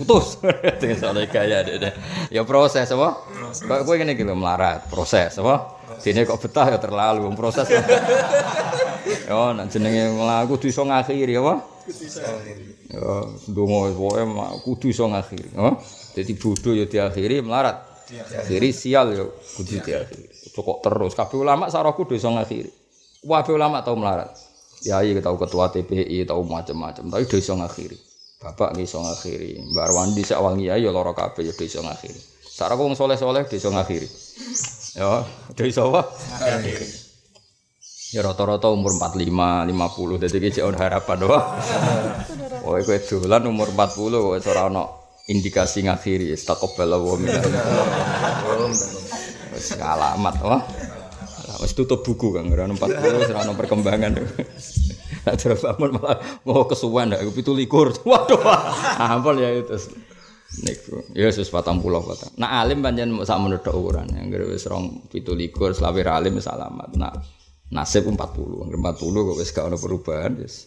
utus. 0.05 0.37
Soalnya 1.01 1.25
gaya 1.33 1.65
deh. 1.65 1.93
Ya 2.29 2.45
proses 2.45 2.93
apa? 2.93 3.25
Kok 3.57 3.89
kowe 3.89 3.97
ngene 3.97 4.13
iki 4.13 4.29
lho 4.29 4.37
melarat, 4.37 4.85
proses 4.93 5.41
apa? 5.41 5.81
Dene 6.05 6.29
kok 6.29 6.37
betah 6.45 6.69
ya 6.69 6.77
terlalu 6.77 7.25
wong 7.25 7.41
proses. 7.41 7.65
Yo 9.31 9.57
nek 9.57 9.73
jenenge 9.73 10.21
mlaku 10.21 10.61
kudu 10.61 10.69
iso 10.69 10.85
ngakhiri 10.85 11.33
apa? 11.41 11.65
Kudu 11.89 12.03
iso 12.05 12.21
ngakhiri. 12.21 12.65
Yo 12.93 13.13
ndonga 13.49 13.95
pokoke 13.97 14.23
kudu 14.69 14.87
iso 14.93 15.05
ngakhiri, 15.09 15.49
oh. 15.57 15.81
Jadi 16.11 16.33
bodoh 16.35 16.75
ya 16.75 16.85
diakhiri 16.91 17.41
melarat. 17.41 17.90
Akhiri 18.19 18.75
sial 18.75 19.15
ya 19.15 19.25
kudu 19.55 19.79
diakhiri. 19.79 20.27
Kok 20.51 20.83
terus 20.83 21.15
kabeh 21.15 21.39
ulama 21.39 21.71
sarahku 21.71 22.03
kudu 22.03 22.19
iso 22.19 22.27
ngakhiri. 22.35 22.71
Kabeh 23.23 23.53
ulama 23.55 23.87
tau 23.87 23.95
melarat. 23.95 24.35
Ya 24.83 25.05
iya 25.05 25.21
tahu 25.21 25.37
ketua 25.37 25.69
TPI, 25.69 26.25
tahu 26.25 26.41
macam-macam, 26.49 27.05
tapi 27.13 27.29
do 27.29 27.37
iso 27.37 27.53
ngakhiri. 27.53 27.99
Bapak 28.41 28.73
nggih 28.73 28.89
iso 28.89 28.99
ngakhiri. 29.05 29.61
Mbak 29.77 29.85
Arwandi 29.85 30.23
sak 30.25 30.41
wangi 30.41 30.73
ya 30.73 30.81
ya 30.81 30.89
lara 30.89 31.13
kabeh 31.13 31.45
ya 31.45 31.53
do 31.53 31.63
iso 31.63 31.85
ngakhiri. 31.85 32.21
Sarahku 32.51 32.89
wong 32.89 32.97
soleh-soleh 32.97 33.45
do 33.45 33.55
iso 33.55 33.69
ngakhiri. 33.71 34.09
Ya, 34.97 35.23
do 35.55 35.63
iso 35.69 35.93
apa? 35.93 36.03
Ngakhiri. 36.41 36.89
Ya 38.11 38.27
rata-rata 38.27 38.67
umur 38.75 38.91
45, 38.99 39.71
50, 39.71 40.19
dadi 40.19 40.49
iki 40.51 40.59
harapan 40.59 41.17
doa. 41.23 41.41
Oh, 42.67 42.75
kowe 42.75 42.99
dolan 42.99 43.47
umur 43.47 43.71
40 43.71 44.43
kok 44.43 44.51
ora 44.51 44.63
ono 44.67 45.00
indikasi 45.31 45.87
ngakhiri 45.87 46.35
istaqbala 46.35 46.99
wa 46.99 47.15
min 47.15 47.31
wis 49.55 49.79
alamat 49.79 50.37
wah 50.43 50.63
wis 51.63 51.73
tutup 51.77 52.03
buku 52.03 52.35
kan 52.35 52.51
ora 52.51 52.67
40 52.67 53.31
ora 53.31 53.45
ono 53.45 53.53
perkembangan. 53.55 54.13
Nek 55.21 55.35
terus 55.37 55.61
bangun 55.61 56.01
malah 56.01 56.17
mau 56.49 56.65
kesuwen 56.65 57.13
nek 57.13 57.21
17 57.21 57.69
waduh 58.11 58.41
ampun 58.97 59.37
ya 59.37 59.53
itu. 59.53 59.77
Niku. 60.67 61.05
Ya 61.15 61.29
wis 61.31 61.53
40 61.53 61.79
kota 61.85 62.27
nak 62.41 62.51
alim 62.65 62.81
pancen 62.81 63.13
sak 63.23 63.39
menurut 63.39 63.67
ukuran. 63.69 64.09
Yang 64.11 64.49
wis 64.51 64.65
17 64.67 65.77
selawe 65.77 66.01
alim 66.09 66.41
wis 66.41 66.49
alamat. 66.49 66.97
Nak 66.97 67.40
nasib 67.71 68.11
40 68.11 68.67
40 68.67 68.75
kok 68.99 69.39
wis 69.39 69.55
gak 69.55 69.71
ono 69.71 69.79
perubahan 69.79 70.43
wis. 70.43 70.67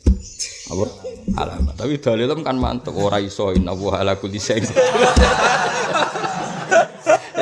Apa? 0.72 0.88
Alamat 1.36 1.76
tapi 1.76 2.00
dalilem 2.00 2.40
kan 2.48 2.56
mantep 2.56 2.96
ora 2.96 3.20
iso 3.20 3.52
inna 3.52 3.76
wa 3.76 4.00
ala 4.00 4.16
kulli 4.16 4.40
syai. 4.40 4.64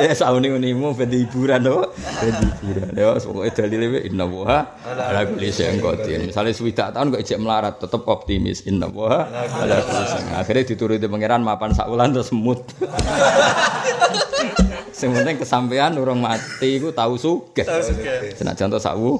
Ya 0.02 0.18
sauni 0.18 0.50
unimu 0.50 0.98
ben 0.98 1.14
hiburan 1.14 1.62
to 1.62 1.94
ben 1.94 2.34
hiburan. 2.34 2.90
Ya 2.90 3.14
pokoke 3.22 3.54
dalile 3.54 4.02
inna 4.02 4.26
wa 4.26 4.66
ala 4.82 5.22
kulli 5.30 5.54
syai. 5.54 5.78
Qadir 5.78 6.26
misale 6.26 6.50
swidak 6.50 6.90
tahun 6.90 7.14
kok 7.14 7.22
ijek 7.22 7.38
melarat 7.38 7.78
tetep 7.78 8.02
optimis 8.10 8.66
inna 8.66 8.90
wa 8.90 9.30
ala 9.30 9.78
kulli 9.78 10.34
akhirnya 10.34 10.74
dituruti 10.74 11.06
pangeran 11.06 11.46
mapan 11.46 11.70
sak 11.70 11.86
wulan 11.86 12.10
terus 12.10 12.34
semut 12.34 12.66
Sing 15.02 15.10
penting 15.10 15.34
kesampaian 15.34 15.90
urung 15.98 16.22
mati 16.22 16.78
iku 16.78 16.94
tau 16.94 17.18
sugih. 17.18 17.66
Senajan 18.38 18.70
to 18.70 18.78
sawu. 18.78 19.18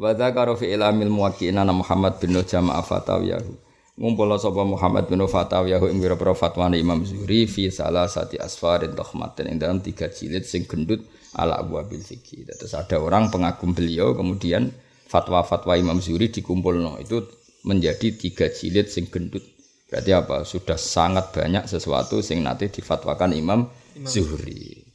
Wa 0.00 0.16
dzakara 0.16 0.56
fi 0.56 0.72
ilamil 0.72 1.12
muwaqqi'ina 1.12 1.68
Muhammad 1.68 2.16
bin 2.24 2.40
Jamaah 2.40 2.80
Fatawiyahu. 2.80 3.52
Ngumpul 4.00 4.32
sapa 4.40 4.64
Muhammad 4.64 5.12
bin 5.12 5.20
Fatawiyahu 5.28 5.92
ing 5.92 6.00
pira-pira 6.00 6.32
fatwane 6.32 6.80
Imam 6.80 7.04
Zuhri 7.04 7.44
fi 7.44 7.68
salah 7.68 8.08
sati 8.08 8.40
asfarin 8.40 8.96
takhmatin 8.96 9.52
ing 9.52 9.60
dalam 9.60 9.84
tiga 9.84 10.08
jilid 10.08 10.48
sing 10.48 10.64
gendut 10.64 11.04
ala 11.36 11.60
Abu 11.60 11.76
Abil 11.76 12.00
Fikih. 12.00 12.48
Terus 12.48 12.72
ada 12.72 12.96
orang 12.96 13.28
pengagum 13.28 13.76
beliau 13.76 14.16
kemudian 14.16 14.72
fatwa-fatwa 15.04 15.76
Imam 15.76 16.00
Zuhri 16.00 16.32
dikumpulno 16.32 16.96
itu 16.96 17.28
menjadi 17.68 18.08
tiga 18.16 18.48
jilid 18.48 18.88
sing 18.88 19.12
gendut 19.12 19.44
Berarti 19.90 20.14
apa? 20.14 20.46
Sudah 20.46 20.78
sangat 20.78 21.34
banyak 21.34 21.66
sesuatu 21.66 22.22
sing 22.22 22.46
nanti 22.46 22.70
difatwakan 22.70 23.34
Imam, 23.34 23.66
Imam. 23.98 24.06
Zuhri. 24.06 24.86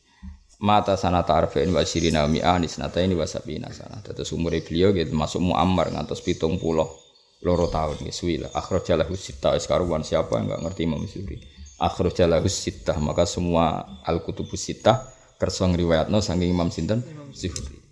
Mata 0.64 0.96
sanata 0.96 1.36
arba'in 1.36 1.68
wa 1.76 1.84
sirina 1.84 2.24
mi'ah 2.32 2.56
nisnata 2.64 3.04
ini 3.04 3.12
wa 3.12 3.28
sabina 3.28 3.68
sana. 3.76 4.00
Terus 4.00 4.32
umur 4.32 4.56
beliau 4.64 4.96
gitu 4.96 5.12
masuk 5.12 5.43
muammar 5.43 5.91
ngantos 5.91 6.24
pitung 6.24 6.56
puluh 6.56 6.88
loro 7.43 7.68
tahun 7.68 8.08
ya 8.08 8.14
suwi 8.16 8.39
lah. 8.39 8.56
Akhrajalahu 8.56 9.20
sita 9.20 9.52
sekarang 9.60 10.08
siapa 10.08 10.39
yang 10.39 10.48
enggak 10.48 10.62
ngerti 10.64 10.82
Imam 10.88 11.04
Zuhri. 11.04 11.43
Akhrajalahu 11.76 12.48
sita 12.48 12.96
maka 12.96 13.28
semua 13.28 13.84
al-kutubus 14.08 14.64
sita 14.64 15.12
kersa 15.36 15.68
ngriwayatno 15.68 16.24
saking 16.24 16.56
Imam 16.56 16.72
sinten 16.72 17.04
Zuhri. 17.36 17.84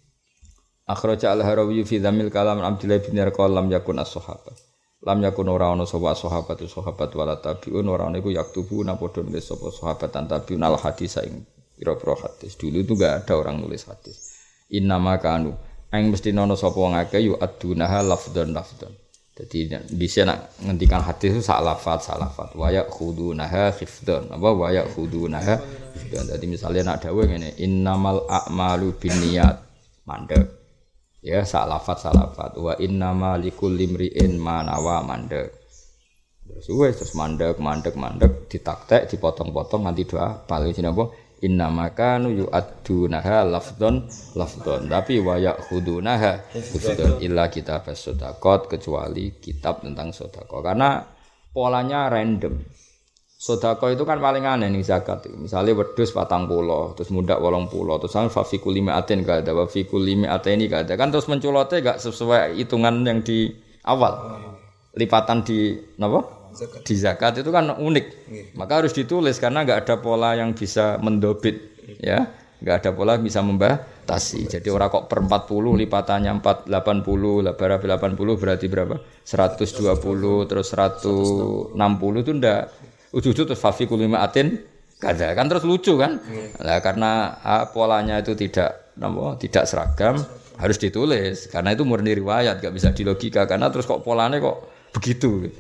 Akhraja 0.88 1.36
al-Harawi 1.36 1.84
fi 1.84 2.00
dzamil 2.00 2.32
kalam 2.32 2.64
Abdullah 2.64 3.04
bin 3.04 3.20
Yarqal 3.20 3.52
lam 3.52 3.68
yakun 3.68 4.00
as-sahabah 4.00 4.56
lam 5.04 5.20
yakun 5.20 5.52
ora 5.52 5.76
ana 5.76 5.84
sapa 5.84 6.16
sahabat 6.16 6.64
sahabat 6.64 7.12
wala 7.12 7.36
tabiun 7.36 7.84
ora 7.92 8.08
ana 8.08 8.24
iku 8.24 8.32
yaktubu 8.32 8.88
na 8.88 8.96
padha 8.96 9.20
nulis 9.20 9.44
sapa 9.44 9.68
sahabat 9.68 10.10
tan 10.10 10.32
tabiun 10.32 10.64
al 10.64 10.80
hadis 10.80 11.20
ing 11.20 11.44
pira-pira 11.76 12.16
hadis. 12.16 12.56
Dulu 12.56 12.80
itu 12.80 12.96
gak 12.96 13.28
ada 13.28 13.36
orang 13.36 13.60
nulis 13.60 13.84
hadis. 13.84 14.32
Innama 14.72 15.20
kanu 15.20 15.52
ing 15.92 16.08
mesti 16.08 16.32
nono 16.32 16.56
sapa 16.56 16.80
wong 16.80 16.96
akeh 16.96 17.20
yu 17.20 17.34
adunaha 17.36 18.00
lafdhan 18.00 18.56
lafdhan. 18.56 18.96
Jadi 19.34 19.66
bisa 19.98 20.24
nak 20.24 20.56
ngendikan 20.62 21.02
hadis 21.02 21.34
itu 21.34 21.42
sak 21.42 21.60
lafat 21.66 22.06
sak 22.06 22.22
lafat 22.22 22.54
wa 22.56 22.72
yakhudunaha 22.72 23.76
khifdhan. 23.76 24.32
Apa? 24.32 24.50
Wa 24.56 24.70
yakhudunaha 24.72 25.60
khifdhan. 26.00 26.32
Jadi 26.32 26.46
misalnya 26.48 26.94
nak 26.94 27.04
dawuh 27.04 27.28
ngene 27.28 27.60
innamal 27.60 28.24
a'malu 28.30 28.96
binniyat. 28.96 29.60
Mandek 30.04 30.63
ya 31.24 31.48
salafat 31.48 32.04
salafat 32.04 32.60
wa 32.60 32.76
inna 32.78 33.16
malikul 33.16 33.72
limriin 33.72 34.36
manawa 34.36 35.00
mandek. 35.02 35.56
Terus 36.44 36.68
wes 36.76 37.00
terus 37.00 37.16
mandek 37.16 37.58
mandek 37.58 37.96
mandek. 37.96 38.52
Ditaktek 38.52 39.08
dipotong-potong 39.08 39.88
nanti 39.88 40.04
doa 40.04 40.44
paling 40.44 40.76
sini 40.76 40.92
apa? 40.92 41.08
Inna 41.44 41.68
makanu 41.68 42.32
yu'addunaha 42.32 43.44
lafdon 43.44 44.08
lafdon 44.36 44.88
tapi 44.88 45.20
wa 45.20 45.36
ya'khudunaha 45.36 46.56
khudun 46.56 47.20
illa 47.20 47.52
kitab 47.52 47.84
sodakot 47.92 48.72
kecuali 48.72 49.44
kitab 49.44 49.84
tentang 49.84 50.16
sodakot 50.16 50.64
karena 50.64 51.04
polanya 51.52 52.08
random 52.08 52.64
Sodako 53.44 53.92
itu 53.92 54.08
kan 54.08 54.24
paling 54.24 54.48
aneh 54.48 54.72
nih 54.72 54.88
zakat. 54.88 55.28
Misalnya 55.36 55.76
wedus 55.76 56.16
patang 56.16 56.48
pulau, 56.48 56.96
terus 56.96 57.12
muda 57.12 57.36
wolong 57.36 57.68
pulau, 57.68 58.00
terus 58.00 58.16
kan 58.16 58.32
fafikul 58.32 58.72
lima 58.72 58.96
aten 58.96 59.20
gak 59.20 59.44
ada, 59.44 59.52
fafikul 59.52 60.00
lima 60.00 60.32
aten 60.32 60.56
ini 60.56 60.72
gak 60.72 60.88
ada. 60.88 60.96
Kan 60.96 61.12
terus 61.12 61.28
menculotnya 61.28 61.84
gak 61.84 62.00
sesuai 62.00 62.56
hitungan 62.56 63.04
yang 63.04 63.20
di 63.20 63.52
awal. 63.84 64.40
Lipatan 64.96 65.44
di 65.44 65.76
apa? 66.00 66.24
Di 66.88 66.96
zakat 66.96 67.44
itu 67.44 67.52
kan 67.52 67.76
unik. 67.76 68.06
Maka 68.56 68.80
harus 68.80 68.96
ditulis 68.96 69.36
karena 69.44 69.68
gak 69.68 69.92
ada 69.92 69.96
pola 70.00 70.40
yang 70.40 70.56
bisa 70.56 70.96
mendobit, 71.04 71.84
ya. 72.00 72.24
Gak 72.64 72.80
ada 72.80 72.96
pola 72.96 73.20
yang 73.20 73.28
bisa 73.28 73.44
membatasi. 73.44 74.48
Jadi 74.56 74.72
orang 74.72 74.88
kok 74.88 75.12
per 75.12 75.20
40 75.20 75.84
lipatannya 75.84 76.32
4 76.40 76.72
80, 76.72 77.60
berapa 77.60 77.84
80 77.84 78.40
berarti 78.40 78.72
berapa? 78.72 79.04
120 79.28 80.48
terus 80.48 80.72
160 80.72 81.76
itu 82.24 82.32
ndak 82.40 82.93
ujung-ujung 83.14 83.46
terus 83.46 83.62
fafi 83.62 83.86
kulima 83.86 84.26
atin 84.26 84.58
kada 84.98 85.38
kan 85.38 85.46
terus 85.46 85.64
lucu 85.64 85.96
kan? 86.00 86.18
Nah, 86.60 86.80
karena 86.82 87.38
ah, 87.46 87.70
polanya 87.70 88.20
itu 88.20 88.34
tidak 88.34 88.96
nama, 88.98 89.38
tidak 89.38 89.70
seragam 89.70 90.18
harus 90.58 90.78
ditulis. 90.82 91.52
Karena 91.52 91.78
itu 91.78 91.86
murni 91.86 92.16
riwayat 92.18 92.64
gak 92.64 92.74
bisa 92.74 92.90
dilogika. 92.96 93.46
Karena 93.46 93.70
terus 93.70 93.86
kok 93.86 94.02
polanya 94.02 94.42
kok 94.42 94.58
begitu 94.96 95.52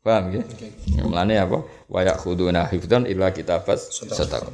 paham 0.00 0.38
ya? 0.38 0.42
Okay. 0.42 1.02
Mulanya 1.02 1.50
apa? 1.50 1.66
Wayak 1.90 2.22
khuduna 2.22 2.66
hifdan 2.70 3.10
illa 3.10 3.34
kitabas 3.34 3.90
sadaq 3.90 4.46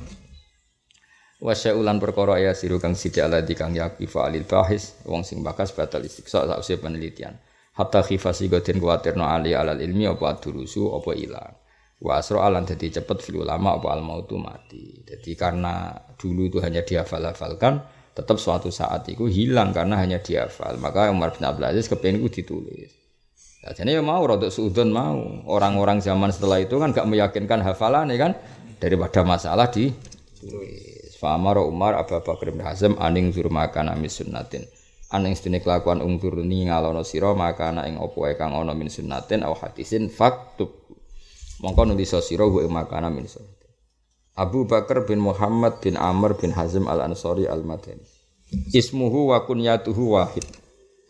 wa 1.43 1.51
ulan 1.51 1.99
perkara 1.99 2.39
ya 2.39 2.55
siru 2.55 2.79
kang 2.79 2.95
sithik 2.95 3.27
ala 3.27 3.43
di 3.43 3.59
kang 3.59 3.75
yaqifa 3.75 4.31
alil 4.31 4.47
bahis 4.47 4.95
wong 5.03 5.27
sing 5.27 5.43
bakas 5.43 5.75
batal 5.75 5.99
istiqsa 6.07 6.47
sak 6.47 6.79
penelitian. 6.79 7.35
Hatta 7.75 8.07
khifasi 8.07 8.47
goden 8.47 8.79
kuwatirno 8.79 9.27
ali 9.27 9.51
alal 9.51 9.81
ilmi 9.83 10.07
apa 10.07 10.39
adurusu 10.39 10.95
apa 10.95 11.11
ilang 11.19 11.62
Wa 12.03 12.19
asro 12.19 12.43
alan 12.43 12.67
jadi 12.67 12.99
cepet 12.99 13.23
fil 13.23 13.47
ulama 13.47 13.79
apa 13.79 13.95
al 13.95 14.03
mautu 14.03 14.35
mati. 14.35 15.07
Jadi 15.07 15.39
karena 15.39 15.95
dulu 16.19 16.51
itu 16.51 16.59
hanya 16.59 16.83
dihafal-hafalkan, 16.83 17.79
tetap 18.11 18.43
suatu 18.43 18.75
saat 18.75 19.07
itu 19.07 19.31
hilang 19.31 19.71
karena 19.71 20.03
hanya 20.03 20.19
dihafal. 20.19 20.83
Maka 20.83 21.15
Umar 21.15 21.31
bin 21.31 21.47
Abdul 21.47 21.71
Aziz 21.71 21.87
kepengen 21.87 22.27
itu 22.27 22.43
ditulis. 22.43 22.91
Ya, 23.63 23.71
jadi 23.71 23.99
ya 23.99 24.03
mau 24.03 24.19
rodok 24.27 24.51
sudun 24.51 24.91
mau. 24.91 25.47
Orang-orang 25.47 26.03
zaman 26.03 26.35
setelah 26.35 26.59
itu 26.59 26.75
kan 26.83 26.91
gak 26.91 27.07
meyakinkan 27.07 27.63
hafalan 27.63 28.11
ya 28.11 28.19
kan 28.19 28.33
daripada 28.83 29.23
masalah 29.23 29.71
ditulis. 29.71 31.15
Famar 31.23 31.55
Umar 31.63 31.95
Abu 31.95 32.19
Bakar 32.19 32.51
bin 32.51 32.67
Hazm 32.67 32.99
aning 32.99 33.31
zur 33.31 33.47
makan 33.47 33.95
amis 33.95 34.19
sunnatin. 34.19 34.67
Aning 35.15 35.39
stine 35.39 35.63
kelakuan 35.63 36.03
ungtur 36.03 36.35
ni 36.43 36.67
ngalono 36.67 37.07
sira 37.07 37.31
makana 37.31 37.87
ing 37.87 37.95
opo 38.03 38.27
kang 38.35 38.59
ana 38.59 38.75
min 38.75 38.91
sunnatin 38.91 39.47
au 39.47 39.55
hadisin 39.55 40.11
faktub 40.11 40.82
mongko 41.63 41.83
nulis 41.89 42.13
sira 42.21 42.45
wa 42.45 42.61
makana 42.69 43.09
min 43.09 43.25
Abu 44.33 44.65
Bakar 44.65 45.05
bin 45.05 45.21
Muhammad 45.21 45.79
bin 45.85 45.95
Amr 45.95 46.35
bin 46.41 46.57
Hazm 46.57 46.89
al 46.89 47.05
Ansori 47.05 47.45
al 47.45 47.63
Madani. 47.69 48.01
Ismuhu 48.73 49.33
wa 49.33 49.45
kunyatuhu 49.45 50.17
wahid. 50.17 50.45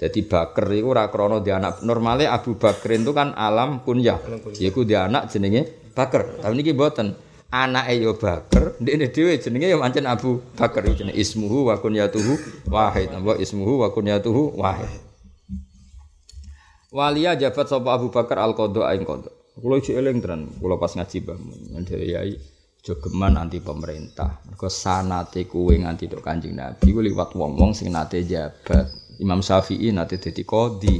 Jadi 0.02 0.26
Bakar 0.26 0.66
itu 0.74 0.90
ora 0.90 1.06
krana 1.06 1.38
di 1.38 1.54
anak. 1.54 1.86
Normalnya 1.86 2.34
Abu 2.34 2.58
Bakar 2.58 2.90
itu 2.90 3.14
kan 3.14 3.30
alam 3.38 3.86
kunyah. 3.86 4.18
Yaiku 4.58 4.82
di 4.82 4.98
anak 4.98 5.30
jenenge 5.30 5.94
Bakar. 5.94 6.42
Tapi 6.42 6.54
niki 6.58 6.74
mboten. 6.74 7.14
Anake 7.52 8.00
yo 8.00 8.16
Bakar, 8.16 8.80
ndekne 8.80 9.12
dhewe 9.12 9.36
jenenge 9.36 9.68
yo 9.68 9.76
pancen 9.76 10.08
Abu 10.08 10.40
Bakar 10.56 10.88
jenenge 10.88 11.14
ismuhu 11.14 11.70
wa 11.70 11.78
kunyatuhu 11.78 12.66
wahid. 12.66 13.12
Napa 13.14 13.38
ismuhu 13.38 13.86
wa 13.86 13.92
kunyatuhu 13.94 14.58
wahid. 14.58 14.90
Walia 16.90 17.38
jabat 17.38 17.70
sapa 17.70 17.92
Abu 17.94 18.10
Bakar 18.10 18.42
al 18.42 18.56
qadha 18.56 18.90
aing 18.90 19.06
qadha. 19.06 19.41
Kula 19.52 19.84
iki 19.84 19.92
eling 19.92 20.24
tenan, 20.24 20.48
kula 20.56 20.80
pas 20.80 20.96
ngaji 20.96 21.16
Mbah 21.28 21.36
Mun 21.36 21.84
dari 21.84 22.16
Yai 22.16 22.32
jogeman 22.80 23.36
anti 23.36 23.60
pemerintah. 23.60 24.40
Mergo 24.48 24.72
sanate 24.72 25.44
kuwe 25.44 25.76
nganti 25.76 26.08
tok 26.08 26.24
Kanjeng 26.24 26.56
Nabi 26.56 26.88
ku 26.88 27.04
liwat 27.04 27.36
wong-wong 27.36 27.76
sing 27.76 27.92
nate 27.92 28.24
jabat. 28.24 28.88
Imam 29.20 29.44
Syafi'i 29.44 29.92
nate 29.92 30.16
dadi 30.18 30.42
qadhi. 30.42 30.98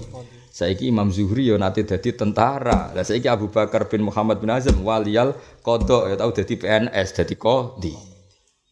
Saiki 0.53 0.93
Imam 0.93 1.09
Zuhri 1.09 1.49
yo 1.49 1.57
nate 1.57 1.83
dadi 1.89 2.13
tentara. 2.13 2.93
Lah 2.93 3.03
saiki 3.03 3.27
Abu 3.27 3.49
Bakar 3.49 3.89
bin 3.89 4.05
Muhammad 4.05 4.39
bin 4.39 4.53
Azam 4.53 4.85
waliyal 4.85 5.33
qadha 5.65 6.13
ya 6.13 6.17
tau 6.21 6.31
dadi 6.31 6.55
PNS, 6.55 7.09
dadi 7.19 7.35
qadhi. 7.41 7.97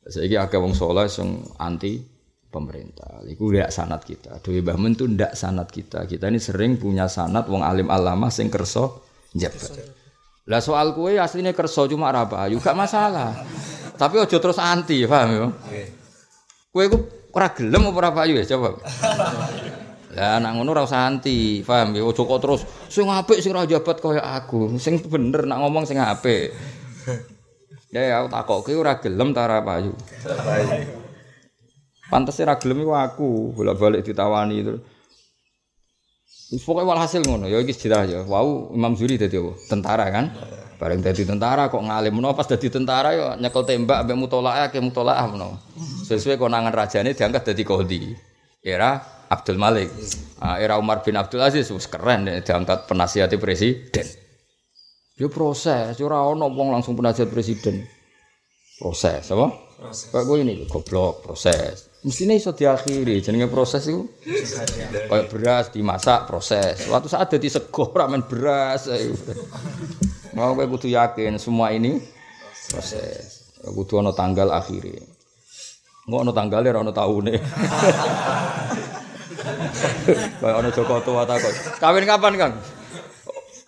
Saiki 0.07 0.37
akeh 0.37 0.61
wong 0.61 0.76
saleh 0.76 1.09
sing 1.09 1.41
anti 1.57 2.05
pemerintah. 2.53 3.24
Iku 3.26 3.49
ndak 3.49 3.72
sanat 3.72 4.05
kita. 4.05 4.45
Dewi 4.45 4.61
Mbah 4.61 4.76
Mun 4.76 4.93
ndak 4.93 5.33
sanat 5.35 5.72
kita. 5.72 6.05
Kita 6.05 6.28
ini 6.28 6.37
sering 6.37 6.76
punya 6.76 7.09
sanat 7.09 7.49
wong 7.49 7.64
alim 7.64 7.89
alama 7.89 8.28
sing 8.28 8.53
kerso 8.53 9.10
jabat. 9.35 9.70
Lah 10.51 10.59
soal 10.59 10.97
kue 10.97 11.14
aslinya 11.20 11.55
kerso 11.55 11.87
cuma 11.87 12.11
apa? 12.11 12.49
Ayu 12.49 12.59
gak 12.59 12.74
masalah. 12.74 13.37
Tapi 13.95 14.16
ojo 14.18 14.37
terus 14.41 14.59
anti, 14.59 15.05
paham 15.05 15.28
ya? 15.31 15.47
Kue 16.72 16.85
ku 16.89 16.99
ora 17.31 17.53
gelem 17.55 17.87
apa 17.91 17.99
ora 18.01 18.11
ayu 18.26 18.41
ya 18.41 18.45
coba. 18.57 18.81
Lah 20.11 20.43
nak 20.43 20.59
ngono 20.59 20.74
ora 20.74 20.83
usah 20.83 21.07
anti, 21.07 21.62
paham 21.62 21.95
ya? 21.95 22.03
Ojo 22.03 22.26
kok 22.26 22.41
terus 22.43 22.61
sing 22.91 23.07
apik 23.07 23.39
sing 23.39 23.55
ora 23.55 23.68
jabat 23.68 24.03
kaya 24.03 24.24
aku. 24.24 24.74
Sing 24.81 24.99
bener 25.07 25.47
nak 25.47 25.62
ngomong 25.62 25.87
sing 25.87 26.01
apik. 26.01 26.51
Ya 27.95 28.22
aku 28.22 28.31
takokke 28.31 28.72
ora 28.74 28.99
gelem 28.99 29.31
ta 29.31 29.47
ora 29.47 29.62
ayu. 29.78 29.95
Pantasnya 32.11 32.51
ra 32.51 32.55
gelem 32.59 32.83
iku 32.83 32.99
aku, 32.99 33.55
bolak-balik 33.55 34.03
ditawani 34.03 34.66
terus. 34.66 34.83
Pokoke 36.51 36.83
walhasil 36.83 37.23
ngono, 37.23 37.47
ya 37.47 37.63
iki 37.63 37.71
sejarah 37.71 38.05
ya. 38.11 38.21
Wau 38.27 38.75
Imam 38.75 38.99
Zuri 38.99 39.15
dadi 39.15 39.39
apa? 39.39 39.55
Tentara 39.71 40.11
kan? 40.11 40.35
Bareng 40.83 40.99
dadi 40.99 41.23
tentara 41.23 41.71
kok 41.71 41.79
ngalim 41.79 42.11
menawa 42.11 42.35
pas 42.35 42.49
dadi 42.49 42.67
tentara 42.67 43.15
ya 43.15 43.27
nyekel 43.39 43.63
tembak 43.69 44.03
ambek 44.03 44.17
mutolaah 44.19 44.67
ke 44.73 44.83
mutolaah 44.83 45.31
menawa. 45.31 45.63
Sesuai 46.09 46.41
konangan 46.41 46.75
rajane 46.75 47.15
diangkat 47.15 47.55
dadi 47.55 47.63
qadhi. 47.63 48.01
Era 48.65 48.99
Abdul 49.31 49.63
Malik. 49.63 49.95
Ah, 50.43 50.59
era 50.59 50.75
Umar 50.81 51.07
bin 51.07 51.15
Abdul 51.15 51.45
Aziz 51.45 51.71
wis 51.71 51.87
keren 51.87 52.27
ya, 52.27 52.43
diangkat 52.43 52.91
penasihat 52.91 53.31
presiden. 53.39 54.09
Yo 55.21 55.29
proses, 55.29 56.01
ora 56.01 56.25
ono 56.25 56.49
wong 56.49 56.73
langsung 56.73 56.97
penasihat 56.97 57.29
presiden. 57.29 57.85
Proses, 58.81 59.29
apa? 59.29 59.53
Proses. 59.77 60.09
Kayak 60.09 60.25
gue 60.25 60.37
ini 60.41 60.55
goblok, 60.65 61.21
proses. 61.21 61.89
Mestinya 62.01 62.33
iso 62.33 62.57
diakhiri, 62.57 63.21
jenenge 63.21 63.53
proses 63.53 63.85
itu. 63.85 64.09
Kayak 65.05 65.29
beras 65.29 65.69
dimasak 65.69 66.25
proses. 66.25 66.89
Suatu 66.89 67.13
saat 67.13 67.29
jadi 67.29 67.53
sego 67.53 67.93
ramen 67.93 68.25
beras. 68.25 68.89
Mau 70.33 70.57
gue 70.57 70.65
kudu 70.65 70.89
yakin 70.89 71.37
semua 71.37 71.77
ini 71.77 72.01
proses. 72.73 73.53
Kudu 73.61 74.01
ono 74.01 74.17
tanggal 74.17 74.49
akhiri. 74.49 74.97
Nggak 76.09 76.21
ono 76.25 76.33
tanggalnya, 76.33 76.81
ono 76.81 76.93
tahunnya. 76.97 77.33
Kayak 80.41 80.57
ono 80.57 80.69
Joko 80.73 81.05
tua 81.05 81.29
takut. 81.29 81.53
Kawin 81.77 82.09
kapan 82.09 82.33
kang? 82.41 82.53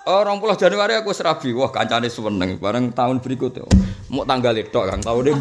Orang 0.09 0.41
pulau 0.41 0.57
Januari 0.57 0.97
aku 0.97 1.13
serabi, 1.13 1.53
wah 1.53 1.69
kancane 1.69 2.09
seneng. 2.09 2.57
Bareng 2.57 2.91
tahun 2.97 3.21
berikutnya, 3.21 3.63
mau 4.09 4.25
tanggal 4.25 4.57
itu 4.57 4.73
kang 4.73 4.99
tahun 5.05 5.37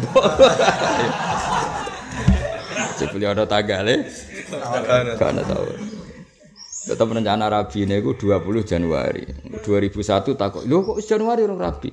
Sebeli 3.02 3.26
ada 3.26 3.44
tanggalnya, 3.44 4.06
karena 5.18 5.42
tahu. 5.42 5.66
Tetap 6.82 7.06
rencana 7.06 7.46
rabi 7.46 7.86
ini 7.86 8.02
aku 8.02 8.18
20 8.18 8.66
Januari 8.66 9.22
2001 9.62 10.34
takut, 10.34 10.62
lu 10.66 10.82
kok 10.82 10.98
Januari 11.02 11.46
orang 11.46 11.62
rabi? 11.62 11.90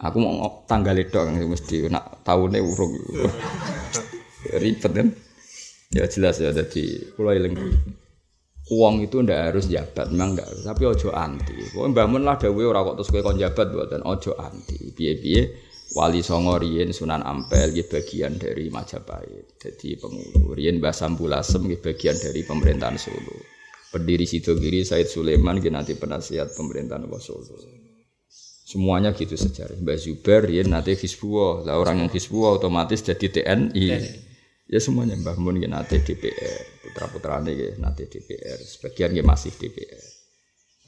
Aku 0.00 0.16
mau 0.16 0.64
tanggal 0.64 0.96
itu 0.96 1.12
kan 1.12 1.36
mesti 1.36 1.92
nak 1.92 2.24
tahunnya 2.24 2.64
urung. 2.64 2.96
Ribet 4.64 4.92
kan? 4.96 5.08
Ya 5.92 6.08
jelas 6.08 6.40
ya 6.40 6.56
jadi 6.56 7.12
pulau 7.12 7.36
ilang. 7.36 7.52
Uang 8.70 9.02
itu 9.04 9.20
ndak 9.20 9.52
harus 9.52 9.68
jabat, 9.68 10.08
memang 10.08 10.38
ndak 10.38 10.48
harus. 10.48 10.64
Tapi 10.64 10.82
ojo 10.88 11.12
anti. 11.12 11.52
Pokoknya 11.76 11.92
bangun 12.00 12.22
lah 12.24 12.40
dawe 12.40 12.62
orang 12.64 12.82
kok 12.86 12.96
terus 13.02 13.10
kowe 13.12 13.20
kon 13.20 13.36
jabat 13.36 13.66
buatan 13.76 14.02
ojo 14.08 14.32
anti. 14.40 14.78
Piye-piye 14.96 15.42
Wali 15.90 16.22
Songo 16.22 16.54
Rien 16.54 16.94
Sunan 16.94 17.26
Ampel 17.26 17.74
gitu 17.74 17.98
bagian 17.98 18.38
dari 18.38 18.70
Majapahit. 18.70 19.58
Jadi 19.58 19.98
pengulu 19.98 20.54
Rien 20.54 20.78
Mbah 20.78 20.94
Sambulasem 20.94 21.66
gitu 21.66 21.90
bagian 21.90 22.14
dari 22.14 22.46
pemerintahan 22.46 22.94
Solo. 22.94 23.34
Pendiri 23.90 24.22
Sidogiri 24.22 24.86
Said 24.86 25.10
Sulaiman 25.10 25.58
gitu 25.58 25.74
nanti 25.74 25.98
penasihat 25.98 26.54
pemerintahan 26.54 27.10
Solo. 27.18 27.58
Semuanya 28.70 29.10
gitu 29.18 29.34
sejarah. 29.34 29.74
Mbah 29.82 29.98
Zubair 29.98 30.46
Rien 30.46 30.70
nanti 30.70 30.94
Hizbullah. 30.94 31.66
Lah 31.66 31.74
orang 31.82 32.06
yang 32.06 32.10
Hizbullah 32.14 32.54
otomatis 32.54 33.02
jadi 33.02 33.26
TNI. 33.26 33.86
Ya 34.70 34.78
semuanya 34.78 35.18
Mbah 35.18 35.42
Mun 35.42 35.58
gitu 35.58 35.74
nanti 35.74 35.98
DPR. 35.98 36.86
Putra-putranya 36.86 37.50
nanti 37.82 38.06
DPR. 38.06 38.62
Sebagian 38.62 39.10
gitu 39.10 39.26
masih 39.26 39.50
DPR. 39.58 40.19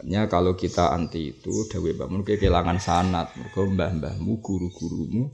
Hanya 0.03 0.27
kalau 0.27 0.59
kita 0.59 0.91
anti 0.91 1.31
itu 1.31 1.71
dawe 1.71 1.91
bangun 1.95 2.27
kehilangan 2.27 2.83
sanat, 2.83 3.39
mergo 3.39 3.71
mbah-mbahmu, 3.71 4.43
guru-gurumu 4.43 5.31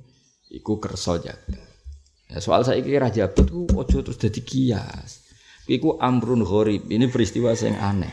iku 0.53 0.77
jaga. 1.01 1.57
Ya, 2.29 2.39
soal 2.45 2.61
saya 2.69 2.85
kira 2.85 3.09
jabat 3.09 3.49
ku 3.49 3.65
ojo 3.73 4.05
terus 4.05 4.21
jadi 4.21 4.41
kias. 4.45 5.25
Iku 5.65 5.97
amrun 5.97 6.45
gharib. 6.45 6.85
Ini 6.85 7.09
peristiwa 7.09 7.57
yang 7.57 7.81
aneh. 7.81 8.13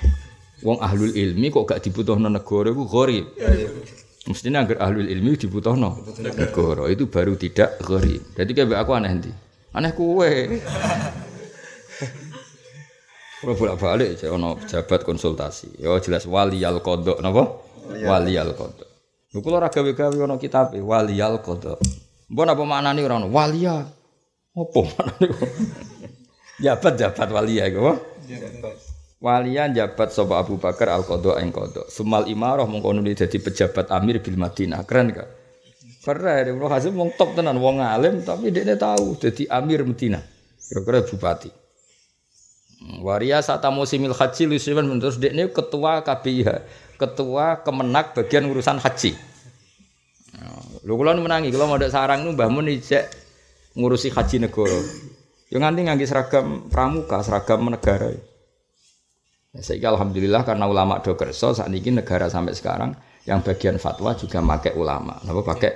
Wong 0.64 0.80
ahlul 0.80 1.12
ilmi 1.12 1.52
kok 1.52 1.68
gak 1.68 1.84
dibutuhno 1.84 2.32
negara 2.32 2.72
iku 2.72 2.88
gharib. 2.88 3.36
Mestinya 4.32 4.64
agar 4.64 4.80
ahlul 4.88 5.12
ilmi 5.12 5.36
dibutuhno 5.36 6.00
negara 6.24 6.88
itu 6.88 7.12
baru 7.12 7.36
tidak 7.36 7.84
gharib. 7.84 8.24
Jadi 8.40 8.52
kayak 8.56 8.80
aku 8.80 8.92
aneh 8.96 9.12
nanti. 9.12 9.32
Aneh 9.76 9.92
kue. 9.92 10.32
Kalau 13.44 13.54
bolak 13.60 13.78
balik 13.78 14.10
aja 14.16 14.32
ono 14.32 14.56
jabat 14.64 15.04
konsultasi. 15.04 15.84
Ya 15.84 15.92
jelas 16.00 16.24
wali 16.24 16.64
al 16.64 16.80
kodok, 16.80 17.20
napa? 17.20 17.60
Wali 17.92 18.40
al 18.40 18.56
kodok. 18.56 18.90
Lu 19.36 19.44
kalau 19.44 19.60
raga 19.60 19.84
gawe 19.84 20.18
ono 20.24 20.40
kitab 20.40 20.72
wali 20.80 21.20
al 21.20 21.44
kodok. 21.44 21.78
Mbon 22.32 22.50
apa 22.50 22.64
maknane 22.64 23.00
ora 23.04 23.20
ono? 23.20 23.28
Walia. 23.30 23.86
Apa 24.56 24.80
maknane? 24.82 25.28
jabat 26.64 26.94
jabat 26.96 27.28
walia 27.30 27.68
iku. 27.68 28.00
Walian 29.20 29.74
jabat 29.76 30.16
sapa 30.16 30.40
Abu 30.40 30.56
Bakar 30.56 30.96
al 30.96 31.04
kodok 31.04 31.36
ing 31.44 31.52
kodok. 31.52 31.92
Sumal 31.92 32.32
imarah 32.32 32.66
mongko 32.66 32.96
nuli 32.96 33.14
dadi 33.14 33.38
pejabat 33.38 33.92
amir 33.92 34.24
bil 34.24 34.40
Madinah. 34.40 34.88
Keren 34.88 35.12
gak? 35.12 35.30
Keren, 36.06 36.54
Ibnu 36.54 36.70
Hazim 36.70 36.94
wong 36.94 37.18
top 37.18 37.34
tenan, 37.34 37.58
wong 37.58 37.82
alim 37.82 38.22
tapi 38.22 38.54
dia 38.54 38.78
tahu 38.78 39.18
jadi 39.18 39.50
amir 39.50 39.82
Madinah. 39.82 40.22
Kira-kira 40.66 41.02
bupati. 41.06 41.65
Waria 43.02 43.40
saat 43.42 43.64
musimil 43.72 44.14
haji 44.14 44.52
lusiman 44.52 44.86
terus 45.00 45.18
dia 45.18 45.32
ini 45.32 45.50
ketua 45.50 46.04
KPIH, 46.04 46.50
ketua 47.00 47.64
kemenak 47.64 48.14
bagian 48.14 48.46
urusan 48.46 48.78
haji. 48.78 49.16
Lu 50.86 51.02
kalau 51.02 51.18
menangi, 51.18 51.50
kalau 51.50 51.66
mau 51.66 51.82
ada 51.82 51.90
sarang 51.90 52.22
nu 52.22 52.38
mbah 52.38 52.46
mun 52.46 52.70
ngurusi 53.76 54.14
haji 54.14 54.38
negara. 54.46 54.80
Yang 55.50 55.62
nanti 55.62 55.80
nganggi 55.82 56.06
seragam 56.06 56.70
pramuka, 56.70 57.26
seragam 57.26 57.66
negara. 57.66 58.14
Ya, 59.56 59.62
saya 59.64 59.88
alhamdulillah 59.96 60.44
karena 60.44 60.68
ulama 60.68 61.00
do 61.00 61.16
kerso 61.16 61.56
saat 61.56 61.72
ini 61.72 62.04
negara 62.04 62.28
sampai 62.28 62.54
sekarang 62.54 62.92
yang 63.24 63.40
bagian 63.42 63.80
fatwa 63.80 64.14
juga 64.14 64.44
pakai 64.44 64.76
ulama. 64.76 65.16
Napa 65.24 65.42
pakai? 65.42 65.72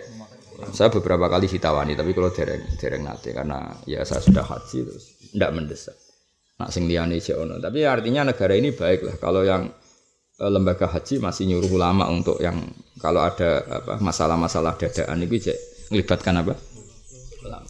Saya 0.75 0.91
beberapa 0.91 1.31
kali 1.31 1.47
ditawani, 1.47 1.95
tapi 1.95 2.11
kalau 2.11 2.29
dereng 2.35 2.59
dereng 2.75 3.03
nanti 3.07 3.31
karena 3.31 3.71
ya 3.87 4.03
saya 4.03 4.19
sudah 4.19 4.43
haji 4.43 4.77
terus 4.83 5.15
tidak 5.31 5.55
mendesak. 5.55 5.95
Nak 6.59 6.69
sing 6.75 6.91
liyane 6.91 7.23
ono. 7.39 7.55
Tapi 7.57 7.87
artinya 7.87 8.27
negara 8.27 8.51
ini 8.51 8.75
baik 8.75 8.99
lah. 9.07 9.15
Kalau 9.15 9.47
yang 9.47 9.71
e, 10.35 10.43
lembaga 10.43 10.91
haji 10.91 11.23
masih 11.23 11.47
nyuruh 11.47 11.71
ulama 11.71 12.11
untuk 12.11 12.35
yang 12.43 12.59
kalau 12.99 13.23
ada 13.23 13.63
apa 13.63 13.95
masalah-masalah 14.03 14.75
dadaan 14.75 15.23
itu 15.23 15.47
cek 15.47 15.57
melibatkan 15.95 16.43
apa? 16.43 16.53
Ulama. 17.47 17.69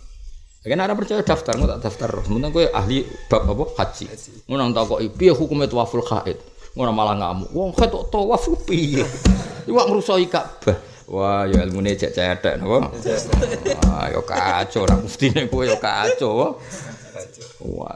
Kan 0.59 0.81
ada 0.85 0.93
percaya 0.93 1.25
daftar, 1.25 1.53
nggak 1.55 1.69
tak 1.77 1.81
daftar. 1.85 2.09
Sementara 2.25 2.53
gue 2.53 2.65
ahli 2.69 2.97
bab 3.29 3.45
apa 3.45 3.65
haji. 3.77 4.05
Ngono 4.49 4.73
tak 4.73 4.83
kok 4.89 4.99
piye 5.17 5.31
hukumnya 5.33 5.69
tawaful 5.69 6.01
haid. 6.03 6.37
Ngono 6.73 6.91
malah 6.93 7.15
ngamuk. 7.17 7.49
Wong 7.53 7.69
haid 7.77 7.89
kok 7.93 8.09
tawaf 8.09 8.45
piye? 8.65 9.05
Iwak 9.69 9.85
ngrusoi 9.85 10.25
Ka'bah. 10.25 10.77
Wah, 11.09 11.41
ya 11.49 11.65
ilmune 11.65 11.97
cek 11.97 12.13
cetek 12.13 12.61
napa? 12.61 12.93
Wah, 13.81 14.05
ya 14.13 14.21
kacau 14.21 14.85
lah 14.85 14.97
muftine 15.01 15.49
kowe 15.49 15.65
ya 15.65 15.73
kacau. 15.73 16.61
Wah, 17.65 17.95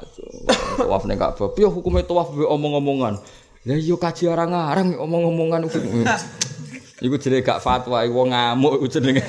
tawaf 0.79 1.03
ning 1.07 1.19
Ka'bah. 1.19 1.51
Piye 1.55 1.67
hukume 1.67 2.03
tawaf 2.03 2.31
be 2.35 2.43
omong-omongan? 2.43 3.19
Lah 3.63 3.77
iya 3.79 3.95
kaji 3.95 4.27
arang-arang 4.27 4.99
omong-omongan 4.99 5.63
iku 7.03 7.15
jenenge 7.19 7.43
gak 7.43 7.59
fatwa, 7.59 7.99
iku 8.03 8.15
wong 8.23 8.31
ngamuk 8.31 8.79
iku 8.79 8.87
jenenge. 8.87 9.23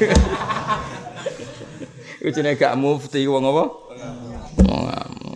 Iku 2.23 2.31
jenenge 2.31 2.59
gak 2.59 2.75
mufti 2.79 3.27
wong 3.27 3.47
apa? 3.51 3.65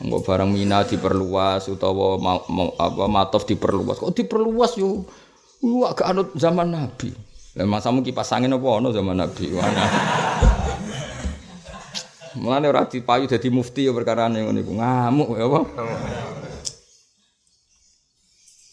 Wong 0.07 0.23
barang 0.23 0.51
mina 0.51 0.87
diperluas 0.87 1.69
utawa 1.69 2.17
ma, 2.17 2.39
ma, 2.49 2.65
apa 2.79 3.05
matof 3.11 3.47
diperluas. 3.47 3.99
Kok 4.01 4.15
diperluas 4.15 4.79
yo? 4.79 5.07
Wah, 5.63 5.95
gak 5.95 6.15
anut 6.15 6.29
zaman 6.39 6.71
Nabi. 6.71 7.11
Lah 7.59 7.67
masamu 7.67 8.07
kipas 8.07 8.31
angin 8.31 8.55
apa 8.55 8.67
ono 8.67 8.95
zaman 8.95 9.19
Nabi? 9.19 9.51
Mana? 9.51 9.85
Mulane 12.39 12.71
ora 12.71 12.87
dipayu 12.87 13.27
dadi 13.27 13.51
mufti 13.51 13.85
ya 13.85 13.93
perkara 13.93 14.31
iku. 14.31 14.73
Ngamuk 14.79 15.29
ya 15.35 15.45
apa? 15.51 15.61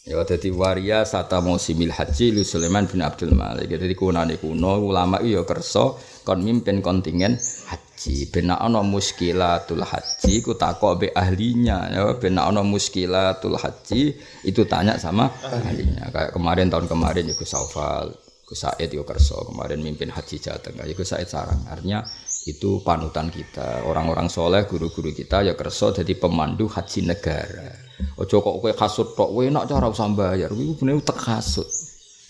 Ya 0.06 0.22
dadi 0.22 0.54
waria 0.54 1.02
sata 1.02 1.42
musimil 1.42 1.90
haji 1.90 2.30
li 2.30 2.46
Sulaiman 2.46 2.86
bin 2.86 3.02
Abdul 3.02 3.34
Malik. 3.34 3.74
Dadi 3.74 3.90
kunane 3.98 4.38
kuno 4.38 4.78
ulama 4.78 5.18
ya 5.18 5.42
kersa 5.42 5.98
kon 6.22 6.46
mimpin 6.46 6.78
kontingen 6.78 7.34
haji. 7.66 8.30
Ben 8.30 8.54
ana 8.54 8.86
muskilatul 8.86 9.82
haji 9.82 10.46
ku 10.46 10.54
takok 10.54 10.94
be 11.02 11.08
ahlinya 11.10 11.90
ya 11.90 12.14
ben 12.22 12.38
ana 12.38 12.62
muskilatul 12.62 13.58
haji 13.58 14.14
itu 14.46 14.62
tanya 14.70 14.94
sama 14.94 15.26
ahlinya. 15.42 16.06
Kayak 16.14 16.30
kemarin 16.38 16.70
tahun 16.70 16.86
kemarin 16.86 17.26
ya 17.26 17.34
Gus 17.34 17.50
Saufal, 17.50 18.14
Gus 18.46 18.62
Said 18.62 18.94
ya 18.94 19.02
kersa 19.02 19.42
kemarin 19.42 19.82
mimpin 19.82 20.14
haji 20.14 20.38
Jateng. 20.38 20.78
Ya 20.78 20.94
Gus 20.94 21.10
Said 21.10 21.26
sarang. 21.26 21.66
Artinya 21.66 22.06
itu 22.46 22.78
panutan 22.86 23.26
kita. 23.26 23.82
Orang-orang 23.82 24.30
soleh 24.30 24.62
guru-guru 24.70 25.10
kita 25.10 25.42
ya 25.42 25.58
kerso 25.58 25.90
jadi 25.90 26.14
pemandu 26.14 26.70
haji 26.70 27.00
negara. 27.02 27.74
Ojo 28.22 28.38
kok 28.38 28.56
kue 28.62 28.72
kasut 28.72 29.18
tok 29.18 29.34
kue 29.34 29.50
nak 29.50 29.66
cara 29.66 29.90
usah 29.90 30.06
bayar 30.14 30.54
itu 30.54 30.78
bener 30.78 31.02
utek 31.02 31.18
kasut. 31.18 31.66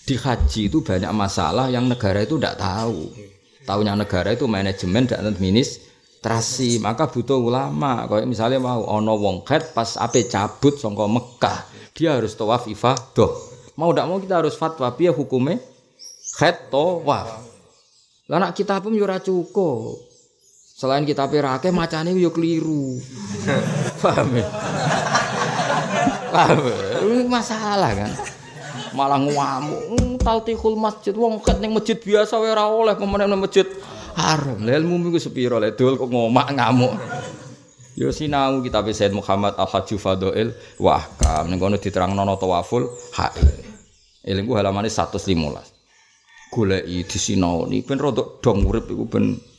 Di 0.07 0.17
haji 0.17 0.73
itu 0.73 0.81
banyak 0.81 1.11
masalah 1.13 1.69
yang 1.69 1.85
negara 1.85 2.25
itu 2.25 2.41
tidak 2.41 2.57
tahu. 2.57 3.13
Tahunya 3.67 3.93
negara 3.93 4.33
itu 4.33 4.47
manajemen 4.47 5.03
dan 5.05 5.27
administrasi. 5.27 6.79
Maka 6.79 7.11
butuh 7.11 7.37
ulama. 7.37 8.07
Kayak 8.07 8.25
misalnya 8.25 8.63
mau 8.63 8.87
ono 8.87 9.19
wong 9.19 9.43
head 9.45 9.75
pas 9.75 9.99
ape 9.99 10.25
cabut 10.31 10.79
songko 10.79 11.05
Mekah 11.11 11.59
dia 11.91 12.15
harus 12.15 12.33
tawaf 12.33 12.71
ifadah. 12.71 13.31
Mau 13.75 13.91
tidak 13.93 14.07
mau 14.07 14.17
kita 14.17 14.39
harus 14.39 14.55
fatwa 14.55 14.87
biar 14.95 15.11
hukumnya 15.11 15.59
head 16.39 16.71
tawaf. 16.71 17.43
Lah 18.31 18.39
nak 18.39 18.55
kita 18.55 18.79
pun 18.79 18.95
yo 18.95 19.03
cukup. 19.07 20.06
Selain 20.77 21.01
kita 21.09 21.25
perake 21.25 21.73
macane 21.73 22.13
yo 22.13 22.29
keliru. 22.29 23.01
Paham 24.05 24.29
ya? 24.37 24.45
Paham. 26.29 26.69
Ini 27.01 27.25
masalah 27.25 27.97
kan. 27.97 28.13
Malah 28.93 29.25
ngamuk, 29.25 29.81
hmm, 29.89 30.13
taltihul 30.21 30.77
masjid 30.77 31.17
wong 31.17 31.41
ket 31.41 31.57
ning 31.57 31.73
masjid 31.73 31.97
biasa 31.97 32.37
wae 32.37 32.53
ora 32.53 32.69
oleh 32.69 32.93
pemene 32.93 33.25
masjid 33.33 33.65
haram. 34.13 34.61
Lah 34.61 34.77
ilmu 34.77 35.09
iku 35.09 35.17
sepiro 35.17 35.57
le 35.57 35.73
dol 35.73 35.97
kok 35.97 36.13
ngomak 36.13 36.53
ngamuk. 36.53 36.93
Yo 37.97 38.13
sinau 38.13 38.61
kitab 38.61 38.85
Said 38.93 39.17
Muhammad 39.17 39.57
Al-Hajju 39.57 39.97
Fadail 39.97 40.53
wah 40.77 41.01
kam 41.17 41.49
ning 41.49 41.57
kono 41.57 41.81
diterangno 41.81 42.21
tawaful 42.37 42.85
haid. 43.17 43.49
Ilmu 44.29 44.53
halamane 44.53 44.93
115 44.93 46.53
goleki 46.53 47.01
disinaoni 47.09 47.81
ben 47.81 47.97
rada 47.97 48.21
dong 48.45 48.61
urip 48.61 48.93
iku 48.93 49.09
ben 49.09 49.56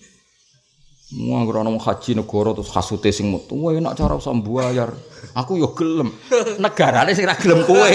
Wah, 1.09 1.41
ana 1.41 1.73
haji 1.73 2.21
negara 2.21 2.53
terus 2.53 2.69
kasute 2.69 3.09
sing 3.09 3.33
metu. 3.33 3.57
Wah, 3.57 3.73
enak 3.73 3.97
cara 3.97 4.21
usah 4.21 4.37
bayar. 4.37 4.93
Aku 5.33 5.57
yo 5.57 5.73
gelem. 5.73 6.13
Negarane 6.61 7.17
sing 7.17 7.25
ra 7.25 7.33
gelem 7.33 7.65
kowe. 7.65 7.91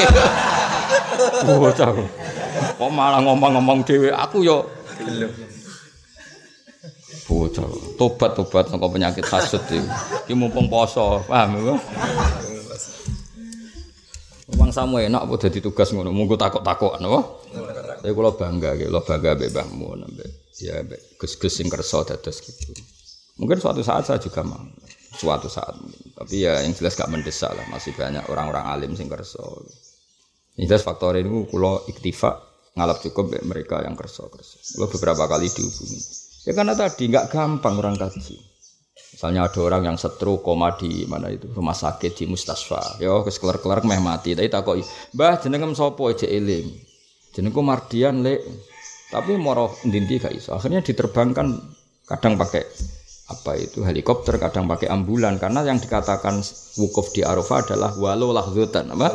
Bocah. 1.45 1.93
Kok 2.73 2.89
malah 2.89 3.21
ngomong-ngomong 3.21 3.85
dhewe, 3.85 4.09
aku 4.09 4.41
yo 4.41 4.65
gelem. 4.97 5.29
Bocah. 7.29 7.69
Tobat-tobat 8.01 8.73
saka 8.73 8.87
penyakit 8.89 9.25
hasud 9.29 9.61
iki. 9.69 9.77
Iki 10.25 10.33
mumpung 10.33 10.65
poso, 10.65 11.21
paham 11.29 11.61
ya? 11.61 11.77
Wong 14.57 14.69
samu 14.73 14.97
enak 14.97 15.29
apa 15.29 15.33
dadi 15.37 15.61
tugas 15.61 15.93
ngono, 15.93 16.09
munggo 16.09 16.33
takok-takokan, 16.33 17.05
apa? 17.05 17.21
Tapi 18.01 18.11
kalau 18.11 18.33
bangga, 18.33 18.73
kalau 18.73 19.01
bangga 19.05 19.31
mbek 19.37 19.49
mbahmu, 19.53 19.87
mbek 20.01 20.29
ya 20.57 20.81
gus-gus 21.17 21.53
sing 21.61 21.69
kerso 21.69 22.01
dados 22.05 22.41
gitu. 22.41 22.92
Mungkin 23.41 23.57
suatu 23.57 23.81
saat 23.81 24.05
saya 24.05 24.21
juga 24.21 24.45
mau, 24.45 24.61
suatu 25.17 25.49
saat. 25.49 25.73
Tapi 26.13 26.45
ya 26.45 26.61
yang 26.61 26.73
jelas 26.77 26.93
gak 26.93 27.09
mendesak 27.09 27.49
lah, 27.53 27.65
masih 27.73 27.97
banyak 27.97 28.25
orang-orang 28.29 28.65
alim 28.69 28.91
sing 28.93 29.09
kerso. 29.09 29.65
Ini 30.53 30.69
jelas 30.69 30.85
faktor 30.85 31.17
ini 31.17 31.49
kalau 31.49 31.81
iktifa 31.89 32.37
ngalap 32.77 33.01
cukup 33.01 33.33
mereka 33.41 33.81
yang 33.81 33.97
kerso 33.97 34.29
kerso. 34.29 34.61
Kalau 34.77 34.87
beberapa 34.93 35.25
kali 35.25 35.49
dihubungi. 35.49 35.99
Ya 36.45 36.51
karena 36.53 36.77
tadi 36.77 37.09
nggak 37.09 37.33
gampang 37.33 37.73
orang 37.81 37.97
kaji. 37.97 38.37
Misalnya 39.13 39.49
ada 39.49 39.59
orang 39.61 39.93
yang 39.93 39.97
setru 39.97 40.41
koma 40.45 40.77
di 40.77 41.05
mana 41.09 41.33
itu 41.33 41.49
rumah 41.49 41.73
sakit 41.73 42.13
di 42.13 42.25
mustasfa. 42.29 43.01
Yo 43.01 43.25
kes 43.25 43.41
kelar 43.41 43.57
kelar 43.61 43.81
meh 43.81 43.97
mati. 43.97 44.37
Tapi 44.37 44.49
takoi, 44.49 44.85
bah 45.13 45.41
jenengem 45.41 45.73
sopo 45.73 46.09
aja 46.09 46.29
eling. 46.29 46.93
jenengku 47.33 47.65
Mardian 47.65 48.21
lek 48.21 48.45
tapi 49.09 49.35
moro 49.37 49.73
ndindi 49.85 50.21
gak 50.21 50.33
iso 50.37 50.53
akhirnya 50.53 50.85
diterbangkan 50.85 51.57
kadang 52.05 52.37
pakai 52.37 52.61
apa 53.33 53.57
itu? 53.57 53.81
Helikopter 53.81 54.37
kadang 54.37 54.69
pakai 54.69 54.93
ambulan. 54.93 55.41
Karena 55.41 55.65
yang 55.65 55.81
dikatakan 55.81 56.45
wukuf 56.77 57.09
di 57.17 57.25
Arafah 57.25 57.65
adalah 57.65 57.91
walau 57.97 58.29
lahzutan 58.29 58.93
apa? 58.93 59.09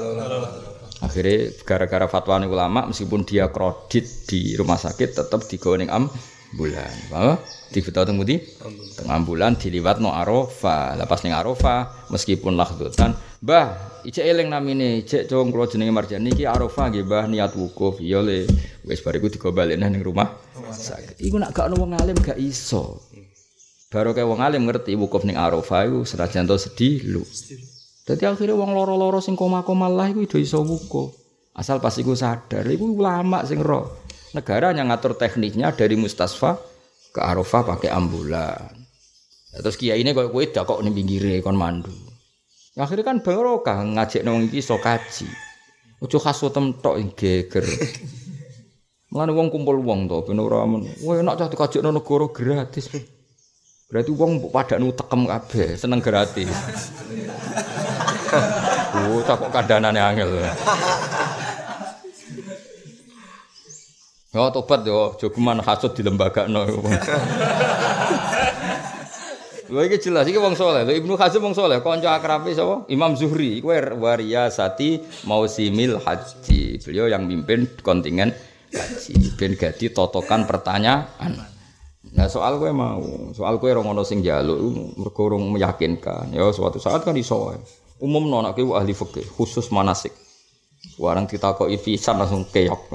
Akhirnya 0.98 1.54
gara-gara 1.62 2.10
fatwa 2.10 2.42
ulama 2.42 2.90
meskipun 2.90 3.22
dia 3.22 3.46
kredit 3.54 4.26
di 4.26 4.58
rumah 4.58 4.74
sakit 4.74 5.14
tetap 5.14 5.46
digawe 5.46 5.78
ning 5.78 5.94
ambulan 5.94 6.94
apa? 7.14 7.38
Di 7.70 7.78
foto 7.78 8.02
teng 8.02 8.18
di 8.26 8.42
tengah 8.98 9.22
bulan 9.22 9.54
diliwat 9.54 10.02
no 10.02 10.10
Arafah. 10.10 10.98
Lepas 10.98 11.22
ning 11.22 11.32
Arafah 11.38 12.10
meskipun 12.10 12.58
lahzutan 12.58 13.14
bah 13.38 13.88
Ijek 14.08 14.24
eling 14.24 14.48
namine, 14.48 15.02
ijek 15.02 15.26
cung 15.26 15.50
kula 15.50 15.66
jenenge 15.66 15.90
Marjani 15.90 16.30
iki 16.30 16.46
Arafah 16.46 16.86
nggih 16.86 17.02
niat 17.02 17.52
wukuf. 17.58 17.98
Ya 17.98 18.22
le, 18.22 18.46
wis 18.86 19.02
bariku 19.02 19.26
digobalekne 19.26 19.90
ning 19.90 20.06
rumah 20.06 20.38
sakit. 20.70 21.18
Iku 21.18 21.36
nak 21.36 21.50
gak 21.50 21.66
ono 21.68 21.82
wong 21.82 21.98
alim 21.98 22.16
gak 22.16 22.38
iso. 22.38 23.02
Baru 23.88 24.12
kayak 24.12 24.28
wong 24.28 24.44
alim 24.44 24.68
ngerti 24.68 24.92
wukuf 25.00 25.24
ning 25.24 25.40
Arafah 25.40 25.88
iku 25.88 26.04
senajan 26.04 26.44
to 26.44 26.60
sedih 26.60 27.08
lu. 27.08 27.24
Dadi 28.04 28.28
akhirnya 28.28 28.52
wong 28.52 28.76
loro-loro 28.76 29.16
sing 29.24 29.32
koma-koma 29.32 29.88
lah 29.88 30.12
iku 30.12 30.36
iso 30.36 30.60
wukuf. 30.60 31.16
Asal 31.56 31.80
pas 31.80 31.96
iku 31.96 32.12
sadar, 32.12 32.68
iku 32.68 32.84
ulama 32.92 33.40
sing 33.48 33.64
roh. 33.64 34.04
Negara 34.36 34.76
yang 34.76 34.92
ngatur 34.92 35.16
tekniknya 35.16 35.72
dari 35.72 35.96
mustasfa 35.96 36.60
ke 37.16 37.20
Arafah 37.24 37.64
pakai 37.64 37.88
ambulan. 37.88 38.76
Terus 39.56 39.80
kiai 39.80 40.04
ini 40.04 40.12
kok 40.12 40.36
kue 40.36 40.52
kok 40.52 40.80
nih 40.84 40.92
pinggire 40.92 41.34
kon 41.40 41.56
mandu. 41.56 41.90
Akhirnya 42.76 43.08
kan 43.08 43.24
barokah 43.24 43.88
ngajak 43.88 44.20
nong 44.20 44.52
iki 44.52 44.60
iso 44.60 44.76
kaji. 44.76 45.26
Ojo 46.04 46.20
khaswatem 46.20 46.76
tok 46.78 47.00
geger. 47.16 47.64
Mulane 49.16 49.32
wong 49.32 49.48
kumpul 49.48 49.80
wong 49.80 50.04
to 50.12 50.28
ben 50.28 50.38
ora 50.38 50.68
men. 50.68 50.84
Wah 51.00 51.16
enak 51.16 51.40
cah 51.40 51.48
dikajak 51.48 51.80
nang 51.80 51.96
negara 51.96 52.28
gratis. 52.28 52.92
Berarti 53.88 54.12
wong 54.12 54.36
mbok 54.36 54.52
padakno 54.52 54.92
tekem 54.92 55.24
kabeh, 55.24 55.72
seneng 55.80 56.04
gratis. 56.04 56.52
Oh, 58.92 59.24
tak 59.24 59.40
kok 59.40 59.48
kandanane 59.48 59.96
angel. 59.96 60.44
Ya 64.28 64.44
tobat 64.52 64.84
yo, 64.84 65.16
jogeman 65.16 65.64
hasud 65.64 65.96
di 65.96 66.04
lembaga 66.04 66.44
no. 66.44 66.68
Lha 69.72 69.80
iki 69.88 69.96
jelas 70.04 70.28
iki 70.28 70.36
wong 70.36 70.52
saleh. 70.52 70.84
Lha 70.84 70.92
Ibnu 70.92 71.16
Hazm 71.16 71.48
wong 71.48 71.56
saleh, 71.56 71.80
kanca 71.80 72.12
akrabe 72.12 72.52
sapa? 72.52 72.84
Imam 72.92 73.16
Zuhri. 73.16 73.64
Iku 73.64 73.72
wariyasati 73.72 75.00
mausimil 75.24 75.96
haji. 75.96 76.76
Beliau 76.84 77.08
yang 77.08 77.24
mimpin 77.24 77.64
kontingen 77.80 78.36
haji. 78.68 79.32
Ben 79.40 79.56
gadi 79.56 79.88
totokan 79.88 80.44
pertanyaan. 80.44 81.56
Nah 82.18 82.26
soal 82.26 82.58
gue 82.58 82.74
mau, 82.74 83.30
soal 83.30 83.62
gue 83.62 83.70
orang 83.70 83.94
ono 83.94 84.02
sing 84.02 84.26
jaluk, 84.26 84.58
meyakinkan. 85.54 86.34
Ya 86.34 86.50
suatu 86.50 86.82
saat 86.82 87.06
kan 87.06 87.14
iso. 87.14 87.54
Umum 88.02 88.26
nona 88.26 88.50
gue 88.50 88.66
ahli 88.74 88.90
fikih, 88.90 89.22
khusus 89.38 89.70
manasik. 89.70 90.10
Warang 90.98 91.30
ditakoki 91.30 91.78
pisan 91.78 92.18
langsung 92.18 92.42
keok. 92.50 92.90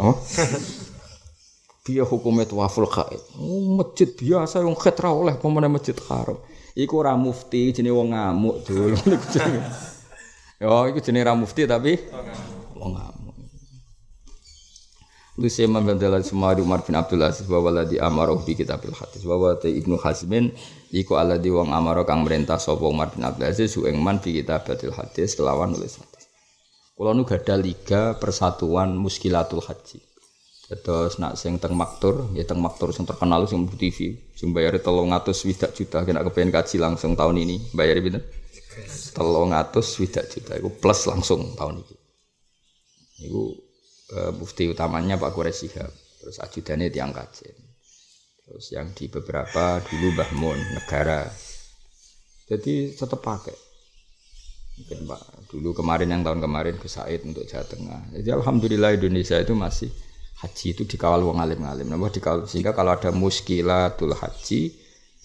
Biya 1.87 2.03
hukumnya 2.11 2.43
tuwaful 2.43 2.83
khaid. 2.83 3.19
Oh, 3.39 3.79
masjid 3.79 4.11
biasa 4.11 4.59
yang 4.59 4.75
khid 4.75 4.99
oleh 4.99 5.39
pemenang 5.39 5.71
masjid 5.71 5.95
haram. 6.11 6.35
Iku 6.75 6.99
ora 6.99 7.15
mufti 7.15 7.71
wong 7.79 8.11
ngamuk 8.11 8.67
jenenge. 8.67 9.63
Yo 10.63 10.91
iku 10.91 10.99
jenenge 10.99 11.27
ra 11.31 11.33
mufti 11.35 11.63
tapi 11.63 11.95
wong 12.75 12.91
ngamuk. 12.91 13.22
Lu 15.33 15.49
sema 15.49 15.81
bendela 15.81 16.21
Sumari 16.21 16.61
Umar 16.61 16.85
bin 16.85 16.93
Abdul 16.93 17.25
Aziz 17.25 17.49
bahwa 17.49 17.73
ladi 17.73 17.97
amaroh 17.97 18.45
bi 18.45 18.53
kitabil 18.53 18.93
hadis 18.93 19.25
bahwa 19.25 19.57
te 19.57 19.65
Ibnu 19.65 19.97
Hazmin 19.97 20.53
iku 20.93 21.17
di 21.41 21.49
wong 21.49 21.73
amaro 21.73 22.05
kang 22.05 22.21
merintah 22.21 22.61
sapa 22.61 22.85
Umar 22.85 23.09
bin 23.09 23.25
Abdul 23.25 23.49
Aziz 23.49 23.73
su 23.73 23.89
ing 23.89 23.97
man 23.97 24.21
bi 24.21 24.29
kitabil 24.37 24.93
hadis 24.93 25.33
kelawan 25.33 25.73
nulis 25.73 25.97
hadis. 25.97 26.29
Kula 26.93 27.17
nu 27.17 27.25
gadah 27.25 27.57
liga 27.57 28.13
persatuan 28.21 28.93
muskilatul 28.93 29.65
haji. 29.65 30.05
Terus 30.69 31.17
nak 31.17 31.33
sing 31.37 31.57
teng 31.57 31.73
maktur, 31.73 32.29
ya 32.37 32.45
teng 32.45 32.61
maktur 32.61 32.93
sing 32.93 33.05
terkenal 33.05 33.45
sing 33.49 33.65
bu 33.65 33.73
TV, 33.73 34.13
sing 34.37 34.53
bayar 34.53 34.77
ngatus 34.77 35.45
swidak 35.45 35.73
juta, 35.73 36.01
kena 36.05 36.21
kepengen 36.25 36.49
kaji 36.53 36.81
langsung 36.81 37.13
tahun 37.13 37.41
ini, 37.41 37.73
bayar 37.77 37.97
pinten? 38.01 38.21
swidak 39.81 40.25
juta, 40.33 40.57
itu 40.57 40.69
plus 40.81 41.05
langsung 41.05 41.53
tahun 41.53 41.81
ini. 41.85 41.95
Iku 43.29 43.41
mufti 44.37 44.69
utamanya 44.69 45.17
Pak 45.17 45.31
Quraisy 45.33 45.67
Shihab, 45.69 45.91
terus 46.21 46.37
ajudannya 46.41 46.89
tiang 46.93 47.11
kajen. 47.11 47.55
Terus 48.43 48.65
yang 48.75 48.91
di 48.91 49.07
beberapa 49.07 49.79
dulu 49.87 50.07
Mbah 50.19 50.31
Mun, 50.35 50.59
negara. 50.75 51.25
Jadi 52.43 52.91
tetap 52.91 53.23
pakai. 53.23 53.55
Mungkin 54.73 55.05
Pak, 55.05 55.21
dulu 55.53 55.71
kemarin 55.71 56.11
yang 56.11 56.21
tahun 56.25 56.43
kemarin 56.43 56.75
ke 56.81 56.91
Said 56.91 57.23
untuk 57.23 57.47
Jawa 57.47 57.65
Tengah. 57.65 58.01
Jadi 58.19 58.29
Alhamdulillah 58.33 58.97
Indonesia 58.99 59.37
itu 59.39 59.53
masih 59.55 59.89
haji 60.43 60.75
itu 60.75 60.83
dikawal 60.83 61.23
wong 61.23 61.39
alim-alim. 61.39 61.87
Napa 61.87 62.11
dikawal 62.11 62.49
sehingga 62.49 62.75
kalau 62.75 62.91
ada 62.91 63.15
muskilatul 63.15 64.11
haji 64.11 64.75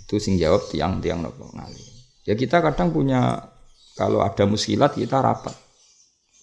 itu 0.09 0.15
sing 0.23 0.39
jawab 0.39 0.65
tiang-tiang 0.71 1.21
nopo 1.21 1.51
ngalim. 1.53 1.89
Ya 2.23 2.39
kita 2.39 2.63
kadang 2.63 2.95
punya 2.95 3.51
kalau 3.99 4.23
ada 4.23 4.47
muskilat 4.47 4.95
kita 4.95 5.19
rapat. 5.19 5.53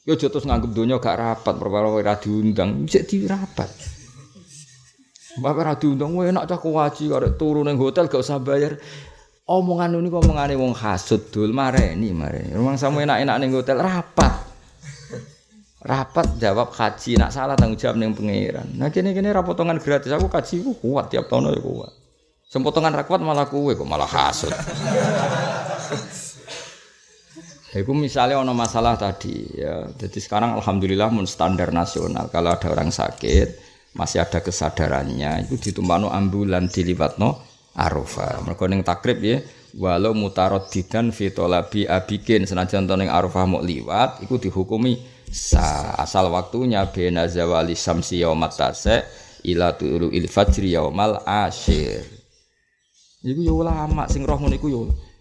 Yo 0.06 0.14
terus 0.14 0.46
nganggep 0.46 0.70
dunia 0.70 1.02
gak 1.02 1.18
rapat, 1.18 1.58
perkara 1.58 1.90
ora 1.90 2.14
diundang, 2.22 2.86
bisa 2.86 3.02
dirapat. 3.02 3.74
Bapak 5.42 5.62
ora 5.66 5.74
diundang, 5.74 6.14
wah 6.14 6.30
enak 6.30 6.46
cah 6.46 6.62
kuwaji 6.62 7.10
arek 7.10 7.42
turu 7.42 7.66
ning 7.66 7.82
hotel 7.82 8.06
gak 8.06 8.22
usah 8.22 8.38
bayar. 8.38 8.78
Omongan 9.50 9.98
ini 9.98 10.10
omongane 10.10 10.54
wong 10.58 10.74
hasud 10.78 11.30
dul 11.34 11.54
mareni 11.54 12.14
mareni. 12.14 12.54
Rumah 12.54 12.78
sama 12.78 13.02
enak-enak 13.02 13.36
ning 13.42 13.54
hotel 13.54 13.82
rapat. 13.82 14.34
Rapat 15.86 16.42
jawab 16.42 16.74
kaji, 16.74 17.22
nak 17.22 17.30
salah 17.30 17.54
tanggung 17.54 17.78
jawab 17.78 17.98
ning 17.98 18.14
pangeran. 18.14 18.78
Nah 18.78 18.90
kene-kene 18.90 19.30
ra 19.30 19.46
potongan 19.46 19.78
gratis 19.78 20.10
aku 20.10 20.30
kaji 20.30 20.66
ku 20.66 20.74
kuat 20.82 21.14
tiap 21.14 21.30
tahun 21.30 21.54
ya 21.54 21.62
kuat. 21.62 21.94
Sempotongan 22.46 22.94
ra 22.94 23.06
kuat 23.06 23.22
malah 23.22 23.46
kuwe 23.46 23.78
kok 23.78 23.90
malah 23.90 24.10
hasud. 24.10 24.54
Itu 27.76 27.92
misalnya 27.92 28.40
ono 28.40 28.56
masalah 28.56 28.96
tadi 28.96 29.52
ya. 29.52 29.84
Jadi 29.92 30.20
sekarang 30.24 30.56
alhamdulillah 30.56 31.12
mun 31.12 31.28
standar 31.28 31.76
nasional 31.76 32.32
kalau 32.32 32.56
ada 32.56 32.72
orang 32.72 32.88
sakit 32.88 33.60
masih 33.96 34.24
ada 34.24 34.40
kesadarannya 34.40 35.48
itu 35.48 35.60
ditumpano 35.60 36.08
ambulan 36.08 36.72
dilibatno 36.72 37.36
Arafah. 37.76 38.48
Mergo 38.48 38.64
ning 38.72 38.80
takrib 38.88 39.20
ya 39.20 39.44
walau 39.76 40.16
mutaraddidan 40.16 41.12
fi 41.12 41.36
talabi 41.36 41.84
abikin 41.84 42.48
senajan 42.48 42.88
to 42.88 42.96
ning 42.96 43.12
Arafah 43.12 43.44
mau 43.44 43.60
liwat 43.60 44.24
iku 44.24 44.40
dihukumi 44.40 44.96
sa 45.28 46.00
asal 46.00 46.32
waktunya 46.32 46.88
bena 46.88 47.28
zawali 47.28 47.76
samsi 47.76 48.24
yaumat 48.24 48.56
tase 48.56 49.04
ila 49.44 49.76
tulu 49.76 50.16
il 50.16 50.32
fajri 50.32 50.72
yaumal 50.80 51.20
asyir. 51.28 52.08
Iku 53.20 53.42
yo 53.44 53.60
ulama 53.60 54.08
sing 54.08 54.24
roh 54.24 54.40
ngono 54.40 54.56
iku 54.56 54.68
yo 54.72 54.82
Kok 54.88 55.15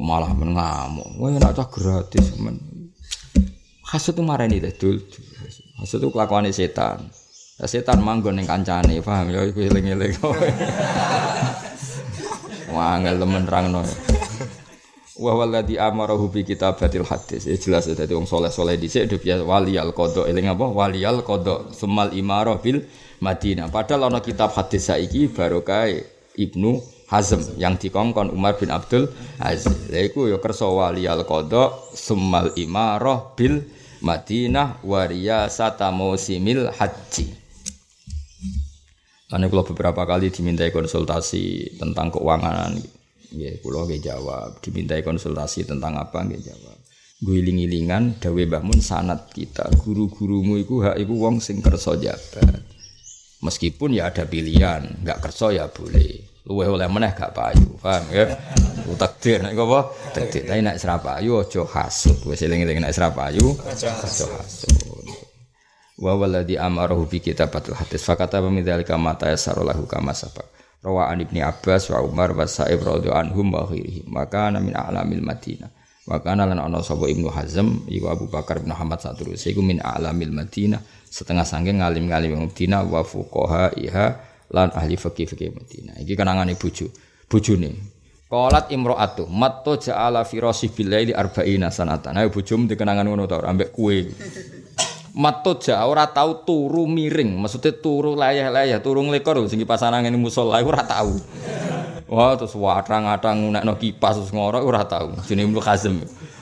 malah 0.00 0.32
men 0.36 0.52
ngamuk. 0.52 1.08
Wah 1.16 1.28
enak 1.32 1.52
cah 1.56 1.68
gratis 1.68 2.36
men. 2.36 2.60
Hasud 3.86 4.18
itu 4.18 4.22
marah 4.26 4.50
nih 4.50 4.66
dul. 4.74 4.98
Hasud 5.78 6.02
itu 6.02 6.10
kelakuan 6.10 6.50
setan. 6.50 7.06
Ya, 7.56 7.64
setan 7.64 8.04
manggon 8.04 8.36
yang 8.36 8.44
kancane, 8.44 9.00
paham 9.00 9.32
ya? 9.32 9.40
Iku 9.48 9.64
eling-eling. 9.64 10.12
Wah 12.76 13.00
angel 13.00 13.16
temen 13.16 13.48
rangno. 13.48 13.80
Wa 15.16 15.32
walladzi 15.32 15.80
amarahu 15.80 16.28
bi 16.28 16.44
kitabatil 16.44 17.08
hadis. 17.08 17.48
Ya 17.48 17.56
jelas 17.56 17.88
dadi 17.88 18.12
wong 18.12 18.28
saleh-saleh 18.28 18.76
dhisik 18.76 19.08
udah 19.08 19.20
biasa 19.22 19.42
wali 19.48 19.80
al 19.80 19.96
qada. 19.96 20.28
Eling 20.28 20.52
apa? 20.52 20.68
Wali 20.68 21.00
al 21.08 21.24
qada. 21.24 21.72
Sumal 21.72 22.12
imarah 22.12 22.60
bil 22.60 22.84
Madinah. 23.24 23.72
Padahal 23.72 24.12
ana 24.12 24.20
kitab 24.20 24.52
hadis 24.52 24.92
saiki 24.92 25.32
barokah 25.32 25.88
Ibnu 26.36 26.95
Hazm 27.06 27.54
yang 27.54 27.78
dikongkon 27.78 28.34
Umar 28.34 28.58
bin 28.58 28.74
Abdul 28.74 29.06
Aziz. 29.38 29.70
Lha 29.86 30.10
iku 30.10 30.26
ya 30.26 30.42
kersa 30.42 30.66
wali 30.66 31.06
al 31.06 31.22
qada 31.22 31.70
summal 31.94 32.50
imarah 32.58 33.30
bil 33.38 33.62
Madinah 34.02 34.82
waria 34.82 35.46
sata 35.46 35.94
musimil 35.94 36.66
haji. 36.74 37.30
Karena 39.26 39.46
kalau 39.50 39.64
beberapa 39.66 40.02
kali 40.06 40.30
dimintai 40.30 40.70
konsultasi 40.70 41.74
tentang 41.78 42.14
keuangan, 42.14 42.78
ya 43.34 43.50
kalau 43.58 43.86
gak 43.86 44.02
jawab. 44.02 44.62
Dimintai 44.62 45.02
konsultasi 45.02 45.66
tentang 45.66 45.98
apa 45.98 46.22
gak 46.26 46.42
jawab. 46.42 46.78
Guling-gilingan 47.22 48.22
dawe 48.22 48.42
bangun 48.46 48.78
sanat 48.78 49.32
kita. 49.34 49.66
Guru-gurumu 49.82 50.60
iku 50.62 50.84
hak 50.84 51.00
iku 51.00 51.14
wong 51.16 51.42
sing 51.42 51.58
kersa 51.58 51.98
jabat. 51.98 52.62
Meskipun 53.42 53.94
ya 53.94 54.12
ada 54.12 54.28
pilihan, 54.28 55.02
nggak 55.02 55.22
kerso 55.22 55.50
ya 55.50 55.70
boleh 55.70 56.25
luweh 56.46 56.70
oleh 56.70 56.86
meneh 56.86 57.10
gak 57.10 57.34
payu 57.34 57.74
paham 57.82 58.06
ya? 58.14 58.30
Takdir 58.96 59.42
nek 59.42 59.58
apa? 59.58 59.80
Takdir. 60.14 60.46
Tapi 60.46 60.62
nek 60.62 60.78
sira 60.78 60.96
payu 61.02 61.42
aja 61.42 61.62
hasud 61.66 62.22
wis 62.30 62.38
eling-eling 62.46 62.78
nek 62.78 62.94
sira 62.94 63.10
payu 63.10 63.52
aja 63.66 63.90
hasud 63.90 64.30
wa 65.96 66.12
walladhi 66.14 66.54
amarahu 66.54 67.10
bi 67.10 67.18
kitabatil 67.18 67.74
hadis. 67.74 68.06
Fakata 68.06 68.38
pemidzalika 68.38 68.94
mata 68.94 69.26
yasarulahu 69.26 69.90
kama 69.90 70.14
sabaq. 70.14 70.46
Rawa 70.84 71.10
an 71.10 71.24
ibni 71.24 71.42
abbas 71.42 71.90
wa 71.90 71.98
umar 72.04 72.30
wa 72.36 72.46
sa'ib 72.46 72.78
radhiyallahu 72.78 73.32
anhum 73.32 73.46
wa 73.50 73.66
ghairihi. 73.66 74.06
Maka 74.06 74.54
ana 74.54 74.62
min 74.62 74.76
a'lamil 74.76 75.24
madinah 75.24 75.72
wa 76.06 76.22
kana 76.22 76.46
lan 76.46 76.62
ana 76.62 76.78
sapa 76.86 77.10
ibnu 77.10 77.26
hazm 77.26 77.90
iku 77.90 78.06
Abu 78.06 78.30
Bakar 78.30 78.62
bin 78.62 78.70
Muhammad 78.70 79.02
saturus 79.02 79.42
iku 79.50 79.58
min 79.58 79.82
a'lamil 79.82 80.30
madinah 80.30 80.78
setengah 81.10 81.42
sangking 81.42 81.82
ngalim-ngalim 81.82 82.46
Madinah 82.46 82.86
wa 82.86 83.02
fuqaha 83.02 83.74
iha 83.74 84.14
lan 84.52 84.70
ahli 84.74 84.94
fikih 84.94 85.26
fikih 85.26 85.50
Madinah. 85.54 85.96
Iki 86.02 86.14
kenangan 86.14 86.50
bojo. 86.54 86.86
Bojone. 87.26 87.96
Qalat 88.26 88.74
imro'atu 88.74 89.30
matto 89.30 89.78
ja'ala 89.78 90.26
firasi 90.26 90.74
billaili 90.74 91.14
arba'ina 91.14 91.70
sanatan. 91.70 92.18
Ayo 92.18 92.34
bojomu 92.34 92.66
dikenangan 92.66 93.06
ngono 93.06 93.30
ta 93.30 93.38
ambek 93.38 93.70
kowe. 93.70 93.94
Matto 95.16 95.56
ja 95.62 95.86
ora 95.86 96.10
tau 96.10 96.42
turu 96.42 96.90
miring, 96.90 97.38
maksudnya 97.38 97.72
turu 97.72 98.18
layah-layah, 98.18 98.82
turu 98.82 99.00
nglekor 99.06 99.46
sing 99.48 99.62
pasangan 99.62 100.02
ini 100.02 100.18
musala 100.18 100.58
ora 100.58 100.82
tau. 100.82 101.14
Wah, 102.10 102.34
terus 102.34 102.52
watrang-atrang 102.52 103.46
ngunekno 103.46 103.78
kipas 103.78 104.18
terus 104.18 104.34
ngorok 104.34 104.62
ora 104.62 104.82
tau. 104.84 105.14
Jenenge 105.24 105.56
Ibnu 105.56 105.62
Hazm. 105.62 105.96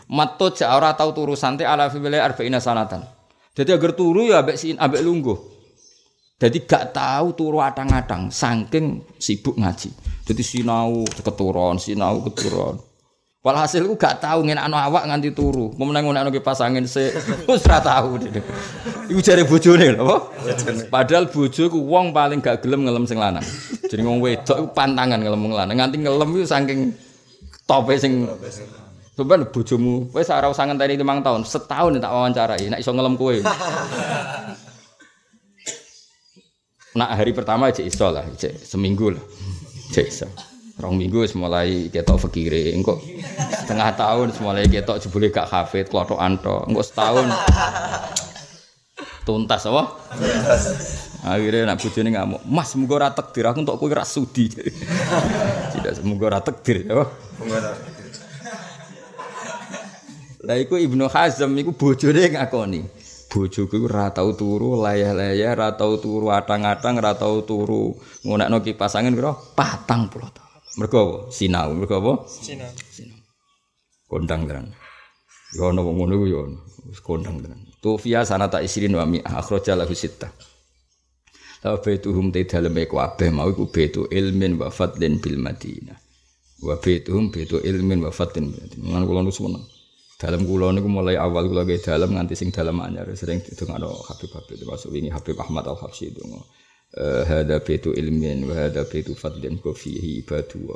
Matto 0.09 0.57
ja 0.57 0.73
ora 0.75 0.97
tau 0.97 1.13
turu 1.13 1.37
santai 1.37 1.69
ala 1.69 1.93
fi 1.93 2.01
billaili 2.01 2.25
arba'ina 2.25 2.65
sanatan. 2.65 3.05
Jadi 3.55 3.71
agar 3.77 3.93
turu 3.93 4.27
ya 4.33 4.41
ambek 4.41 4.57
sin 4.57 4.81
ambek 4.81 5.05
lungguh. 5.05 5.54
Jadi 6.45 6.69
gak 6.69 6.93
tahu 6.93 7.33
turu 7.33 7.57
atang-atang, 7.57 8.29
saking 8.29 9.01
sibuk 9.17 9.57
ngaji. 9.57 9.89
Jadi 10.29 10.43
sinau 10.45 11.01
keturun, 11.09 11.81
sinau 11.81 12.21
keturun. 12.21 12.77
Walhasil 13.41 13.81
gak 13.97 14.21
tahu 14.21 14.45
ngene 14.45 14.61
anu 14.61 14.77
awak 14.77 15.09
nganti 15.09 15.33
turu. 15.33 15.73
Pemenang 15.73 16.05
ngono 16.05 16.29
kipas 16.29 16.61
angin 16.61 16.85
se 16.85 17.17
wis 17.49 17.65
ora 17.65 17.81
tahu. 17.81 18.21
Iku 19.09 19.21
jare 19.25 19.49
bojone 19.49 19.97
lho, 19.97 20.33
Padahal 20.93 21.33
bojoku 21.33 21.81
wong 21.81 22.13
paling 22.13 22.45
gak 22.45 22.61
gelem 22.61 22.85
ngelem 22.85 23.09
sing 23.09 23.17
lanang. 23.17 23.45
Jadi 23.89 24.05
wong 24.05 24.21
wedok 24.21 24.57
iku 24.61 24.69
pantangan 24.77 25.25
ngelem 25.25 25.41
wong 25.49 25.53
lanang. 25.57 25.77
Nganti 25.81 25.97
ngelem 25.97 26.29
iku 26.29 26.45
saking 26.45 26.81
tope 27.65 27.97
sing 27.97 28.29
Sampeyan 29.15 29.47
bojomu 29.47 30.11
wis 30.11 30.27
ora 30.27 30.51
usah 30.51 30.67
ngenteni 30.67 30.99
5 30.99 31.23
tahun, 31.23 31.41
setahun 31.47 32.03
tak 32.03 32.11
wawancarai 32.11 32.67
nek 32.67 32.83
iso 32.83 32.91
ngelem 32.91 33.15
kowe. 33.15 33.39
Nak 36.95 37.11
hari 37.11 37.35
pertama 37.35 37.75
cek 37.75 37.91
iso 37.91 38.07
lah, 38.07 38.23
cek 38.23 38.63
seminggu 38.63 39.11
lah, 39.11 39.25
cek 39.91 40.07
iso. 40.07 40.31
Rong 40.75 40.95
minggu 40.99 41.27
mulai 41.39 41.91
ketok 41.91 42.27
fakire, 42.27 42.75
engko 42.75 42.99
setengah 43.63 43.95
tahun 43.95 44.35
mulai 44.43 44.67
ketok 44.67 45.03
jebule 45.03 45.31
gak 45.31 45.47
hafid, 45.47 45.87
klotok 45.91 46.19
anto, 46.19 46.67
engko 46.67 46.83
setahun 46.83 47.31
tuntas 49.27 49.67
apa? 49.71 49.83
Akhirnya 51.27 51.75
nak 51.75 51.79
bojone 51.83 52.11
ngamuk, 52.15 52.43
Mas 52.47 52.71
semoga 52.71 52.95
ora 52.95 53.09
takdir 53.11 53.47
aku 53.47 53.59
untuk 53.63 53.79
kowe 53.79 53.91
ra 53.91 54.07
sudi. 54.07 54.51
Tidak 55.75 55.93
semoga 55.99 56.37
ora 56.37 56.41
takdir 56.43 56.87
ya. 56.87 57.07
Lah 60.45 60.57
iku 60.61 60.79
Ibnu 60.79 61.11
Hazm 61.11 61.55
iku 61.59 61.75
bojone 61.75 62.35
ngakoni 62.35 63.04
bojoku 63.35 63.91
ora 63.91 64.15
tau 64.15 64.31
turu 64.39 64.79
layah-layah 64.79 65.59
ora 65.59 65.75
tau 65.75 65.99
turu 65.99 66.31
atang-atang 66.31 67.03
ora 67.03 67.19
tau 67.19 67.43
turu. 67.43 67.99
Ngunekno 68.23 68.63
kipas 68.63 68.95
angin 68.95 69.19
pira? 69.19 69.35
40 69.35 69.91
tahun 69.91 70.55
mergo 70.79 70.99
apa? 71.03 71.17
Sinau. 71.35 71.75
Mergo 71.75 71.95
apa? 71.99 72.13
Sinau. 72.31 72.71
Sinau. 72.95 73.19
Kondang 74.07 74.47
tenan. 74.47 74.71
Yo 75.59 75.75
ono 75.75 75.83
wong 75.83 76.07
ngono 76.07 76.15
yo 76.31 76.47
wis 76.87 77.03
kondang 77.03 77.43
tenan. 77.43 77.59
Tu 77.83 77.91
fiya 77.99 78.23
sanata 78.23 78.63
isrin 78.63 78.95
wa 78.95 79.03
mi 79.03 79.19
akhraja 79.19 79.75
lahu 79.75 79.91
sittah. 79.91 80.31
Ta 81.59 81.75
baituhum 81.83 82.31
te 82.31 82.47
daleme 82.47 82.87
kabeh 82.87 83.35
mau 83.35 83.51
iku 83.51 83.67
baitu 83.67 84.07
ilmin 84.15 84.63
wa 84.63 84.71
fadlin 84.71 85.19
bil 85.19 85.43
Madinah. 85.43 85.99
Wa 86.63 86.79
baituhum 86.79 87.35
baitu 87.35 87.59
ilmin 87.59 87.99
wa 87.99 88.15
fadlin 88.15 88.55
bil 88.55 88.63
Madinah. 88.63 88.89
Lan 88.95 89.03
kula 89.11 89.21
nu 89.27 89.35
seneng. 89.35 89.74
Dalam 90.15 90.47
kula 90.47 90.71
niku 90.71 90.87
mulai 90.87 91.19
awal 91.19 91.51
kula 91.51 91.67
ge 91.67 91.83
dalam 91.83 92.15
nganti 92.15 92.39
sing 92.39 92.55
dalam 92.55 92.79
anyar 92.81 93.11
sering 93.19 93.43
didongakno 93.43 93.91
Habib 94.07 94.31
Habib 94.31 94.57
termasuk 94.63 94.95
wingi 94.95 95.11
Habib 95.11 95.35
Ahmad 95.43 95.67
Al 95.67 95.79
Habsyi 95.79 96.15
donga. 96.15 96.41
Uh, 96.95 97.27
hada 97.27 97.59
baitu 97.59 97.91
ilmin 97.91 98.47
wa 98.47 98.55
hada 98.55 98.87
baitu 98.87 99.19
fadlin 99.19 99.59
ku 99.59 99.75
fihi 99.75 100.23
ibadu. 100.23 100.71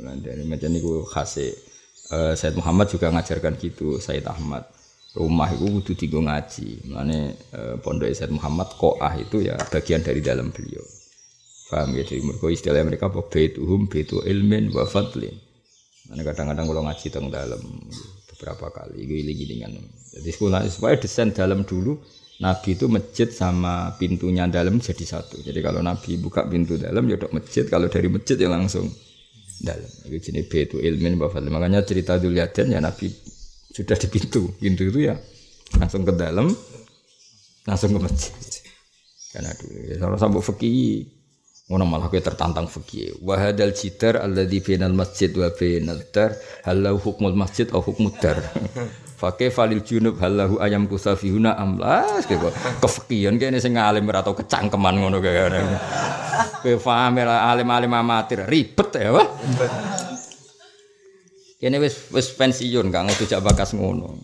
Lan 0.00 0.24
dari 0.24 0.48
macam 0.48 0.72
niku 0.72 1.04
khase 1.04 1.52
uh, 2.16 2.32
Said 2.32 2.56
Muhammad 2.56 2.88
juga 2.88 3.12
ngajarkan 3.12 3.60
gitu 3.60 4.00
Said 4.00 4.24
Ahmad 4.24 4.64
rumah 5.14 5.50
itu 5.50 5.66
kudu 5.66 5.92
dienggo 5.98 6.20
ngaji. 6.22 6.86
Mane 6.90 7.34
eh, 7.50 7.74
pondok 7.82 8.10
Said 8.14 8.30
Muhammad 8.30 8.70
Qoah 8.78 9.14
itu 9.18 9.42
ya 9.42 9.58
bagian 9.58 10.02
dari 10.02 10.22
dalam 10.22 10.54
beliau. 10.54 10.82
Paham 11.70 11.94
ya? 11.94 12.02
Jadi 12.02 12.22
mereka 12.26 12.46
istilah 12.50 12.82
mereka 12.82 13.10
apa 13.10 13.22
baituhum 13.26 13.90
baitu 13.90 14.22
ilmin 14.22 14.70
wa 14.74 14.86
fadlin. 14.86 15.34
Mane 16.10 16.22
kadang-kadang 16.26 16.66
kalau 16.66 16.82
ngaji 16.86 17.06
teng 17.10 17.26
dalam 17.30 17.62
beberapa 18.40 18.72
kali 18.72 19.04
giling-gilingan. 19.04 19.76
Jadi 20.16 20.30
sekolah 20.32 20.64
supaya 20.72 20.96
desain 20.96 21.28
dalam 21.36 21.68
dulu 21.68 22.00
Nabi 22.40 22.72
itu 22.72 22.88
masjid 22.88 23.28
sama 23.28 23.92
pintunya 24.00 24.48
dalam 24.48 24.80
jadi 24.80 25.04
satu. 25.04 25.44
Jadi 25.44 25.60
kalau 25.60 25.84
Nabi 25.84 26.16
buka 26.16 26.48
pintu 26.48 26.80
dalam 26.80 27.04
ya 27.04 27.20
dok 27.20 27.36
masjid, 27.36 27.68
kalau 27.68 27.92
dari 27.92 28.08
masjid 28.08 28.40
ya 28.40 28.48
langsung 28.48 28.88
dalam. 29.60 29.90
Itu 30.08 30.16
jenis 30.32 30.48
baitu 30.48 30.80
ilmin 30.80 31.20
fadlin. 31.20 31.52
Makanya 31.52 31.84
cerita 31.84 32.16
Dzulyaden 32.16 32.72
ya 32.72 32.80
Nabi 32.80 33.12
sudah 33.70 33.94
di 33.94 34.08
pintu 34.10 34.50
pintu 34.58 34.90
itu 34.90 35.06
ya 35.06 35.14
langsung 35.78 36.02
ke 36.02 36.12
dalam 36.18 36.50
langsung 37.62 37.94
ke 37.94 38.00
masjid 38.02 38.34
karena 39.30 39.54
dulu 39.54 39.94
kalau 39.94 40.16
sampai 40.18 40.42
fakih 40.42 41.06
ngono 41.70 41.86
malah 41.86 42.10
gue 42.10 42.18
tertantang 42.18 42.66
fakih 42.66 43.14
wahadal 43.22 43.70
jidar 43.70 44.18
di 44.26 44.58
bainal 44.58 44.90
masjid 44.90 45.30
wa 45.30 45.46
bainal 45.54 46.02
dar 46.10 46.34
halau 46.66 46.98
hukmul 46.98 47.38
masjid 47.38 47.70
atau 47.70 47.78
hukmud 47.78 48.18
dar 48.18 48.42
Fakih 49.20 49.52
falil 49.52 49.84
junub 49.84 50.16
halahu 50.16 50.56
ayam 50.64 50.88
kusafihuna 50.88 51.52
amlas. 51.52 52.24
Kefakian 52.80 53.36
kene 53.36 53.60
sing 53.60 53.76
alim 53.76 54.08
ora 54.08 54.24
tau 54.24 54.32
kecangkeman 54.32 54.96
ngono 54.96 55.20
kaya. 55.20 55.60
Kowe 56.64 56.80
paham 56.80 57.20
alim-alim 57.20 57.92
amatir 57.92 58.48
ribet 58.48 58.88
ya, 58.96 59.12
Pak. 59.12 59.28
Kene 61.60 61.76
wis 61.84 62.08
wis 62.08 62.32
pensiun 62.32 62.88
kang 62.88 63.12
jak 63.12 63.44
bakas 63.44 63.76
ngono. 63.76 64.16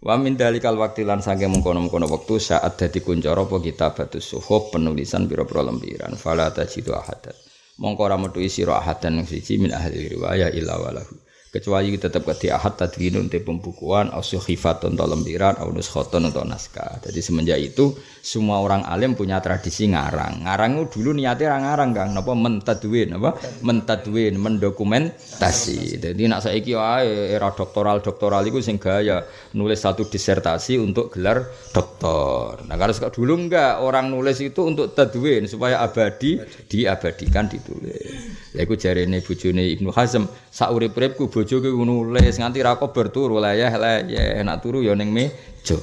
Wa 0.00 0.16
min 0.16 0.32
dalikal 0.32 0.80
waktu 0.80 1.04
lan 1.04 1.20
sange 1.20 1.44
mengkono-mengkono 1.44 2.08
waktu 2.08 2.40
saat 2.40 2.80
dadi 2.80 3.04
kuncara 3.04 3.44
apa 3.44 3.60
kitabatus 3.60 4.32
suhuf 4.32 4.72
penulisan 4.72 5.28
pira-pira 5.28 5.60
lempiran 5.60 6.16
fala 6.16 6.48
tajidu 6.48 6.96
ahadan. 6.96 7.36
Mongko 7.76 8.08
ora 8.08 8.16
metu 8.16 8.40
sira 8.48 8.80
ahadan 8.80 9.20
siji 9.28 9.60
min 9.60 9.76
ahli 9.76 10.08
riwayah 10.08 10.56
illa 10.56 10.80
walahu 10.80 11.29
kecuali 11.50 11.98
tetap 11.98 12.22
ke 12.30 12.46
ahad 12.46 12.78
tadwinun 12.78 13.26
te 13.26 13.42
pembukuan 13.42 14.06
atau 14.14 14.22
suhifatun 14.22 14.94
atau 14.94 15.06
lembiran 15.10 15.58
atau 15.58 15.74
nuskhoton 15.74 16.30
atau 16.30 16.46
naskah. 16.46 17.02
Jadi 17.02 17.18
semenjak 17.18 17.58
itu 17.58 17.90
semua 18.22 18.62
orang 18.62 18.86
alim 18.86 19.18
punya 19.18 19.42
tradisi 19.42 19.90
ngarang. 19.90 20.46
Ngarang 20.46 20.78
itu 20.78 20.84
dulu 21.02 21.10
niatnya 21.18 21.58
ngarang 21.58 21.90
kang. 21.90 22.10
Napa? 22.14 22.32
Mentadwin 22.38 23.18
apa? 23.18 23.34
Mentadwin 23.66 24.38
mendokumentasi. 24.38 25.98
Jadi 25.98 26.22
nak 26.30 26.46
saiki 26.46 26.78
wae 26.78 27.34
era 27.34 27.50
doktoral 27.50 27.98
doktoral 27.98 28.46
itu 28.46 28.62
sing 28.62 28.78
gaya 28.78 29.26
nulis 29.58 29.82
satu 29.82 30.06
disertasi 30.06 30.78
untuk 30.78 31.10
gelar 31.18 31.50
doktor. 31.74 32.62
Nah 32.70 32.78
kalau 32.78 32.94
dulu 33.10 33.34
enggak 33.34 33.82
orang 33.82 34.06
nulis 34.06 34.38
itu 34.38 34.62
untuk 34.62 34.94
tadwin 34.94 35.50
supaya 35.50 35.82
abadi 35.82 36.38
diabadikan 36.70 37.50
ditulis 37.50 38.49
ya 38.54 38.66
iku 38.66 38.74
jarene 38.74 39.22
bojone 39.22 39.62
Ibnu 39.78 39.90
Hazm 39.94 40.26
sak 40.50 40.74
urip-uripku 40.74 41.30
bojoku 41.30 41.70
nulis 41.86 42.34
nganti 42.38 42.58
ra 42.62 42.74
kober 42.74 43.14
turu 43.14 43.38
layah 43.38 43.70
layah 43.78 44.42
nak 44.42 44.62
turu 44.62 44.82
ya 44.82 44.94
ning 44.98 45.14
meja. 45.14 45.78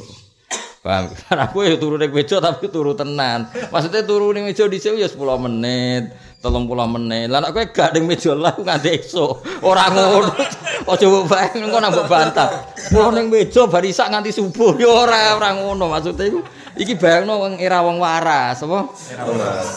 Paham? 0.83 1.11
Karena 1.27 1.43
aku 1.51 1.67
ya 1.67 1.75
turu 1.79 1.95
ning 1.99 2.11
meja 2.11 2.39
tapi 2.39 2.67
turu 2.71 2.95
tenan. 2.95 3.47
Maksudnya 3.71 4.03
turu 4.03 4.31
ning 4.35 4.47
meja 4.47 4.67
dhisik 4.67 4.95
ya 4.95 5.07
10 5.07 5.19
menit, 5.47 6.11
30 6.43 6.93
menit. 6.95 7.27
Lah 7.27 7.51
kowe 7.51 7.65
gak 7.67 7.95
ning 7.95 8.07
meja 8.07 8.31
lah 8.35 8.55
nganti 8.55 9.03
esuk. 9.03 9.43
Ora 9.63 9.87
ngono. 9.91 10.31
Aja 10.87 11.03
mbok 11.03 11.27
bayang 11.27 11.67
engko 11.67 11.77
nak 11.83 11.91
mbok 11.91 12.07
bantah. 12.07 12.49
Pulau 12.87 13.11
ning 13.11 13.27
meja 13.27 13.67
bar 13.67 13.83
isak 13.83 14.07
nganti 14.07 14.31
subuh 14.31 14.79
ya 14.79 14.87
ora 14.87 15.35
ora 15.35 15.51
ngono. 15.59 15.91
Maksudnya 15.91 16.31
iku 16.31 16.39
iki 16.79 16.95
bayangno 16.95 17.43
era 17.59 17.83
wong 17.83 17.99
waras, 17.99 18.63
apa? 18.63 18.79
Era 19.11 19.23
waras. 19.27 19.67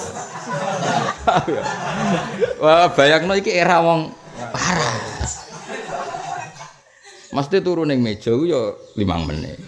Wah, 2.60 2.90
bayangno 2.92 3.34
iki 3.38 3.52
era 3.54 3.80
wong 3.80 4.10
waras. 4.52 5.32
Mesti 7.30 7.62
turun 7.62 7.94
ning 7.94 8.02
meja 8.02 8.34
ya 8.34 8.74
5 8.98 9.28
menit. 9.30 9.58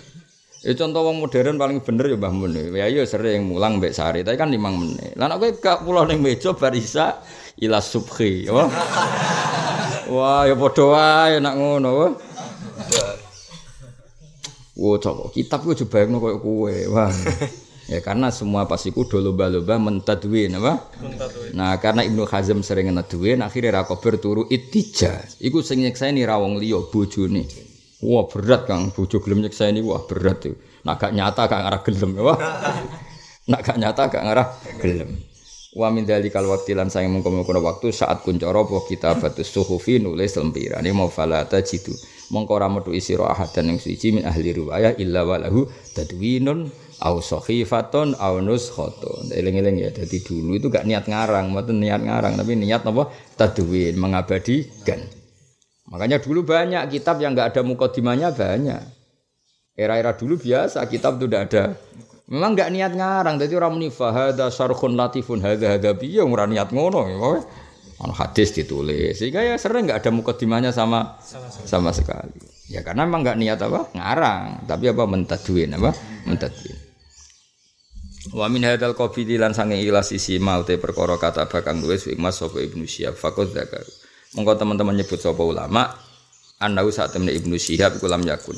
Ya 0.63 0.79
contoh 0.79 1.03
wong 1.03 1.19
modern 1.23 1.59
paling 1.59 1.83
bener 1.83 2.07
ya 2.11 2.19
Mbah 2.19 2.31
Mun. 2.31 2.55
Ya 2.55 2.87
iya 2.87 3.03
sering 3.03 3.51
mulang 3.51 3.83
mbek 3.83 3.91
sari, 3.91 4.23
tapi 4.23 4.39
kan 4.39 4.51
5 4.51 4.59
menit. 4.59 5.15
Lah 5.19 5.27
nek 5.27 5.43
kowe 5.43 5.51
gak 5.59 5.83
pulau 5.83 6.07
ning 6.07 6.23
meja 6.23 6.55
barisa 6.55 7.19
ila 7.59 7.83
subhi, 7.83 8.47
ya. 8.47 8.71
Wah, 10.07 10.47
ya 10.47 10.55
padha 10.55 10.85
wae 10.87 11.35
nek 11.43 11.55
ngono, 11.59 11.91
wah. 11.95 12.13
Cok, 14.99 15.35
kitab 15.35 15.63
ku 15.67 15.75
jebayangno 15.75 16.19
koyo 16.19 16.39
kowe. 16.39 16.75
Wah. 16.95 17.11
Ya 17.93 18.01
karena 18.01 18.33
semua 18.33 18.65
pasti 18.65 18.89
kudu 18.89 19.21
lomba-lomba 19.21 19.77
mentadwin 19.77 20.57
apa? 20.57 20.81
Mentadwin. 20.97 21.53
Nah, 21.53 21.77
karena 21.77 22.01
Ibnu 22.09 22.25
Hazm 22.25 22.65
sering 22.65 22.89
ngedwin 22.89 23.45
akhirnya 23.45 23.77
ra 23.77 23.83
kober 23.85 24.17
turu 24.17 24.49
itija. 24.49 25.21
Iku 25.45 25.61
sing 25.61 25.85
nyekseni 25.85 26.25
ra 26.25 26.41
wong 26.41 26.57
liya 26.57 26.81
bojone. 26.89 27.45
Wah, 28.01 28.25
berat 28.33 28.65
Kang, 28.65 28.97
bojo 28.97 29.21
gelem 29.21 29.45
nyekseni 29.45 29.85
wah 29.85 30.01
berat 30.09 30.49
tuh. 30.49 30.57
Nak 30.89 30.97
gak 30.99 31.13
nyata 31.13 31.45
gak 31.47 31.61
ngarah 31.69 31.83
gelem 31.85 32.11
ya. 32.17 32.35
Nak 33.53 33.61
gak 33.61 33.77
nyata 33.77 34.03
gak 34.09 34.25
ngarah 34.25 34.49
gelem. 34.81 35.11
Wa 35.77 35.93
min 35.93 36.09
dalikal 36.09 36.49
waqti 36.49 36.73
lan 36.73 36.89
sayang 36.89 37.13
mengkono 37.13 37.45
waktu 37.45 37.93
saat 37.93 38.25
kuncoro 38.25 38.69
apa 38.69 38.89
kita 38.89 39.21
batus 39.21 39.53
suhufi 39.53 40.01
nulis 40.01 40.37
lempiran 40.37 40.85
ini 40.85 40.93
mau 40.93 41.09
falata 41.09 41.65
jitu 41.65 41.97
mongko 42.29 42.53
ora 42.57 42.69
metu 42.69 42.93
isi 42.97 43.17
ahadan 43.17 43.73
yang 43.73 43.79
suci 43.81 44.17
min 44.17 44.25
ahli 44.25 44.57
riwayah 44.57 44.97
illa 45.01 45.25
walahu 45.25 45.65
tadwinun 45.97 46.69
au 47.03 47.19
sahifatun 47.19 48.15
au 48.17 48.39
nuskhatun. 48.39 49.35
Eling-eling 49.35 49.83
ya. 49.83 49.91
Jadi 49.91 50.23
dulu 50.23 50.55
itu 50.55 50.71
gak 50.71 50.87
niat 50.87 51.11
ngarang, 51.11 51.51
mboten 51.51 51.83
niat 51.83 51.99
ngarang, 51.99 52.39
tapi 52.39 52.55
niat 52.55 52.87
apa? 52.87 53.11
Tadwin, 53.35 53.99
mengabadikan. 53.99 55.03
Makanya 55.91 56.23
dulu 56.23 56.47
banyak 56.47 56.89
kitab 56.89 57.19
yang 57.19 57.35
gak 57.35 57.59
ada 57.59 57.61
mukadimahnya 57.67 58.31
banyak. 58.31 58.81
Era-era 59.75 60.15
dulu 60.15 60.39
biasa 60.39 60.87
kitab 60.87 61.19
itu 61.19 61.27
tidak 61.27 61.43
ada. 61.51 61.65
Memang 62.31 62.55
gak 62.57 62.71
niat 62.73 62.93
ngarang, 62.97 63.37
jadi 63.37 63.61
orang 63.61 63.77
muni 63.77 63.91
fahada 63.93 64.49
sarkhun 64.49 64.97
latifun 64.97 65.43
hadza 65.43 65.69
hadza 65.69 65.93
biya 65.93 66.25
ora 66.25 66.49
niat 66.49 66.71
ngono. 66.73 67.05
Ono 68.03 68.15
hadis 68.15 68.51
ditulis. 68.57 69.21
Sehingga 69.21 69.47
ya 69.47 69.55
sering 69.59 69.91
gak 69.91 70.07
ada 70.07 70.11
mukadimahnya 70.15 70.71
sama 70.73 71.19
sama 71.67 71.93
sekali. 71.93 72.41
Ya 72.73 72.81
karena 72.81 73.05
memang 73.05 73.27
gak 73.27 73.39
niat 73.39 73.61
apa? 73.61 73.91
Ngarang, 73.93 74.65
tapi 74.65 74.89
apa 74.89 75.03
mentadwin 75.05 75.77
apa? 75.77 75.93
Mentadwin. 76.25 76.82
Wa 78.31 78.47
min 78.47 78.63
hadzal 78.63 78.95
qabili 78.95 79.35
lan 79.35 79.51
sange 79.51 79.75
ikhlas 79.83 80.15
isi 80.15 80.39
maute 80.39 80.79
perkara 80.79 81.19
kata 81.19 81.51
bakang 81.51 81.83
duwe 81.83 81.99
Mas 82.15 82.39
sapa 82.39 82.63
Ibnu 82.63 82.87
Syihab 82.87 83.19
fakut 83.19 83.51
zakar. 83.51 83.83
Monggo 84.39 84.55
teman-teman 84.55 84.95
nyebut 84.95 85.19
sapa 85.19 85.43
ulama 85.43 85.91
annahu 86.63 86.95
saat 86.95 87.11
temne 87.11 87.35
Ibnu 87.35 87.59
Syihab 87.59 87.99
iku 87.99 88.07
lam 88.07 88.23
yakun. 88.23 88.55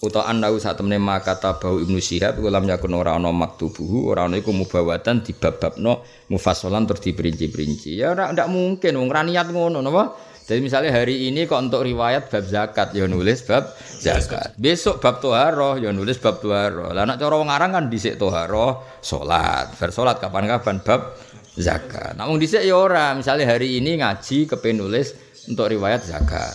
Uta 0.00 0.24
annahu 0.24 0.56
saat 0.56 0.80
temne 0.80 0.96
makata 0.96 1.60
bau 1.60 1.76
Ibnu 1.76 2.00
Syihab 2.00 2.40
iku 2.40 2.48
lam 2.48 2.64
yakun 2.64 2.96
ora 2.96 3.12
ana 3.12 3.28
maktubuhu 3.28 4.08
ora 4.08 4.24
ana 4.24 4.40
iku 4.40 4.56
mubawatan 4.56 5.20
dibab-babno 5.20 6.00
mufassalan 6.32 6.88
terus 6.88 7.04
diperinci-perinci. 7.04 8.00
Ya 8.00 8.16
ora 8.16 8.32
ndak 8.32 8.48
mungkin 8.48 8.96
wong 8.96 9.12
ra 9.12 9.20
niat 9.20 9.52
ngono 9.52 9.84
napa? 9.84 10.16
Jadi 10.44 10.60
misalnya 10.60 10.92
hari 10.92 11.32
ini 11.32 11.48
kok 11.48 11.56
untuk 11.56 11.80
riwayat 11.88 12.28
bab 12.28 12.44
zakat 12.44 12.92
ya 12.92 13.08
nulis 13.08 13.40
bab 13.48 13.72
zakat. 13.80 14.52
Besok 14.60 15.00
bab 15.00 15.24
toharoh 15.24 15.80
ya 15.80 15.88
nulis 15.88 16.20
bab 16.20 16.44
toharoh. 16.44 16.92
Lah 16.92 17.08
nak 17.08 17.16
cara 17.16 17.40
wong 17.40 17.48
aran 17.48 17.72
kan 17.72 17.88
dhisik 17.88 18.20
toharoh, 18.20 19.00
salat. 19.00 19.72
Bar 19.72 19.88
salat 19.88 20.20
kapan-kapan 20.20 20.84
bab 20.84 21.16
zakat. 21.56 22.12
Namun 22.20 22.36
dhisik 22.36 22.60
ya 22.60 22.76
ora. 22.76 23.16
Misalnya 23.16 23.56
hari 23.56 23.80
ini 23.80 23.96
ngaji 24.04 24.44
kepen 24.44 24.84
nulis 24.84 25.16
untuk 25.48 25.72
riwayat 25.72 26.04
zakat. 26.04 26.52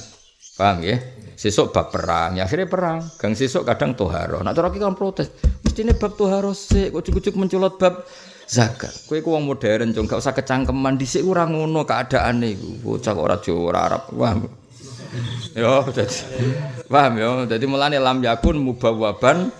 Paham 0.53 0.85
ya? 0.85 1.01
Sesuk 1.39 1.71
bab 1.71 1.87
perang, 1.87 2.35
ya 2.35 2.45
akhirnya 2.45 2.67
perang. 2.67 2.99
Gang 3.15 3.31
sesuk 3.31 3.63
kadang 3.63 3.95
toharoh. 3.95 4.43
Nak 4.43 4.53
cara 4.53 4.69
kan 4.69 4.93
protes. 4.93 5.31
Mestine 5.63 5.95
bab 5.95 6.13
toharoh 6.19 6.51
sik, 6.51 6.91
kok 6.91 7.07
cukup 7.09 7.39
mencolot 7.39 7.79
bab 7.79 8.03
zakat. 8.49 9.05
Kowe 9.05 9.21
ku 9.21 9.37
wong 9.37 9.45
modern, 9.45 9.93
cung 9.93 10.09
gak 10.09 10.17
usah 10.17 10.33
kecangkeman 10.33 10.97
dhisik 10.97 11.21
ora 11.21 11.45
ngono 11.45 11.85
keadaane 11.85 12.57
iku. 12.57 12.69
Bocah 12.81 13.13
kok 13.13 13.25
ora 13.29 13.37
Jawa 13.37 13.61
ora 13.61 13.79
Arab. 13.85 14.03
Wah. 14.17 14.33
Yo, 15.53 15.85
dadi 15.93 16.17
paham 16.89 17.13
yo. 17.21 17.31
Dadi 17.45 17.65
mulane 17.69 18.01
lam 18.01 18.17
yakun 18.25 18.57
mubawaban 18.57 19.53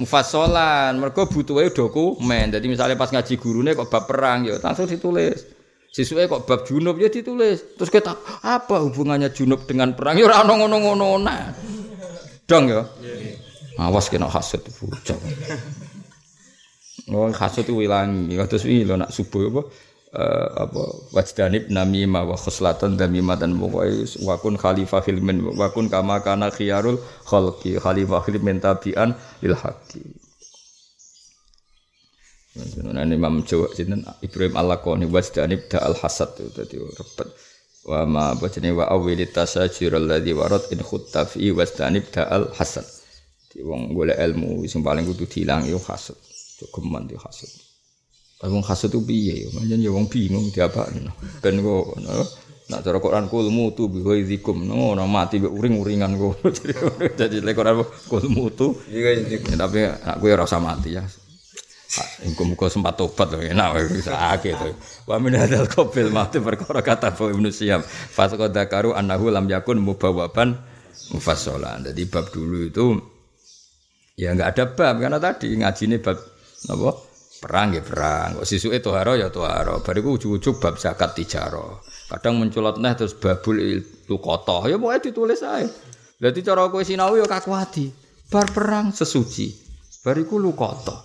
mufassalan. 0.00 0.96
Mergo 0.96 1.28
butuhe 1.28 1.68
dokumen. 1.68 2.48
Jadi 2.48 2.66
misalnya 2.72 2.96
pas 2.96 3.12
ngaji 3.12 3.36
gurune 3.36 3.76
kok 3.76 3.92
bab 3.92 4.08
perang 4.08 4.48
ya 4.48 4.56
langsung 4.56 4.88
ditulis. 4.88 5.44
Sisuke 5.92 6.24
kok 6.24 6.48
bab 6.48 6.64
junub 6.64 6.96
ya 6.96 7.12
ditulis. 7.12 7.76
Terus 7.76 7.92
kita 7.92 8.16
apa 8.40 8.80
hubungannya 8.80 9.28
junub 9.28 9.68
dengan 9.68 9.92
perang? 9.92 10.16
Ya 10.16 10.24
ora 10.24 10.40
ono 10.40 10.64
ngono-ngono 10.64 11.20
nah. 11.20 11.52
Dong 12.48 12.64
ya. 12.72 12.80
Awas 13.80 14.08
kena 14.12 14.28
hasud 14.28 14.60
bocah. 14.64 15.16
Oh 17.10 17.26
hasud 17.34 17.66
itu 17.66 17.82
ilangi. 17.82 18.38
Terus 18.46 18.62
wi 18.68 18.86
lo 18.86 18.94
nak 18.94 19.10
subuh 19.10 19.50
apa? 19.50 19.62
uh, 20.14 20.48
apa? 20.68 20.82
Wajdanib 21.16 21.66
namimah 21.72 22.22
wa 22.28 22.36
khuslatan 22.38 22.94
damimah 22.94 23.34
dan 23.40 23.58
pokoknya 23.58 24.06
wakun 24.22 24.54
khalifah 24.54 25.02
filmin 25.02 25.42
wakun 25.58 25.90
kama 25.90 26.22
kana 26.22 26.54
khiyarul 26.54 27.00
khalqi 27.26 27.80
khalifah 27.82 28.22
filmin 28.22 28.62
tabian 28.62 29.18
lil 29.42 29.56
haqi 29.58 30.22
Nah, 32.52 33.08
Imam 33.08 33.40
Jawa 33.48 33.72
sinten? 33.72 34.04
Ibrahim 34.20 34.60
Al-Laqani 34.60 35.08
wajdanib 35.08 35.72
da 35.72 35.88
al 35.88 35.96
hasad 35.96 36.36
itu 36.36 36.52
tadi 36.52 36.76
repet. 36.76 37.24
Wa 37.88 38.04
ma 38.04 38.36
apa 38.36 38.44
jenenge? 38.52 38.76
Wa 38.76 38.92
awilit 38.92 39.32
tasajir 39.32 39.96
alladhi 39.96 40.36
warad 40.36 40.60
in 40.68 40.84
khutta 40.84 41.24
fi 41.24 41.48
wajdanib 41.48 42.12
da 42.12 42.28
al 42.28 42.52
hasad 42.52 42.84
di 43.48 43.64
wong 43.64 43.96
golek 43.96 44.16
ilmu 44.16 44.64
sing 44.68 44.84
paling 44.84 45.04
kudu 45.08 45.24
diilangi 45.28 45.72
hasad 45.76 46.16
cukup 46.62 46.82
mandi 46.86 47.18
hasad 47.18 47.50
Wong 48.42 48.64
hasud 48.66 48.90
itu 48.90 48.98
piye 49.06 49.34
ya? 49.46 49.48
Manjen 49.54 49.78
ya 49.78 49.94
wong 49.94 50.10
bingung 50.10 50.50
diapakne. 50.50 51.14
Ben 51.38 51.62
kok 51.62 51.94
nak 52.66 52.80
cara 52.82 52.98
Quran 52.98 53.30
kul 53.30 53.46
mutu 53.54 53.86
bi 53.86 54.02
ghaizikum 54.02 54.66
no 54.66 54.98
ora 54.98 55.06
mati 55.06 55.38
mbek 55.38 55.54
uring-uringan 55.54 56.18
kok. 56.18 56.50
Jadi 57.22 57.38
lek 57.38 57.54
Quran 57.54 57.86
kul 58.10 58.26
mutu 58.26 58.74
tapi 59.54 59.78
nak 59.86 60.16
kowe 60.18 60.30
ora 60.34 60.42
usah 60.42 60.58
mati 60.58 60.98
ya. 60.98 61.06
Muga-muga 62.24 62.72
sempat 62.72 62.96
tobat 62.98 63.30
lho 63.30 63.46
enak 63.46 63.78
wis 63.92 64.10
akeh 64.10 64.58
to. 64.58 64.74
Wa 65.06 65.22
min 65.22 65.38
hadzal 65.38 65.70
qabil 65.70 66.10
mati 66.10 66.42
perkara 66.42 66.82
kata 66.82 67.14
Ibnu 67.14 67.46
Siyam. 67.54 67.84
Fasqa 67.86 68.50
dzakaru 68.50 68.96
annahu 68.96 69.30
lam 69.30 69.46
yakun 69.46 69.78
mubawaban 69.78 70.58
mufassalan. 71.14 71.86
Jadi 71.86 72.02
bab 72.10 72.26
dulu 72.32 72.66
itu 72.66 72.98
ya 74.18 74.34
enggak 74.34 74.56
ada 74.56 74.64
bab 74.72 74.94
karena 74.98 75.18
tadi 75.22 75.52
ngajine 75.52 76.02
bab 76.02 76.31
apa? 76.68 76.90
perang 77.42 77.74
ya 77.74 77.82
perang. 77.82 78.38
Kok 78.38 78.46
sisuke 78.46 78.78
toharo 78.78 79.18
ya 79.18 79.26
toharo 79.26 79.82
bariku 79.82 80.14
ujug-ujug 80.14 80.62
bab 80.62 80.78
zakat 80.78 81.18
tijaro. 81.18 81.82
Kadang 82.06 82.38
menculot 82.38 82.78
neh 82.78 82.94
terus 82.94 83.18
babul 83.18 83.82
lukotoh. 84.06 84.70
Ya 84.70 84.78
pokoknya 84.78 85.00
ditulis 85.10 85.42
aja 85.42 85.66
jadi 86.22 86.38
cara 86.46 86.70
kowe 86.70 86.86
sinau 86.86 87.18
ya 87.18 87.26
kaku 87.26 87.50
hati 87.50 87.90
bar 88.30 88.46
perang 88.54 88.94
sesuci. 88.94 89.50
Bariku 90.06 90.38
lukotoh. 90.38 91.02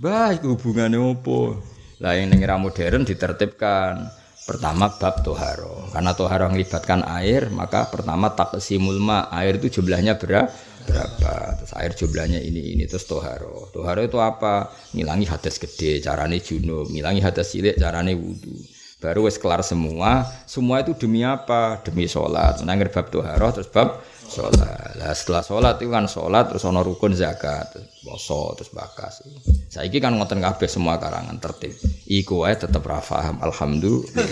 Baik 0.00 0.48
hubungannya 0.48 0.96
opo? 0.96 1.60
Lah 2.00 2.16
yang 2.16 2.32
era 2.32 2.56
modern 2.56 3.04
ditertibkan. 3.04 4.08
Pertama 4.48 4.88
bab 4.96 5.20
toharo 5.20 5.92
karena 5.92 6.16
toharo 6.16 6.48
melibatkan 6.48 7.04
air 7.04 7.52
maka 7.52 7.92
pertama 7.92 8.32
tak 8.32 8.56
simulma 8.64 9.28
air 9.28 9.60
itu 9.60 9.68
jumlahnya 9.68 10.16
berapa 10.16 10.48
berapa. 10.88 11.60
Terus 11.60 11.72
air 11.76 11.92
jumlahnya 11.92 12.40
ini 12.40 12.72
ini. 12.72 12.84
Terus 12.88 13.04
toharo. 13.04 13.68
Toharo 13.68 14.00
itu 14.00 14.16
apa? 14.16 14.72
Ngilangi 14.96 15.28
hadas 15.28 15.60
gede 15.60 16.00
carane 16.00 16.40
junub. 16.40 16.88
Ngilangi 16.88 17.20
hadas 17.20 17.52
cilik 17.52 17.76
carane 17.76 18.16
wudhu 18.16 18.78
baru 18.98 19.30
wes 19.30 19.38
kelar 19.38 19.62
semua. 19.62 20.26
Semua 20.44 20.82
itu 20.82 20.94
demi 20.94 21.22
apa? 21.22 21.78
Demi 21.86 22.10
sholat. 22.10 22.58
Menangir 22.62 22.90
bab 22.90 23.06
toharo 23.10 23.54
terus 23.54 23.70
bab 23.70 24.02
sholat. 24.26 24.98
Lah 24.98 25.14
setelah 25.14 25.42
sholat 25.46 25.74
itu 25.78 25.90
kan 25.90 26.10
sholat 26.10 26.50
terus 26.50 26.66
ono 26.66 26.82
rukun 26.82 27.14
zakat 27.14 27.78
poso 28.02 28.54
terus 28.58 28.70
bakas. 28.74 29.22
Saiki 29.70 30.02
kan 30.02 30.18
ngoten 30.18 30.42
kabeh 30.42 30.66
semua 30.66 30.98
karangan 30.98 31.38
tertib. 31.38 31.78
Iku 32.10 32.44
ae 32.44 32.58
tetep 32.58 32.82
ra 32.82 32.98
paham 32.98 33.38
alhamdulillah. 33.42 34.26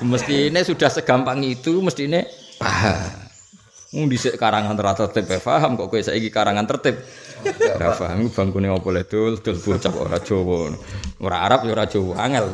Mesti 0.04 0.52
ini 0.52 0.60
sudah 0.60 0.92
segampang 0.92 1.40
itu 1.40 1.80
mesti 1.80 2.04
ini 2.04 2.20
paham 2.60 3.23
Wong 3.94 4.10
dhisik 4.10 4.34
karangan 4.34 4.74
ra 4.74 4.98
tertib 4.98 5.30
paham 5.38 5.78
kok 5.78 5.86
kowe 5.86 6.02
saiki 6.02 6.26
karangan 6.26 6.66
tertib. 6.66 6.98
Ora 7.78 7.94
paham 7.94 8.26
bangkune 8.26 8.66
apa 8.66 8.88
le 8.90 9.02
dul 9.06 9.38
dul 9.38 9.54
bocah 9.62 9.94
ora 9.94 10.18
Jawa. 10.18 10.74
Ora 11.22 11.46
Arab 11.46 11.70
ya 11.70 11.78
ora 11.78 11.86
Jawa 11.86 12.18
angel. 12.18 12.46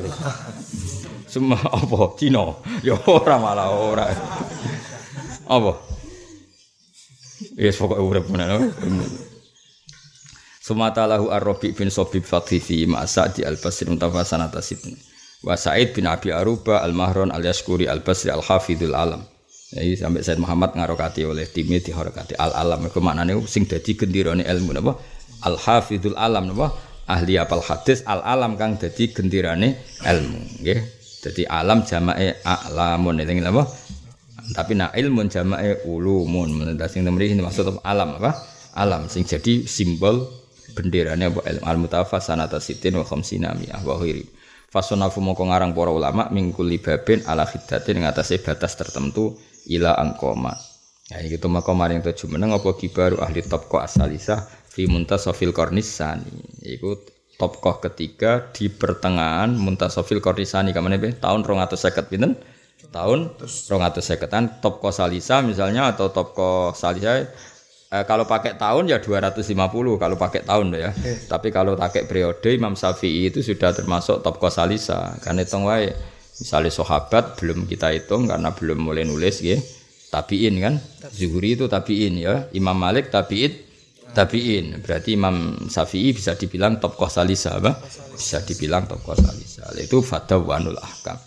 Semua 1.25 1.57
apa 1.57 2.13
Cina 2.21 2.45
ya 2.85 3.01
ora 3.09 3.41
malah 3.41 3.73
ora. 3.73 4.05
Apa? 5.49 5.73
Yes 7.57 7.81
pokoke 7.81 8.05
urip 8.05 8.29
menawa. 8.29 8.69
Sumata 10.61 11.09
lahu 11.09 11.33
Ar-Rabi 11.33 11.73
bin 11.73 11.89
Sobib 11.91 12.23
Fatifi 12.23 12.85
Masa 12.85 13.33
di 13.33 13.43
Al-Basri 13.43 13.91
Muntafa 13.91 14.23
Sanata 14.23 14.63
Sidni 14.63 14.95
Wa 15.43 15.59
Sa'id 15.59 15.97
bin 15.97 16.07
Abi 16.07 16.31
Aruba 16.31 16.85
Al-Mahron 16.85 17.35
Al-Yaskuri 17.35 17.91
Al-Basri 17.91 18.31
Al-Hafidul 18.31 18.95
Alam 18.95 19.25
jadi 19.71 19.95
sampai 19.95 20.27
Said 20.27 20.43
Muhammad 20.43 20.75
ngarokati 20.75 21.23
oleh 21.23 21.47
timnya 21.47 21.79
dihorokati 21.79 22.35
al 22.35 22.51
alam. 22.59 22.91
Itu 22.91 22.99
maknanya 22.99 23.39
sing 23.47 23.71
dadi 23.71 23.95
gendirane 23.95 24.43
ilmu 24.43 24.75
napa? 24.75 24.99
Al 25.47 25.55
hafidul 25.55 26.19
alam 26.19 26.51
napa? 26.51 26.75
Ahli 27.07 27.39
apal 27.39 27.63
hadis 27.63 28.03
al 28.03 28.19
alam 28.27 28.59
kang 28.59 28.75
dadi 28.83 29.15
gendirane 29.15 29.79
ilmu. 30.03 30.67
Nggih. 30.67 30.81
Dadi 31.23 31.47
alam 31.47 31.87
jamake 31.87 32.43
alamun 32.43 33.23
ini 33.23 33.39
napa? 33.39 33.63
Tapi 34.51 34.75
nak 34.75 34.91
ilmu 34.99 35.31
jamake 35.31 35.87
ulumun. 35.87 36.51
Menurut 36.51 36.91
sing 36.91 37.07
ini 37.07 37.39
maksud 37.39 37.79
alam 37.87 38.19
apa? 38.19 38.43
Alam 38.75 39.07
sing 39.07 39.23
jadi 39.23 39.71
simbol 39.71 40.27
benderane 40.75 41.31
apa 41.31 41.47
ilmu 41.47 41.63
al 41.63 41.79
mutafas 41.79 42.27
sanata 42.27 42.59
sitin 42.59 42.99
wa 42.99 43.07
khamsina 43.07 43.55
miyah 43.55 43.87
wa 43.87 44.03
ghairi. 44.03 44.27
Fasonafu 44.71 45.19
moko 45.19 45.47
ngarang 45.47 45.75
para 45.75 45.91
ulama 45.91 46.31
mingkul 46.31 46.67
libabin 46.67 47.23
ala 47.27 47.43
khiddatin 47.43 48.03
ing 48.03 48.05
atase 48.07 48.39
batas 48.39 48.79
tertentu 48.79 49.35
ila 49.71 49.95
angkoma. 49.95 50.59
Ya 51.11 51.27
itu 51.27 51.47
maka 51.51 51.75
maring 51.75 52.07
tujuh 52.07 52.31
meneng 52.31 52.55
apa 52.55 52.71
kibaru 52.79 53.19
ahli 53.19 53.43
topko 53.43 53.83
asalisa 53.83 54.47
fi 54.47 54.87
muntasofil 54.87 55.51
kornisani. 55.51 56.63
Iku 56.63 56.95
topkoh 57.35 57.83
ketiga 57.83 58.51
di 58.55 58.71
pertengahan 58.71 59.51
muntasofil 59.51 60.23
kornisani 60.23 60.71
kamane 60.71 61.03
be 61.03 61.11
tahun 61.19 61.43
250 61.43 62.11
pinten? 62.11 62.39
Tahun 62.81 63.37
250-an 63.43 64.63
topko 64.63 64.91
salisa 64.91 65.45
misalnya 65.45 65.93
atau 65.93 66.11
topko 66.11 66.73
salisa 66.73 67.23
eh, 67.91 68.05
kalau 68.07 68.25
pakai 68.25 68.57
tahun 68.57 68.89
ya 68.89 69.03
250 69.03 69.51
kalau 69.99 70.17
pakai 70.17 70.47
tahun 70.47 70.79
ya. 70.79 70.91
Eh. 70.95 71.27
Tapi 71.27 71.51
kalau 71.51 71.75
pakai 71.75 72.07
periode 72.07 72.55
Imam 72.55 72.79
Syafi'i 72.79 73.35
itu 73.35 73.43
sudah 73.43 73.75
termasuk 73.75 74.23
topko 74.23 74.47
salisa 74.47 75.19
karena 75.21 75.43
itu 75.43 75.59
wae 75.59 75.91
Misalnya 76.41 76.73
sahabat 76.73 77.37
belum 77.37 77.69
kita 77.69 77.93
hitung 77.93 78.25
karena 78.25 78.57
belum 78.57 78.81
mulai 78.81 79.05
nulis 79.05 79.45
ya. 79.45 79.61
Tabiin 80.11 80.57
kan? 80.59 80.75
Zuhri 81.13 81.55
itu 81.55 81.69
tabiin 81.69 82.17
ya. 82.17 82.49
Imam 82.57 82.75
Malik 82.75 83.13
tabiin 83.13 83.71
tabiin. 84.13 84.83
Berarti 84.83 85.15
Imam 85.15 85.55
Syafi'i 85.69 86.11
bisa 86.11 86.35
dibilang 86.35 86.83
top 86.83 86.99
salisa 87.07 87.61
apa? 87.61 87.79
Bisa 88.17 88.43
dibilang 88.43 88.89
top 88.91 89.05
salisa. 89.15 89.71
Itu 89.79 90.03
fadawanul 90.03 90.81
ahkam. 90.81 91.19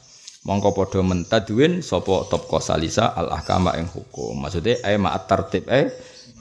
Mongko 0.44 0.76
padha 0.76 1.00
mentadwin 1.00 1.80
sapa 1.80 2.28
top 2.28 2.52
salisa 2.60 3.16
al 3.16 3.32
ahkam 3.32 3.72
yang 3.72 3.88
hukum. 3.88 4.36
Maksudnya 4.36 4.84
eh 4.84 5.00
ma'at 5.00 5.24
tertib 5.24 5.72
eh 5.72 5.88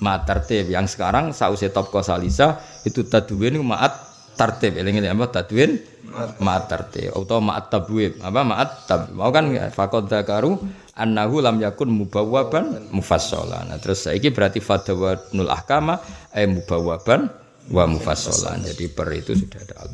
ma'at 0.03 0.27
tertib 0.27 0.66
yang 0.74 0.90
sekarang 0.90 1.31
sausi 1.31 1.70
top 1.70 1.94
salisa 2.03 2.59
itu 2.82 3.07
tadwin 3.07 3.62
ma'at 3.62 4.11
tartib 4.34 4.78
eling-eling 4.78 5.12
apa? 5.12 5.42
Tadwin 5.42 5.80
ma'at 6.40 6.68
tartib 6.68 7.12
atau 7.16 7.40
ma'at 7.40 7.66
tabwib. 7.72 8.20
Apa? 8.20 8.40
Ma'at 8.44 8.70
tab 8.84 9.12
mau 9.16 9.32
kan? 9.32 9.48
Faqad 9.72 10.09
dzakaru 10.09 10.60
annahu 10.96 11.40
lam 11.40 11.56
yakun 11.60 11.88
mubawwaban 11.88 12.92
mufassalan 12.92 13.72
nah, 13.72 13.78
terus 13.80 14.04
saiki 14.04 14.28
berarti 14.28 14.60
fadawanul 14.60 15.48
ahkama 15.48 16.00
ay 16.36 16.44
mubawwaban 16.48 17.32
wa 17.72 17.84
mufassalan 17.88 18.60
jadi 18.60 18.92
per 18.92 19.09
itu 19.16 19.32
sudah 19.32 19.60
ada 19.64 19.88
al 19.88 19.90